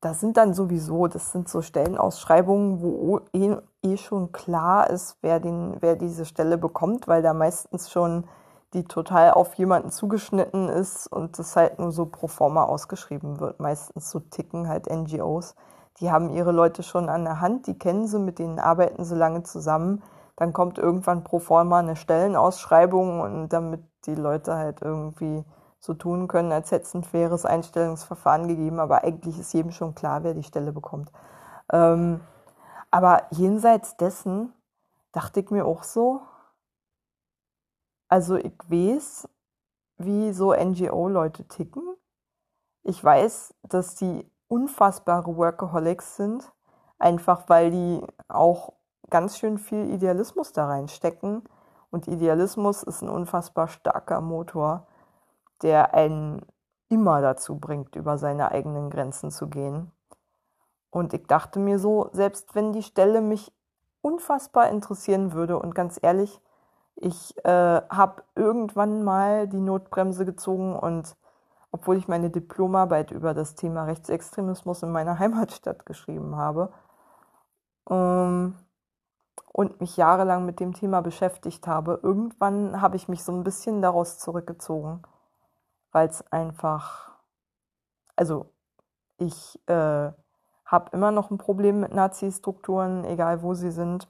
das 0.00 0.20
sind 0.20 0.36
dann 0.36 0.52
sowieso, 0.52 1.06
das 1.06 1.32
sind 1.32 1.48
so 1.48 1.62
Stellenausschreibungen, 1.62 2.82
wo 2.82 3.20
eh, 3.32 3.56
eh 3.82 3.96
schon 3.96 4.32
klar 4.32 4.90
ist, 4.90 5.16
wer, 5.22 5.40
den, 5.40 5.76
wer 5.80 5.96
diese 5.96 6.26
Stelle 6.26 6.58
bekommt, 6.58 7.08
weil 7.08 7.22
da 7.22 7.32
meistens 7.32 7.90
schon 7.90 8.28
die 8.74 8.84
total 8.84 9.30
auf 9.30 9.54
jemanden 9.54 9.90
zugeschnitten 9.90 10.68
ist 10.68 11.06
und 11.06 11.38
das 11.38 11.56
halt 11.56 11.78
nur 11.78 11.92
so 11.92 12.06
pro 12.06 12.26
forma 12.26 12.64
ausgeschrieben 12.64 13.40
wird. 13.40 13.60
Meistens 13.60 14.10
so 14.10 14.20
ticken 14.20 14.68
halt 14.68 14.90
NGOs. 14.90 15.54
Die 16.00 16.10
haben 16.10 16.28
ihre 16.30 16.52
Leute 16.52 16.82
schon 16.82 17.08
an 17.08 17.24
der 17.24 17.40
Hand, 17.40 17.66
die 17.68 17.78
kennen 17.78 18.06
sie, 18.06 18.18
mit 18.18 18.38
denen 18.38 18.58
arbeiten 18.58 19.04
sie 19.04 19.14
lange 19.14 19.44
zusammen 19.44 20.02
dann 20.36 20.52
kommt 20.52 20.78
irgendwann 20.78 21.24
pro 21.24 21.38
forma 21.38 21.78
eine 21.78 21.96
Stellenausschreibung 21.96 23.20
und 23.20 23.48
damit 23.48 23.82
die 24.06 24.14
Leute 24.14 24.56
halt 24.56 24.82
irgendwie 24.82 25.44
so 25.84 25.92
tun 25.92 26.28
können, 26.28 26.50
als 26.50 26.70
hätte 26.70 26.84
es 26.84 26.94
ein 26.94 27.04
faires 27.04 27.44
Einstellungsverfahren 27.44 28.48
gegeben, 28.48 28.80
aber 28.80 29.04
eigentlich 29.04 29.38
ist 29.38 29.52
jedem 29.52 29.70
schon 29.70 29.94
klar, 29.94 30.24
wer 30.24 30.32
die 30.32 30.42
Stelle 30.42 30.72
bekommt. 30.72 31.12
Ähm, 31.70 32.20
aber 32.90 33.26
jenseits 33.30 33.98
dessen 33.98 34.54
dachte 35.12 35.40
ich 35.40 35.50
mir 35.50 35.66
auch 35.66 35.82
so, 35.82 36.22
also 38.08 38.36
ich 38.36 38.54
weiß, 38.66 39.28
wie 39.98 40.32
so 40.32 40.54
NGO-Leute 40.54 41.46
ticken. 41.48 41.82
Ich 42.82 43.02
weiß, 43.04 43.54
dass 43.64 43.94
die 43.94 44.26
unfassbare 44.48 45.36
Workaholics 45.36 46.16
sind, 46.16 46.50
einfach 46.98 47.48
weil 47.48 47.70
die 47.70 48.00
auch 48.28 48.72
ganz 49.10 49.36
schön 49.36 49.58
viel 49.58 49.90
Idealismus 49.90 50.52
da 50.52 50.66
reinstecken. 50.66 51.42
Und 51.90 52.08
Idealismus 52.08 52.82
ist 52.82 53.02
ein 53.02 53.10
unfassbar 53.10 53.68
starker 53.68 54.22
Motor, 54.22 54.86
der 55.64 55.94
einen 55.94 56.46
immer 56.88 57.20
dazu 57.20 57.58
bringt, 57.58 57.96
über 57.96 58.18
seine 58.18 58.52
eigenen 58.52 58.90
Grenzen 58.90 59.32
zu 59.32 59.48
gehen. 59.48 59.90
Und 60.90 61.12
ich 61.12 61.26
dachte 61.26 61.58
mir 61.58 61.80
so, 61.80 62.08
selbst 62.12 62.54
wenn 62.54 62.72
die 62.72 62.84
Stelle 62.84 63.20
mich 63.20 63.52
unfassbar 64.00 64.68
interessieren 64.68 65.32
würde 65.32 65.58
und 65.58 65.74
ganz 65.74 65.98
ehrlich, 66.00 66.40
ich 66.94 67.36
äh, 67.44 67.50
habe 67.88 68.22
irgendwann 68.36 69.02
mal 69.02 69.48
die 69.48 69.60
Notbremse 69.60 70.24
gezogen 70.24 70.76
und 70.76 71.16
obwohl 71.72 71.96
ich 71.96 72.06
meine 72.06 72.30
Diplomarbeit 72.30 73.10
über 73.10 73.34
das 73.34 73.56
Thema 73.56 73.84
Rechtsextremismus 73.84 74.84
in 74.84 74.92
meiner 74.92 75.18
Heimatstadt 75.18 75.84
geschrieben 75.86 76.36
habe, 76.36 76.72
ähm, 77.90 78.54
und 79.56 79.80
mich 79.80 79.96
jahrelang 79.96 80.44
mit 80.44 80.58
dem 80.58 80.74
Thema 80.74 81.00
beschäftigt 81.00 81.68
habe, 81.68 82.00
irgendwann 82.02 82.80
habe 82.80 82.96
ich 82.96 83.08
mich 83.08 83.22
so 83.22 83.30
ein 83.30 83.44
bisschen 83.44 83.82
daraus 83.82 84.18
zurückgezogen, 84.18 85.02
weil 85.94 86.08
es 86.08 86.22
einfach, 86.32 87.12
also 88.16 88.52
ich 89.16 89.60
äh, 89.68 90.10
habe 90.66 90.90
immer 90.92 91.12
noch 91.12 91.30
ein 91.30 91.38
Problem 91.38 91.80
mit 91.80 91.94
Nazi-Strukturen, 91.94 93.04
egal 93.04 93.42
wo 93.42 93.54
sie 93.54 93.70
sind, 93.70 94.08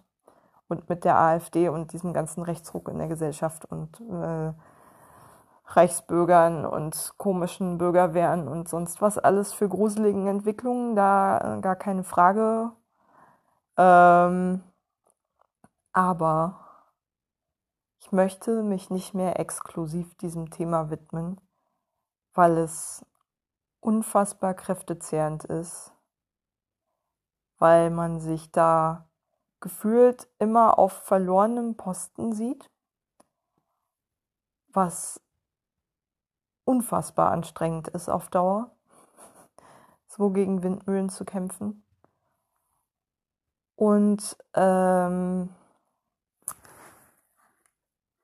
und 0.66 0.88
mit 0.88 1.04
der 1.04 1.18
AfD 1.18 1.68
und 1.68 1.92
diesem 1.92 2.14
ganzen 2.14 2.42
Rechtsruck 2.42 2.88
in 2.88 2.96
der 2.96 3.08
Gesellschaft 3.08 3.66
und 3.66 4.00
äh, 4.00 4.54
Reichsbürgern 5.66 6.64
und 6.64 7.12
komischen 7.18 7.76
Bürgerwehren 7.76 8.48
und 8.48 8.66
sonst 8.68 9.02
was 9.02 9.18
alles 9.18 9.52
für 9.52 9.68
gruseligen 9.68 10.26
Entwicklungen, 10.26 10.96
da 10.96 11.58
äh, 11.58 11.60
gar 11.60 11.76
keine 11.76 12.02
Frage. 12.02 12.72
Ähm, 13.76 14.62
aber 15.92 16.60
ich 18.00 18.10
möchte 18.10 18.62
mich 18.62 18.88
nicht 18.88 19.12
mehr 19.12 19.38
exklusiv 19.38 20.14
diesem 20.16 20.50
Thema 20.50 20.88
widmen, 20.88 21.38
weil 22.34 22.58
es 22.58 23.04
unfassbar 23.80 24.54
kräftezehrend 24.54 25.44
ist 25.44 25.94
weil 27.58 27.90
man 27.90 28.20
sich 28.20 28.50
da 28.50 29.08
gefühlt 29.60 30.28
immer 30.38 30.78
auf 30.78 30.92
verlorenem 30.92 31.76
Posten 31.76 32.32
sieht, 32.32 32.70
was 34.68 35.20
unfassbar 36.64 37.30
anstrengend 37.30 37.88
ist 37.88 38.08
auf 38.08 38.28
Dauer, 38.28 38.70
so 40.06 40.30
gegen 40.30 40.62
Windmühlen 40.62 41.08
zu 41.08 41.24
kämpfen. 41.24 41.86
Und 43.76 44.36
ähm, 44.54 45.48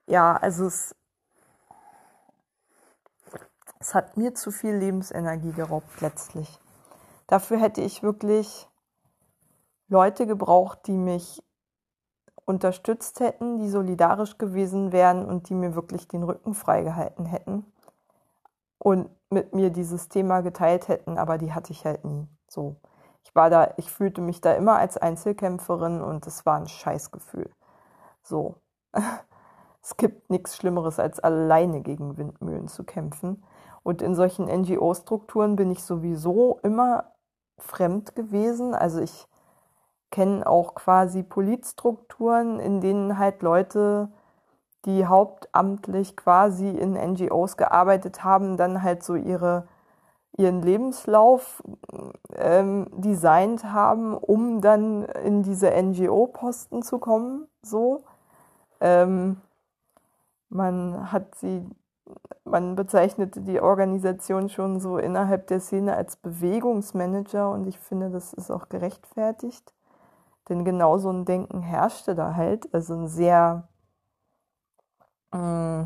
ja, 0.07 0.37
also 0.37 0.67
es, 0.67 0.95
es 3.81 3.95
hat 3.95 4.17
mir 4.17 4.35
zu 4.35 4.51
viel 4.51 4.75
Lebensenergie 4.75 5.53
geraubt 5.53 6.01
letztlich. 6.01 6.61
Dafür 7.27 7.59
hätte 7.59 7.81
ich 7.81 8.03
wirklich 8.03 8.69
Leute 9.89 10.27
gebraucht, 10.27 10.87
die 10.87 10.97
mich 10.97 11.43
unterstützt 12.45 13.21
hätten, 13.21 13.59
die 13.59 13.71
solidarisch 13.71 14.37
gewesen 14.37 14.93
wären 14.93 15.25
und 15.25 15.49
die 15.49 15.55
mir 15.55 15.75
wirklich 15.75 16.09
den 16.09 16.23
Rücken 16.23 16.55
freigehalten 16.55 17.25
hätten 17.25 17.65
und 18.79 19.09
mit 19.31 19.55
mir 19.55 19.71
dieses 19.71 20.09
Thema 20.09 20.41
geteilt 20.41 20.89
hätten, 20.89 21.17
aber 21.17 21.39
die 21.39 21.53
hatte 21.53 21.73
ich 21.73 21.85
halt 21.85 22.05
nie. 22.05 22.27
So. 22.49 22.77
Ich 23.23 23.35
war 23.35 23.51
da, 23.51 23.75
ich 23.77 23.91
fühlte 23.91 24.21
mich 24.21 24.41
da 24.41 24.55
immer 24.55 24.77
als 24.77 24.97
Einzelkämpferin 24.97 26.01
und 26.01 26.27
es 26.27 26.45
war 26.45 26.57
ein 26.57 26.69
Scheißgefühl. 26.69 27.51
So. 28.23 28.57
Es 29.83 29.97
gibt 29.97 30.29
nichts 30.29 30.57
Schlimmeres, 30.57 31.01
als 31.01 31.21
alleine 31.21 31.81
gegen 31.81 32.19
Windmühlen 32.19 32.69
zu 32.69 32.85
kämpfen. 32.85 33.43
Und 33.83 34.03
in 34.03 34.15
solchen 34.15 34.47
NGO-Strukturen 34.47 35.57
bin 35.57 35.71
ich 35.71 35.83
sowieso 35.83 36.59
immer 36.63 37.13
fremd 37.59 38.15
gewesen. 38.15 38.75
Also 38.75 39.01
ich 39.01 39.27
kenne 40.11 40.47
auch 40.47 40.75
quasi 40.75 41.23
Politstrukturen, 41.23 42.61
in 42.61 42.81
denen 42.81 43.19
halt 43.19 43.43
Leute 43.43 44.11
die 44.87 45.07
hauptamtlich 45.07 46.17
quasi 46.17 46.69
in 46.71 46.95
NGOs 46.95 47.57
gearbeitet 47.57 48.25
haben, 48.25 48.57
dann 48.57 48.83
halt 48.83 49.03
so 49.03 49.15
ihre, 49.15 49.69
ihren 50.37 50.63
Lebenslauf 50.63 51.63
ähm, 52.35 52.87
designt 52.93 53.65
haben, 53.65 54.17
um 54.17 54.61
dann 54.61 55.05
in 55.05 55.43
diese 55.43 55.71
NGO-Posten 55.71 56.83
zu 56.83 56.99
kommen. 56.99 57.47
So. 57.63 58.05
Ähm, 58.81 59.41
man 60.49 61.13
hat 61.13 61.35
sie, 61.35 61.69
man 62.45 62.75
bezeichnete 62.77 63.41
die 63.43 63.61
Organisation 63.61 64.49
schon 64.49 64.81
so 64.81 64.99
innerhalb 64.99 65.47
der 65.47 65.61
Szene 65.61 65.97
als 65.97 66.17
Bewegungsmanager 66.17 67.51
und 67.51 67.67
ich 67.67 67.79
finde, 67.79 68.11
das 68.11 68.33
ist 68.33 68.51
auch 68.51 68.69
gerechtfertigt. 68.69 69.75
Denn 70.49 70.65
genau 70.65 70.99
so 70.99 71.11
ein 71.11 71.25
Denken 71.25 71.63
herrschte 71.63 72.15
da 72.15 72.35
halt, 72.35 72.73
also 72.75 72.95
ein 72.95 73.09
sehr 73.09 73.69
äh, 75.33 75.85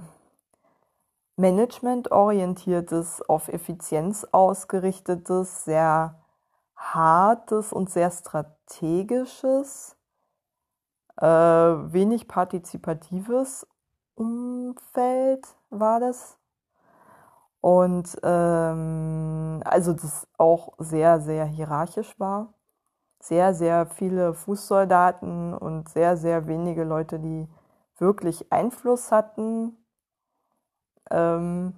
managementorientiertes, 1.36 3.22
auf 3.28 3.48
Effizienz 3.48 4.24
ausgerichtetes, 4.32 5.64
sehr 5.64 6.20
hartes 6.76 7.72
und 7.72 7.90
sehr 7.90 8.10
strategisches, 8.10 9.96
äh, 11.20 11.26
wenig 11.26 12.28
partizipatives 12.28 13.66
Umfeld 14.14 15.46
war 15.80 16.00
das. 16.00 16.38
Und 17.60 18.18
ähm, 18.22 19.62
also 19.64 19.94
das 19.94 20.28
auch 20.36 20.74
sehr, 20.78 21.20
sehr 21.20 21.46
hierarchisch 21.46 22.18
war. 22.20 22.52
Sehr, 23.20 23.54
sehr 23.54 23.86
viele 23.86 24.34
Fußsoldaten 24.34 25.54
und 25.54 25.88
sehr, 25.88 26.16
sehr 26.18 26.46
wenige 26.46 26.84
Leute, 26.84 27.18
die 27.18 27.48
wirklich 27.98 28.52
Einfluss 28.52 29.10
hatten. 29.12 29.76
Ähm, 31.10 31.74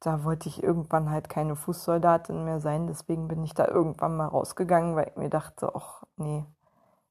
da 0.00 0.24
wollte 0.24 0.48
ich 0.48 0.62
irgendwann 0.62 1.10
halt 1.10 1.28
keine 1.28 1.56
Fußsoldatin 1.56 2.44
mehr 2.44 2.60
sein, 2.60 2.86
deswegen 2.86 3.28
bin 3.28 3.42
ich 3.44 3.54
da 3.54 3.66
irgendwann 3.66 4.16
mal 4.16 4.26
rausgegangen, 4.26 4.94
weil 4.94 5.08
ich 5.08 5.16
mir 5.16 5.30
dachte, 5.30 5.72
ach 5.74 6.04
nee, 6.16 6.44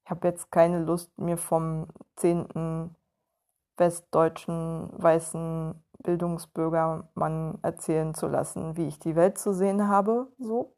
ich 0.03 0.09
habe 0.09 0.27
jetzt 0.27 0.51
keine 0.51 0.79
Lust, 0.79 1.17
mir 1.17 1.37
vom 1.37 1.87
zehnten 2.15 2.95
westdeutschen 3.77 4.89
weißen 4.93 5.75
Bildungsbürgermann 6.03 7.59
erzählen 7.61 8.13
zu 8.13 8.27
lassen, 8.27 8.77
wie 8.77 8.87
ich 8.87 8.99
die 8.99 9.15
Welt 9.15 9.37
zu 9.37 9.53
sehen 9.53 9.87
habe, 9.87 10.27
so. 10.37 10.73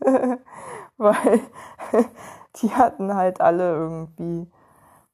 weil 0.96 1.40
die 2.56 2.70
hatten 2.70 3.14
halt 3.14 3.40
alle 3.40 3.72
irgendwie 3.74 4.50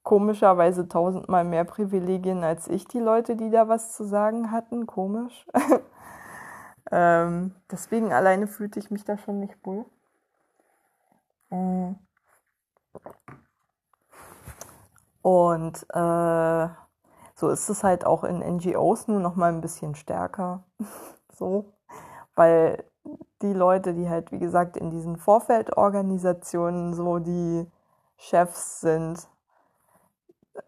komischerweise 0.03 0.89
tausendmal 0.89 1.45
mehr 1.45 1.64
Privilegien 1.64 2.45
als 2.45 2.68
ich, 2.68 2.87
die 2.87 2.99
Leute, 2.99 3.37
die 3.37 3.51
da 3.51 3.68
was 3.68 3.93
zu 3.93 4.05
sagen 4.05 4.51
hatten. 4.51 4.87
Komisch. 4.87 5.47
ähm, 6.91 7.55
deswegen 7.70 8.12
alleine 8.12 8.47
fühlte 8.47 8.81
ich 8.81 8.91
mich 8.91 9.05
da 9.05 9.16
schon 9.16 9.39
nicht 9.41 9.57
wohl. 9.64 9.85
Mm. 11.51 11.95
Und 15.23 15.87
äh, 15.91 16.68
so 17.35 17.49
ist 17.49 17.68
es 17.68 17.83
halt 17.83 18.05
auch 18.05 18.25
in 18.25 18.39
NGOs 18.39 19.09
nur 19.09 19.20
noch 19.20 19.37
mal 19.37 19.53
ein 19.53 19.61
bisschen 19.61 19.95
stärker. 19.95 20.64
so, 21.33 21.73
weil 22.35 22.85
die 23.43 23.53
Leute, 23.53 23.95
die 23.95 24.09
halt, 24.09 24.33
wie 24.33 24.39
gesagt, 24.39 24.77
in 24.77 24.91
diesen 24.91 25.16
Vorfeldorganisationen 25.16 26.95
so 26.95 27.18
die 27.18 27.66
Chefs 28.16 28.81
sind, 28.81 29.29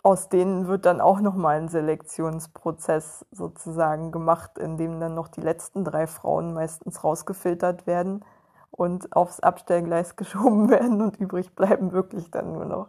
aus 0.02 0.28
denen 0.28 0.66
wird 0.66 0.86
dann 0.86 1.00
auch 1.00 1.20
nochmal 1.20 1.60
ein 1.60 1.68
Selektionsprozess 1.68 3.26
sozusagen 3.30 4.12
gemacht, 4.12 4.58
in 4.58 4.76
dem 4.76 4.98
dann 4.98 5.14
noch 5.14 5.28
die 5.28 5.42
letzten 5.42 5.84
drei 5.84 6.06
Frauen 6.06 6.54
meistens 6.54 7.04
rausgefiltert 7.04 7.86
werden 7.86 8.24
und 8.70 9.14
aufs 9.14 9.40
Abstellgleis 9.40 10.16
geschoben 10.16 10.70
werden 10.70 11.02
und 11.02 11.16
übrig 11.18 11.54
bleiben 11.54 11.92
wirklich 11.92 12.30
dann 12.30 12.52
nur 12.52 12.64
noch 12.64 12.88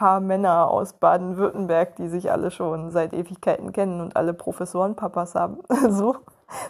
paar 0.00 0.20
Männer 0.20 0.70
aus 0.70 0.94
Baden-Württemberg, 0.94 1.96
die 1.96 2.08
sich 2.08 2.32
alle 2.32 2.50
schon 2.50 2.90
seit 2.90 3.12
Ewigkeiten 3.12 3.70
kennen 3.70 4.00
und 4.00 4.16
alle 4.16 4.32
Professorenpapas 4.32 5.34
haben. 5.34 5.58
So, 5.90 6.16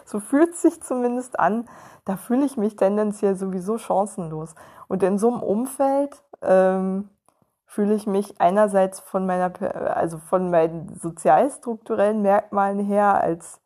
so 0.03 0.19
fühlt 0.19 0.55
sich 0.55 0.83
zumindest 0.83 1.39
an. 1.39 1.69
Da 2.03 2.17
fühle 2.17 2.45
ich 2.45 2.57
mich 2.57 2.75
tendenziell 2.75 3.37
sowieso 3.37 3.77
chancenlos. 3.77 4.53
Und 4.89 5.01
in 5.01 5.17
so 5.17 5.29
einem 5.29 5.41
Umfeld 5.41 6.21
ähm, 6.41 7.09
fühle 7.65 7.93
ich 7.93 8.05
mich 8.05 8.41
einerseits 8.41 8.99
von 8.99 9.25
meiner, 9.25 9.53
also 9.95 10.17
von 10.17 10.49
meinen 10.49 10.93
sozialstrukturellen 10.99 12.21
Merkmalen 12.21 12.79
her 12.79 13.21
als 13.21 13.61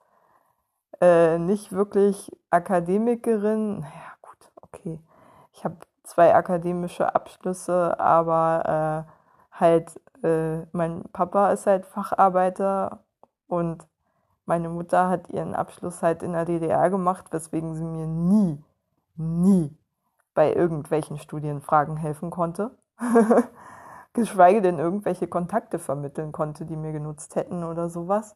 äh, 1.02 1.40
nicht 1.40 1.72
wirklich 1.72 2.32
Akademikerin. 2.52 3.80
Naja, 3.80 4.12
gut, 4.22 4.52
okay. 4.62 5.00
Ich 5.54 5.66
habe 5.66 5.78
zwei 6.04 6.36
akademische 6.36 7.16
Abschlüsse, 7.16 8.00
aber 8.00 9.08
äh, 9.10 9.15
halt, 9.60 10.00
äh, 10.24 10.60
mein 10.72 11.04
Papa 11.14 11.52
ist 11.52 11.68
halt 11.68 11.86
Facharbeiter 11.86 13.04
und 13.48 13.88
meine 14.46 14.70
Mutter 14.70 15.10
hat 15.10 15.30
ihren 15.30 15.56
Abschluss 15.56 16.04
halt 16.04 16.24
in 16.24 16.34
der 16.34 16.46
DDR 16.46 16.90
gemacht, 16.90 17.26
weswegen 17.32 17.74
sie 17.74 17.84
mir 17.84 18.08
nie, 18.08 18.64
nie 19.16 19.76
bei 20.34 20.54
irgendwelchen 20.54 21.18
Studienfragen 21.18 21.98
helfen 21.98 22.30
konnte. 22.30 22.78
geschweige 24.16 24.62
denn 24.62 24.80
irgendwelche 24.80 25.28
Kontakte 25.28 25.78
vermitteln 25.78 26.32
konnte, 26.32 26.66
die 26.66 26.76
mir 26.76 26.92
genutzt 26.92 27.36
hätten 27.36 27.64
oder 27.64 27.90
sowas. 27.90 28.36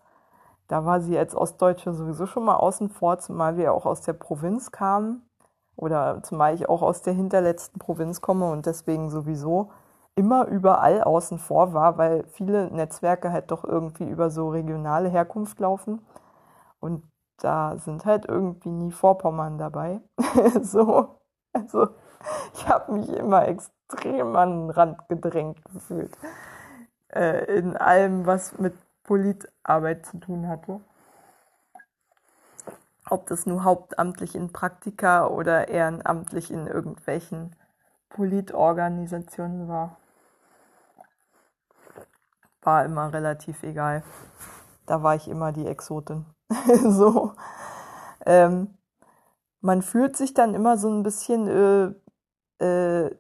Da 0.68 0.86
war 0.86 1.02
sie 1.02 1.18
als 1.18 1.36
Ostdeutsche 1.36 1.94
sowieso 1.94 2.28
schon 2.28 2.46
mal 2.46 2.58
außen 2.58 2.90
vor, 2.90 3.18
zumal 3.18 3.58
wir 3.58 3.74
auch 3.74 3.88
aus 3.88 4.02
der 4.02 4.14
Provinz 4.14 4.72
kamen 4.72 5.28
oder 5.76 6.22
zumal 6.22 6.54
ich 6.54 6.70
auch 6.70 6.84
aus 6.84 7.02
der 7.02 7.14
hinterletzten 7.14 7.80
Provinz 7.80 8.22
komme 8.22 8.52
und 8.52 8.68
deswegen 8.68 9.10
sowieso 9.10 9.72
immer 10.20 10.48
überall 10.48 11.02
außen 11.02 11.40
vor 11.40 11.74
war, 11.74 11.98
weil 11.98 12.26
viele 12.28 12.70
Netzwerke 12.72 13.32
halt 13.32 13.52
doch 13.52 13.64
irgendwie 13.64 14.04
über 14.04 14.30
so 14.30 14.50
regionale 14.50 15.08
Herkunft 15.08 15.60
laufen 15.62 16.02
und 16.82 17.04
da 17.38 17.78
sind 17.78 18.04
halt 18.06 18.26
irgendwie 18.26 18.70
nie 18.70 18.92
Vorpommern 18.92 19.58
dabei. 19.58 20.02
so, 20.62 21.22
also 21.54 21.88
ich 22.54 22.68
habe 22.68 22.92
mich 22.92 23.08
immer 23.10 23.48
extrem 23.48 24.36
an 24.36 24.64
den 24.64 24.70
Rand 24.72 25.08
gedrängt 25.08 25.64
gefühlt. 25.72 26.12
Äh, 27.14 27.46
in 27.58 27.78
allem, 27.78 28.26
was 28.26 28.60
mit 28.60 28.74
Politarbeit 29.04 30.06
zu 30.06 30.18
tun 30.18 30.50
hatte. 30.50 30.82
Ob 33.10 33.26
das 33.28 33.46
nur 33.46 33.64
hauptamtlich 33.64 34.36
in 34.36 34.52
Praktika 34.52 35.28
oder 35.28 35.70
ehrenamtlich 35.70 36.52
in 36.52 36.68
irgendwelchen 36.68 37.56
Politorganisationen 38.10 39.70
war. 39.70 39.96
War 42.62 42.86
immer 42.86 43.14
relativ 43.14 43.64
egal. 43.64 44.04
Da 44.86 45.04
war 45.04 45.16
ich 45.16 45.28
immer 45.28 45.52
die 45.52 45.66
Exotin. 45.68 46.26
so. 46.84 47.34
Ähm, 48.26 48.78
man 49.62 49.82
fühlt 49.82 50.16
sich 50.18 50.34
dann 50.34 50.54
immer 50.54 50.78
so 50.78 50.90
ein 50.90 51.04
bisschen, 51.04 51.48
äh, 52.60 52.66
äh, 52.66 53.12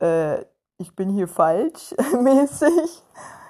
äh, 0.00 0.46
ich 0.78 0.94
bin 0.94 1.10
hier 1.10 1.28
falsch 1.28 1.94
mäßig. 2.20 3.02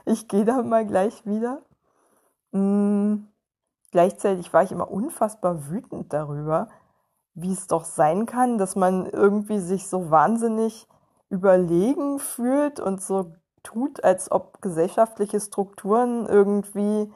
Ich 0.05 0.29
gehe 0.29 0.45
da 0.45 0.63
mal 0.63 0.87
gleich 0.87 1.27
wieder. 1.27 1.63
Mhm. 2.53 3.29
Gleichzeitig 3.93 4.53
war 4.53 4.63
ich 4.63 4.73
immer 4.73 4.91
unfassbar 4.91 5.71
wütend 5.71 6.13
darüber, 6.13 6.69
wie 7.35 7.53
es 7.53 7.67
doch 7.67 7.85
sein 7.85 8.27
kann, 8.27 8.59
dass 8.59 8.77
man 8.77 9.07
irgendwie 9.07 9.59
sich 9.59 9.89
so 9.89 10.11
wahnsinnig 10.11 10.87
überlegen 11.31 12.19
fühlt 12.19 12.79
und 12.79 13.01
so 13.01 13.33
tut, 13.67 14.05
als 14.05 14.31
ob 14.31 14.63
gesellschaftliche 14.63 15.41
Strukturen 15.41 16.27
irgendwie 16.27 17.13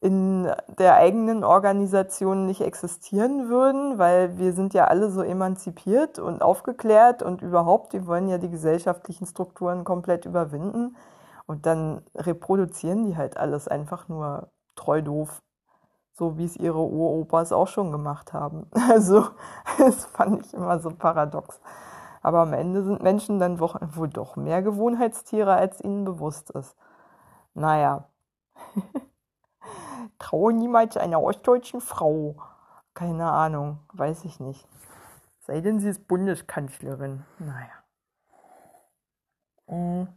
in 0.00 0.48
der 0.78 0.94
eigenen 0.94 1.42
Organisation 1.42 2.46
nicht 2.46 2.60
existieren 2.60 3.48
würden, 3.48 3.98
weil 3.98 4.38
wir 4.38 4.52
sind 4.52 4.72
ja 4.72 4.84
alle 4.86 5.10
so 5.10 5.22
emanzipiert 5.22 6.20
und 6.20 6.40
aufgeklärt 6.40 7.22
und 7.22 7.42
überhaupt, 7.42 7.92
wir 7.92 8.06
wollen 8.06 8.28
ja 8.28 8.38
die 8.38 8.50
gesellschaftlichen 8.50 9.26
Strukturen 9.26 9.82
komplett 9.82 10.24
überwinden 10.24 10.96
und 11.46 11.66
dann 11.66 12.02
reproduzieren 12.14 13.06
die 13.06 13.16
halt 13.16 13.36
alles 13.36 13.66
einfach 13.66 14.08
nur 14.08 14.48
treu 14.76 15.02
doof, 15.02 15.42
so 16.12 16.38
wie 16.38 16.44
es 16.44 16.56
ihre 16.56 16.78
Uropas 16.78 17.50
auch 17.52 17.68
schon 17.68 17.90
gemacht 17.90 18.32
haben. 18.32 18.66
Also 18.88 19.26
das 19.78 20.06
fand 20.06 20.46
ich 20.46 20.54
immer 20.54 20.78
so 20.78 20.90
paradox. 20.90 21.60
Aber 22.28 22.40
am 22.40 22.52
Ende 22.52 22.82
sind 22.82 23.02
Menschen 23.02 23.38
dann 23.38 23.58
wohl 23.58 24.10
doch 24.10 24.36
mehr 24.36 24.60
Gewohnheitstiere, 24.60 25.54
als 25.54 25.80
ihnen 25.80 26.04
bewusst 26.04 26.50
ist. 26.50 26.76
Naja. 27.54 28.10
Traue 30.18 30.52
niemals 30.52 30.98
einer 30.98 31.22
ostdeutschen 31.22 31.80
Frau. 31.80 32.36
Keine 32.92 33.32
Ahnung, 33.32 33.78
weiß 33.94 34.26
ich 34.26 34.40
nicht. 34.40 34.68
Sei 35.40 35.62
denn, 35.62 35.80
sie 35.80 35.88
ist 35.88 36.06
Bundeskanzlerin. 36.06 37.24
Naja. 37.38 37.72
Mhm. 39.66 40.08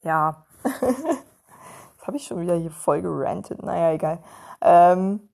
Ja. 0.00 0.46
Jetzt 0.64 2.06
habe 2.06 2.16
ich 2.16 2.24
schon 2.26 2.40
wieder 2.40 2.54
hier 2.54 2.70
voll 2.70 3.02
gerantet. 3.02 3.62
Naja, 3.62 3.92
egal. 3.92 4.24
Ähm, 4.62 5.28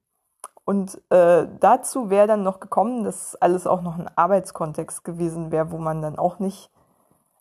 und 0.65 1.01
äh, 1.11 1.47
dazu 1.59 2.11
wäre 2.11 2.27
dann 2.27 2.43
noch 2.43 2.61
gekommen, 2.61 3.05
dass 3.05 3.35
alles 3.37 3.67
auch 3.67 3.83
noch 3.83 3.99
ein 3.99 4.09
Arbeitskontext 4.15 5.05
gewesen 5.05 5.51
wäre, 5.51 5.73
wo 5.73 5.79
man 5.79 6.03
dann 6.03 6.19
auch 6.19 6.39
nicht 6.39 6.71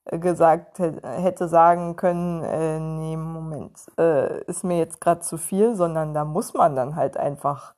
äh, 0.06 0.20
gesagt 0.20 0.80
hätte 0.80 1.48
sagen 1.48 1.96
können, 1.96 2.44
äh, 2.44 2.80
nee, 2.80 3.18
Moment, 3.18 3.78
äh, 3.98 4.44
ist 4.46 4.64
mir 4.64 4.78
jetzt 4.78 5.02
gerade 5.02 5.22
zu 5.22 5.38
viel, 5.38 5.76
sondern 5.76 6.14
da 6.14 6.26
muss 6.26 6.54
man 6.54 6.76
dann 6.76 6.96
halt 6.96 7.18
einfach, 7.18 7.76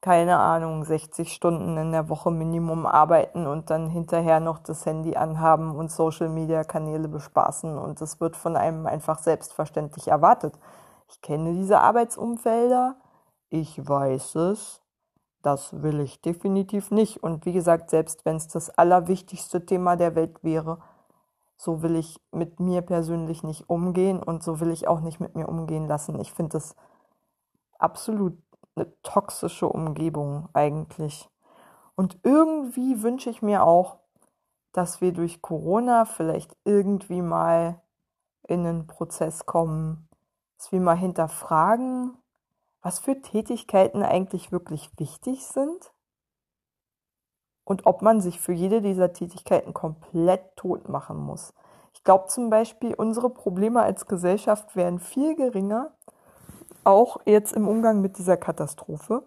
keine 0.00 0.38
Ahnung, 0.38 0.84
60 0.84 1.32
Stunden 1.32 1.76
in 1.78 1.90
der 1.90 2.08
Woche 2.08 2.30
Minimum 2.30 2.86
arbeiten 2.86 3.46
und 3.46 3.70
dann 3.70 3.88
hinterher 3.88 4.38
noch 4.38 4.58
das 4.58 4.86
Handy 4.86 5.16
anhaben 5.16 5.74
und 5.74 5.90
Social-Media-Kanäle 5.90 7.08
bespaßen 7.08 7.76
und 7.78 8.00
das 8.00 8.20
wird 8.20 8.36
von 8.36 8.56
einem 8.56 8.86
einfach 8.86 9.18
selbstverständlich 9.18 10.08
erwartet. 10.08 10.58
Ich 11.08 11.22
kenne 11.22 11.52
diese 11.54 11.80
Arbeitsumfelder 11.80 12.96
ich 13.54 13.86
weiß 13.86 14.34
es, 14.34 14.82
das 15.42 15.82
will 15.82 16.00
ich 16.00 16.20
definitiv 16.20 16.90
nicht. 16.90 17.22
Und 17.22 17.46
wie 17.46 17.52
gesagt, 17.52 17.90
selbst 17.90 18.24
wenn 18.24 18.36
es 18.36 18.48
das 18.48 18.70
allerwichtigste 18.70 19.64
Thema 19.64 19.94
der 19.94 20.16
Welt 20.16 20.42
wäre, 20.42 20.78
so 21.56 21.82
will 21.82 21.94
ich 21.94 22.20
mit 22.32 22.58
mir 22.58 22.82
persönlich 22.82 23.44
nicht 23.44 23.68
umgehen 23.70 24.20
und 24.20 24.42
so 24.42 24.58
will 24.58 24.70
ich 24.70 24.88
auch 24.88 25.00
nicht 25.00 25.20
mit 25.20 25.36
mir 25.36 25.48
umgehen 25.48 25.86
lassen. 25.86 26.18
Ich 26.18 26.32
finde 26.32 26.54
das 26.54 26.74
absolut 27.78 28.36
eine 28.74 28.92
toxische 29.02 29.68
Umgebung 29.68 30.48
eigentlich. 30.52 31.30
Und 31.94 32.18
irgendwie 32.24 33.02
wünsche 33.02 33.30
ich 33.30 33.40
mir 33.40 33.62
auch, 33.62 33.98
dass 34.72 35.00
wir 35.00 35.12
durch 35.12 35.42
Corona 35.42 36.06
vielleicht 36.06 36.56
irgendwie 36.64 37.22
mal 37.22 37.80
in 38.48 38.66
einen 38.66 38.88
Prozess 38.88 39.46
kommen, 39.46 40.08
dass 40.58 40.72
wir 40.72 40.80
mal 40.80 40.96
hinterfragen, 40.96 42.16
was 42.84 42.98
für 42.98 43.20
Tätigkeiten 43.22 44.02
eigentlich 44.02 44.52
wirklich 44.52 44.90
wichtig 44.98 45.46
sind 45.46 45.92
und 47.64 47.86
ob 47.86 48.02
man 48.02 48.20
sich 48.20 48.38
für 48.38 48.52
jede 48.52 48.82
dieser 48.82 49.14
Tätigkeiten 49.14 49.72
komplett 49.72 50.54
tot 50.54 50.86
machen 50.90 51.16
muss. 51.16 51.54
Ich 51.94 52.04
glaube 52.04 52.26
zum 52.26 52.50
Beispiel, 52.50 52.92
unsere 52.92 53.30
Probleme 53.30 53.82
als 53.82 54.06
Gesellschaft 54.06 54.76
wären 54.76 54.98
viel 54.98 55.34
geringer, 55.34 55.96
auch 56.84 57.16
jetzt 57.24 57.54
im 57.54 57.66
Umgang 57.66 58.02
mit 58.02 58.18
dieser 58.18 58.36
Katastrophe, 58.36 59.26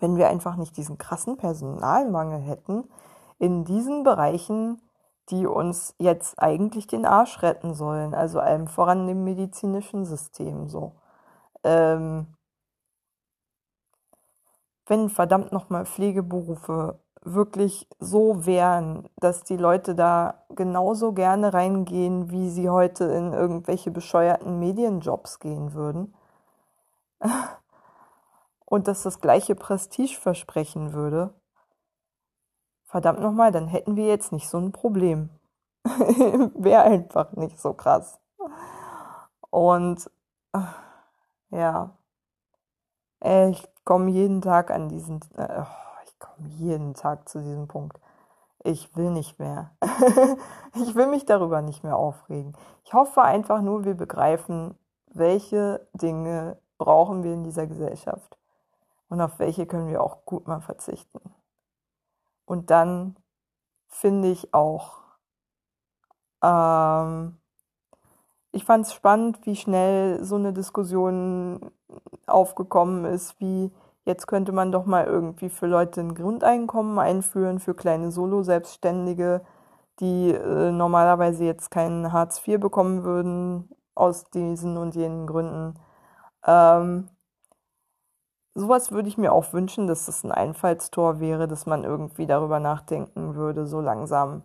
wenn 0.00 0.16
wir 0.16 0.28
einfach 0.28 0.56
nicht 0.56 0.76
diesen 0.76 0.98
krassen 0.98 1.36
Personalmangel 1.36 2.40
hätten 2.40 2.90
in 3.38 3.64
diesen 3.64 4.02
Bereichen, 4.02 4.82
die 5.28 5.46
uns 5.46 5.94
jetzt 5.98 6.42
eigentlich 6.42 6.88
den 6.88 7.06
Arsch 7.06 7.42
retten 7.42 7.74
sollen, 7.74 8.12
also 8.12 8.40
allem 8.40 8.66
voran 8.66 9.06
dem 9.06 9.22
medizinischen 9.22 10.04
System 10.04 10.68
so. 10.68 10.96
Ähm, 11.62 12.26
wenn 14.86 15.08
verdammt 15.08 15.52
nochmal 15.52 15.86
Pflegeberufe 15.86 16.98
wirklich 17.22 17.86
so 17.98 18.46
wären, 18.46 19.08
dass 19.16 19.44
die 19.44 19.56
Leute 19.56 19.94
da 19.94 20.44
genauso 20.50 21.12
gerne 21.12 21.52
reingehen, 21.52 22.30
wie 22.30 22.48
sie 22.50 22.70
heute 22.70 23.04
in 23.04 23.32
irgendwelche 23.32 23.90
bescheuerten 23.90 24.58
Medienjobs 24.58 25.38
gehen 25.38 25.74
würden. 25.74 26.14
Und 28.64 28.88
dass 28.88 29.02
das 29.02 29.20
gleiche 29.20 29.54
Prestige 29.54 30.16
versprechen 30.18 30.92
würde. 30.92 31.34
Verdammt 32.84 33.20
nochmal, 33.20 33.52
dann 33.52 33.68
hätten 33.68 33.96
wir 33.96 34.06
jetzt 34.06 34.32
nicht 34.32 34.48
so 34.48 34.58
ein 34.58 34.72
Problem. 34.72 35.30
Wäre 35.84 36.82
einfach 36.82 37.32
nicht 37.32 37.58
so 37.58 37.74
krass. 37.74 38.20
Und 39.50 40.10
ja, 41.50 41.96
ich 43.22 43.68
komme 43.84 44.10
jeden 44.10 44.40
Tag 44.40 44.70
an 44.70 44.88
diesen, 44.88 45.20
äh, 45.36 45.62
ich 46.04 46.18
komme 46.18 46.48
jeden 46.48 46.94
Tag 46.94 47.28
zu 47.28 47.40
diesem 47.40 47.68
Punkt. 47.68 48.00
Ich 48.62 48.94
will 48.96 49.10
nicht 49.10 49.38
mehr. 49.38 49.72
ich 50.74 50.94
will 50.94 51.06
mich 51.06 51.24
darüber 51.24 51.62
nicht 51.62 51.82
mehr 51.82 51.96
aufregen. 51.96 52.56
Ich 52.84 52.92
hoffe 52.92 53.22
einfach 53.22 53.62
nur, 53.62 53.84
wir 53.84 53.94
begreifen, 53.94 54.78
welche 55.06 55.86
Dinge 55.92 56.58
brauchen 56.78 57.22
wir 57.22 57.32
in 57.32 57.44
dieser 57.44 57.66
Gesellschaft 57.66 58.38
und 59.08 59.20
auf 59.20 59.38
welche 59.38 59.66
können 59.66 59.88
wir 59.88 60.02
auch 60.02 60.24
gut 60.24 60.46
mal 60.46 60.60
verzichten. 60.60 61.20
Und 62.44 62.70
dann 62.70 63.16
finde 63.88 64.28
ich 64.30 64.54
auch, 64.54 64.98
ähm, 66.42 67.39
ich 68.52 68.64
fand 68.64 68.86
es 68.86 68.94
spannend, 68.94 69.46
wie 69.46 69.56
schnell 69.56 70.24
so 70.24 70.36
eine 70.36 70.52
Diskussion 70.52 71.70
aufgekommen 72.26 73.04
ist, 73.04 73.38
wie 73.40 73.72
jetzt 74.04 74.26
könnte 74.26 74.52
man 74.52 74.72
doch 74.72 74.86
mal 74.86 75.04
irgendwie 75.06 75.50
für 75.50 75.66
Leute 75.66 76.00
ein 76.00 76.14
Grundeinkommen 76.14 76.98
einführen, 76.98 77.60
für 77.60 77.74
kleine 77.74 78.10
Solo-Selbstständige, 78.10 79.42
die 80.00 80.30
äh, 80.32 80.72
normalerweise 80.72 81.44
jetzt 81.44 81.70
keinen 81.70 82.12
Hartz 82.12 82.46
IV 82.46 82.60
bekommen 82.60 83.04
würden, 83.04 83.68
aus 83.94 84.24
diesen 84.30 84.76
und 84.76 84.94
jenen 84.96 85.26
Gründen. 85.26 85.78
Ähm, 86.46 87.08
sowas 88.54 88.92
würde 88.92 89.08
ich 89.08 89.18
mir 89.18 89.32
auch 89.32 89.52
wünschen, 89.52 89.86
dass 89.86 90.06
das 90.06 90.24
ein 90.24 90.32
Einfallstor 90.32 91.20
wäre, 91.20 91.46
dass 91.48 91.66
man 91.66 91.84
irgendwie 91.84 92.26
darüber 92.26 92.60
nachdenken 92.60 93.34
würde, 93.34 93.66
so 93.66 93.80
langsam. 93.80 94.42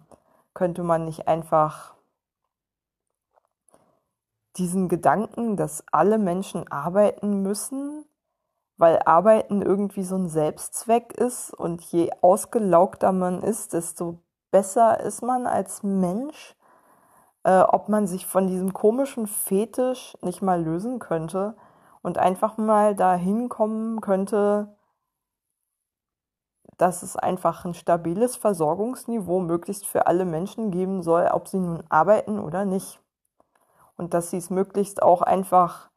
Könnte 0.53 0.83
man 0.83 1.05
nicht 1.05 1.27
einfach 1.27 1.94
diesen 4.57 4.89
Gedanken, 4.89 5.57
dass 5.57 5.83
alle 5.91 6.17
Menschen 6.17 6.71
arbeiten 6.71 7.41
müssen, 7.41 8.05
weil 8.77 8.99
Arbeiten 9.05 9.61
irgendwie 9.61 10.03
so 10.03 10.15
ein 10.15 10.29
Selbstzweck 10.29 11.13
ist 11.13 11.53
und 11.53 11.81
je 11.81 12.11
ausgelaugter 12.21 13.11
man 13.11 13.41
ist, 13.41 13.73
desto 13.73 14.19
besser 14.51 14.99
ist 14.99 15.21
man 15.21 15.47
als 15.47 15.83
Mensch, 15.83 16.55
äh, 17.43 17.61
ob 17.61 17.89
man 17.89 18.07
sich 18.07 18.25
von 18.25 18.47
diesem 18.47 18.73
komischen 18.73 19.27
Fetisch 19.27 20.17
nicht 20.21 20.41
mal 20.41 20.61
lösen 20.61 20.99
könnte 20.99 21.55
und 22.01 22.17
einfach 22.17 22.57
mal 22.57 22.95
dahin 22.95 23.49
kommen 23.49 24.01
könnte, 24.01 24.75
dass 26.77 27.03
es 27.03 27.15
einfach 27.15 27.65
ein 27.65 27.73
stabiles 27.73 28.35
Versorgungsniveau 28.35 29.39
möglichst 29.39 29.85
für 29.85 30.07
alle 30.07 30.25
Menschen 30.25 30.71
geben 30.71 31.03
soll, 31.03 31.27
ob 31.31 31.47
sie 31.47 31.59
nun 31.59 31.83
arbeiten 31.89 32.39
oder 32.39 32.65
nicht 32.65 33.01
und 33.97 34.13
dass 34.13 34.29
sie 34.29 34.37
es 34.37 34.49
möglichst 34.49 35.01
auch 35.01 35.21
einfach, 35.21 35.89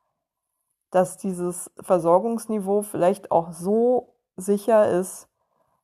dass 0.90 1.16
dieses 1.18 1.70
Versorgungsniveau 1.80 2.82
vielleicht 2.82 3.30
auch 3.30 3.52
so 3.52 4.14
sicher 4.36 4.88
ist, 4.90 5.28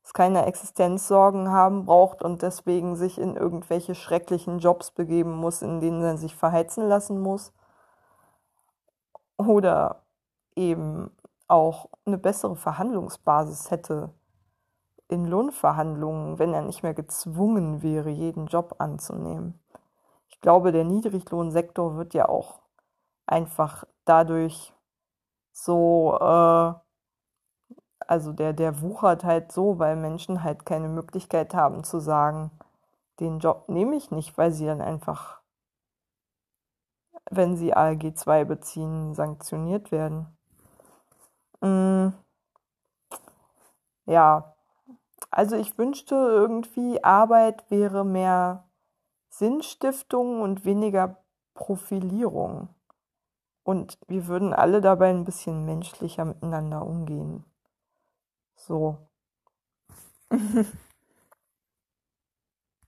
dass 0.03 0.12
keine 0.12 0.47
Existenzsorgen 0.47 1.51
haben 1.51 1.87
braucht 1.87 2.23
und 2.23 2.43
deswegen 2.43 2.95
sich 2.95 3.19
in 3.19 3.37
irgendwelche 3.37 3.95
schrecklichen 3.95 4.59
Jobs 4.59 4.91
begeben 4.91 5.35
muss, 5.35 5.62
in 5.62 5.81
denen 5.81 6.03
er 6.03 6.19
sich 6.19 6.37
verheizen 6.37 6.87
lassen 6.87 7.21
muss. 7.21 7.53
Oder 9.39 10.03
eben 10.55 11.11
auch 11.49 11.89
eine 12.05 12.19
bessere 12.19 12.57
Verhandlungsbasis 12.57 13.71
hätte 13.71 14.11
in 15.09 15.27
Lohnverhandlungen, 15.27 16.39
wenn 16.39 16.55
er 16.55 16.62
nicht 16.62 16.83
mehr 16.83 16.95
gezwungen 16.95 17.83
wäre, 17.83 18.11
jeden 18.11 18.47
Job 18.47 18.77
anzunehmen. 18.79 19.59
Glaube, 20.45 20.72
der 20.72 20.84
Niedriglohnsektor 20.84 21.97
wird 21.97 22.12
ja 22.12 22.28
auch 22.28 22.61
einfach 23.24 23.84
dadurch 24.05 24.74
so, 25.53 26.18
äh, 26.20 26.74
also 28.07 28.32
der, 28.34 28.53
der 28.53 28.82
wuchert 28.82 29.24
halt 29.24 29.53
so, 29.53 29.78
weil 29.78 29.97
Menschen 29.97 30.45
halt 30.45 30.66
keine 30.66 30.88
Möglichkeit 30.88 31.55
haben 31.55 31.82
zu 31.82 31.99
sagen, 31.99 32.51
den 33.20 33.38
Job 33.38 33.70
nehme 33.70 33.97
ich 33.97 34.11
nicht, 34.11 34.36
weil 34.36 34.53
sie 34.53 34.66
dann 34.66 34.82
einfach, 34.82 35.40
wenn 37.30 37.57
sie 37.57 37.72
ALG 37.72 38.14
2 38.14 38.45
beziehen, 38.45 39.14
sanktioniert 39.14 39.90
werden. 39.92 40.26
Mm, 41.62 42.09
ja, 44.05 44.55
also 45.30 45.57
ich 45.57 45.78
wünschte 45.78 46.14
irgendwie, 46.14 47.03
Arbeit 47.03 47.70
wäre 47.70 48.05
mehr 48.05 48.64
Sinnstiftung 49.39 50.43
und 50.43 50.64
weniger 50.64 51.24
Profilierung. 51.55 52.68
Und 53.64 53.99
wir 54.07 54.28
würden 54.28 54.53
alle 54.53 54.80
dabei 54.80 55.11
ein 55.11 55.24
bisschen 55.24 55.64
menschlicher 55.64 56.24
miteinander 56.24 56.87
umgehen. 56.87 57.45
So. 58.55 58.99